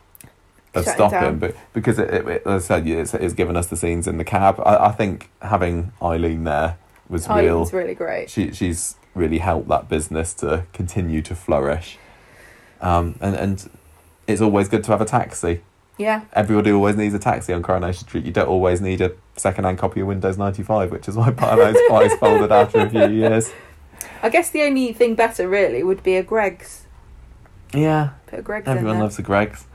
of 0.74 0.84
Shutting 0.84 0.94
stopping 0.94 1.20
down. 1.20 1.40
but 1.40 1.56
because 1.74 1.98
it, 1.98 2.14
it, 2.14 2.28
it 2.28 2.44
as 2.46 2.70
I 2.70 2.80
said 2.80 2.88
it's, 2.88 3.14
it's 3.14 3.34
given 3.34 3.56
us 3.58 3.68
the 3.68 3.78
scenes 3.78 4.08
in 4.08 4.18
the 4.18 4.24
cab 4.24 4.60
I, 4.66 4.88
I 4.88 4.92
think 4.92 5.30
having 5.42 5.92
Eileen 6.02 6.44
there 6.44 6.78
was 7.10 7.28
real 7.28 7.62
it's 7.64 7.74
really 7.74 7.96
great. 7.96 8.30
she 8.30 8.52
she's 8.52 8.96
really 9.16 9.40
helped 9.40 9.70
that 9.70 9.90
business 9.90 10.34
to 10.36 10.66
continue 10.74 11.22
to 11.24 11.34
flourish 11.36 11.98
um, 12.82 13.16
and 13.22 13.36
and 13.36 13.70
it's 14.28 14.42
always 14.42 14.68
good 14.70 14.84
to 14.84 14.92
have 14.92 15.02
a 15.02 15.06
taxi 15.06 15.62
Yeah. 15.98 16.22
everybody 16.34 16.72
always 16.72 16.96
needs 16.96 17.14
a 17.14 17.20
taxi 17.20 17.54
on 17.54 17.62
Coronation 17.64 18.08
Street 18.08 18.26
you 18.26 18.32
don't 18.32 18.48
always 18.48 18.82
need 18.82 19.02
a 19.02 19.12
second-hand 19.36 19.78
copy 19.78 20.02
of 20.02 20.08
Windows 20.08 20.38
95 20.38 20.92
which 20.92 21.08
is 21.08 21.16
why 21.16 21.30
Barlow's 21.32 21.78
price 21.88 22.16
folded 22.20 22.52
after 22.52 22.80
a 22.80 22.90
few 22.90 23.08
years 23.10 23.52
I 24.22 24.30
guess 24.30 24.50
the 24.50 24.64
only 24.64 24.92
thing 24.94 25.16
better 25.16 25.48
really 25.48 25.84
would 25.84 26.02
be 26.04 26.16
a 26.16 26.24
Greggs. 26.24 26.86
yeah 27.74 28.12
Put 28.28 28.40
a 28.40 28.42
Greggs 28.42 28.68
in 28.68 28.78
Everyone 28.78 29.00
loves 29.00 29.18
the 29.18 29.24
Greggs. 29.24 29.66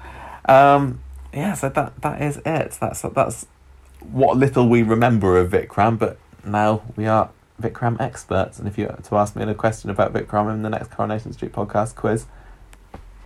Um, 0.46 1.00
yeah, 1.32 1.54
so 1.54 1.68
that 1.68 2.00
that 2.02 2.20
is 2.20 2.38
it. 2.38 2.76
That's 2.80 3.02
that's 3.02 3.46
what 4.00 4.36
little 4.36 4.68
we 4.68 4.82
remember 4.82 5.38
of 5.38 5.50
Vikram, 5.52 5.98
but 5.98 6.18
now 6.44 6.82
we 6.96 7.06
are 7.06 7.30
Vikram 7.62 8.00
experts. 8.00 8.58
And 8.58 8.66
if 8.66 8.76
you 8.78 8.86
were 8.86 8.98
to 9.02 9.16
ask 9.16 9.36
me 9.36 9.44
a 9.44 9.54
question 9.54 9.90
about 9.90 10.12
Vikram 10.12 10.52
in 10.52 10.62
the 10.62 10.70
next 10.70 10.90
Coronation 10.90 11.32
Street 11.32 11.52
podcast 11.52 11.94
quiz, 11.94 12.26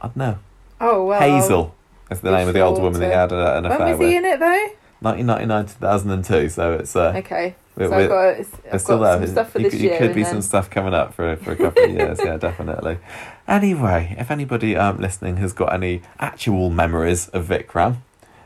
I'd 0.03 0.15
know. 0.17 0.39
Oh 0.81 1.05
well. 1.07 1.21
Hazel 1.21 1.75
is 2.11 2.21
the 2.21 2.31
name 2.31 2.49
of 2.49 2.55
the 2.55 2.61
older 2.61 2.81
woman 2.83 3.01
that 3.01 3.07
he 3.07 3.13
had 3.13 3.33
a, 3.33 3.57
an 3.59 3.63
When 3.65 3.73
affair 3.73 3.87
was 3.97 3.99
he 3.99 4.05
with. 4.07 4.15
in 4.15 4.25
it 4.25 4.39
though? 4.41 4.69
1999 5.01 5.67
2002, 5.67 6.49
so 6.49 6.73
it's 6.75 6.97
uh, 6.97 7.13
Okay. 7.17 7.55
we're, 7.77 7.89
so 7.89 7.95
I've 7.95 8.09
got, 8.09 8.29
it's- 8.29 8.51
I've 8.73 8.81
still 8.81 8.99
got 8.99 9.19
there. 9.19 9.27
some 9.27 9.35
stuff 9.35 9.51
for 9.53 9.59
you, 9.59 9.65
this 9.65 9.75
could- 9.75 9.81
year. 9.83 9.93
you 9.93 9.99
could 9.99 10.15
be 10.15 10.23
then- 10.23 10.33
some 10.33 10.43
stuff 10.43 10.71
coming 10.71 10.95
up 10.95 11.13
for 11.15 11.37
for 11.37 11.53
a 11.53 11.57
couple 11.57 11.85
of 11.85 11.91
years. 11.91 12.19
Yeah, 12.25 12.37
definitely. 12.49 12.99
Anyway, 13.47 14.15
if 14.19 14.31
anybody 14.31 14.77
um, 14.77 14.99
listening 14.99 15.37
has 15.39 15.53
got 15.53 15.73
any 15.73 16.01
actual 16.19 16.71
memories 16.71 17.29
of 17.29 17.47
Vikram, 17.49 17.97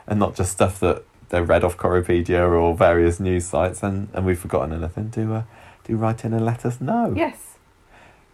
and 0.06 0.18
not 0.18 0.34
just 0.34 0.50
stuff 0.52 0.80
that 0.80 1.04
they 1.28 1.40
read 1.42 1.62
off 1.62 1.76
Coropedia 1.76 2.50
or 2.50 2.74
various 2.74 3.20
news 3.20 3.46
sites, 3.46 3.82
and, 3.82 4.08
and 4.12 4.24
we've 4.26 4.38
forgotten 4.40 4.72
anything, 4.72 5.08
do 5.08 5.34
uh, 5.34 5.42
do 5.84 5.96
write 5.96 6.24
in 6.24 6.32
and 6.32 6.44
let 6.44 6.64
us 6.66 6.80
know. 6.80 7.12
Yes. 7.16 7.47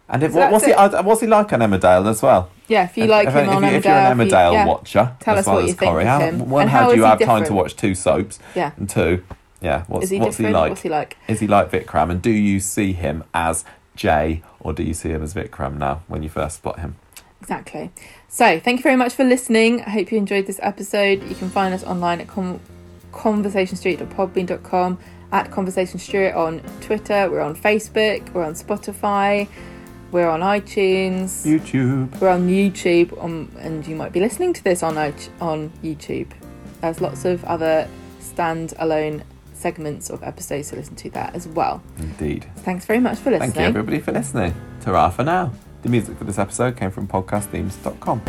And 0.09 0.23
if, 0.23 0.33
So 0.33 0.39
what, 0.39 0.53
what's 0.53 0.65
he 0.67 0.73
uh, 0.73 1.03
what's 1.03 1.21
he 1.23 1.27
like 1.27 1.53
on 1.53 1.61
Emmerdale 1.61 2.07
as 2.09 2.21
well? 2.23 2.51
Yeah, 2.69 2.85
if 2.85 2.97
you 2.97 3.05
If- 3.05 3.11
like 3.11 3.29
if, 3.29 3.35
him 3.35 3.45
if, 3.45 3.49
on 3.51 3.63
you- 3.63 3.69
Emmerdale. 3.71 3.75
if 3.77 3.85
you're 3.85 3.95
an 3.95 4.21
if 4.21 4.27
you- 4.29 4.33
Emmerdale 4.35 4.53
yeah. 4.53 4.67
watcher, 4.67 5.17
Tell 5.21 5.35
as 5.35 5.41
us 5.41 5.47
well 5.47 5.55
what 5.57 5.65
as 5.65 5.71
you 5.71 5.75
think 5.77 5.91
Corrie, 5.93 6.03
of 6.03 6.09
how, 6.09 6.31
one, 6.45 6.63
And 6.63 6.71
how, 6.71 6.79
how 6.85 6.89
do 6.91 6.97
you 6.97 7.03
he 7.03 7.09
have 7.09 7.21
time 7.21 7.45
to 7.45 7.53
watch 7.55 7.77
two 7.77 7.95
soaps? 7.95 8.39
Yeah. 8.55 8.73
And 8.77 8.89
two, 8.89 9.25
yeah, 9.63 9.85
what's 9.87 10.05
Is 10.05 10.11
he 10.11 10.19
what's 10.21 10.37
he 10.37 10.49
like? 10.49 10.71
What's 10.71 10.83
he 10.83 10.89
like? 10.89 11.17
Is 11.29 11.41
he 11.41 11.47
like 11.47 11.71
Vikram? 11.71 12.11
And 12.11 12.21
do 12.23 12.31
you 12.31 12.61
see 12.61 12.93
him 12.93 13.25
as 13.33 13.65
Jai 13.97 14.43
or 14.61 14.73
do 14.73 14.83
you 14.83 14.93
see 14.95 15.09
him 15.11 15.23
as 15.23 15.33
Vikram 15.35 15.77
now 15.79 16.03
when 16.09 16.23
you 16.23 16.29
first 16.29 16.57
spot 16.57 16.79
him? 16.81 16.97
Exactly. 17.41 17.91
So, 18.29 18.59
thank 18.61 18.79
you 18.79 18.83
very 18.83 18.97
much 18.97 19.13
for 19.15 19.23
listening. 19.25 19.83
I 19.83 19.91
hope 19.91 20.11
you 20.11 20.17
enjoyed 20.19 20.47
this 20.47 20.59
episode. 20.63 21.23
You 21.25 21.35
can 21.35 21.51
find 21.51 21.75
us 21.75 21.85
online 21.85 22.21
at 22.21 22.27
com- 22.29 22.61
conversationstreet.podbean.com, 23.13 24.99
at 25.33 25.51
Conversation 25.51 25.99
Street 25.99 26.33
on 26.33 26.61
Twitter. 26.81 27.29
We're 27.31 27.41
on 27.41 27.55
Facebook. 27.57 28.33
We're 28.33 28.45
on 28.45 28.55
Spotify. 28.55 29.49
We're 30.15 30.31
on 30.31 30.41
iTunes. 30.43 31.45
YouTube. 31.45 32.21
We're 32.21 32.29
on 32.29 32.47
YouTube, 32.49 33.21
um, 33.21 33.51
and 33.59 33.85
you 33.85 33.97
might 33.97 34.13
be 34.13 34.21
listening 34.21 34.53
to 34.53 34.63
this 34.63 34.85
on 34.85 34.97
on 35.41 35.73
YouTube. 35.83 36.29
There's 36.81 37.01
lots 37.01 37.25
of 37.25 37.45
other 37.47 37.89
stand-alone 38.21 39.25
segments 39.55 40.11
of 40.11 40.23
episodes 40.23 40.71
to 40.71 40.77
listen 40.77 40.95
to 40.95 41.11
that 41.11 41.35
as 41.35 41.49
well. 41.49 41.83
Indeed. 41.99 42.47
Thanks 42.59 42.85
very 42.85 43.01
much 43.01 43.19
for 43.19 43.33
listening. 43.33 43.51
Thank 43.51 43.63
you 43.65 43.81
everybody 43.81 43.99
for 43.99 44.13
listening. 44.13 44.55
Ta-ra 44.83 45.11
for 45.11 45.25
now. 45.25 45.51
The 45.83 45.89
music 45.89 46.17
for 46.17 46.23
this 46.23 46.39
episode 46.39 46.77
came 46.77 46.93
from 46.93 47.09
podcastthemes.com. 47.09 48.23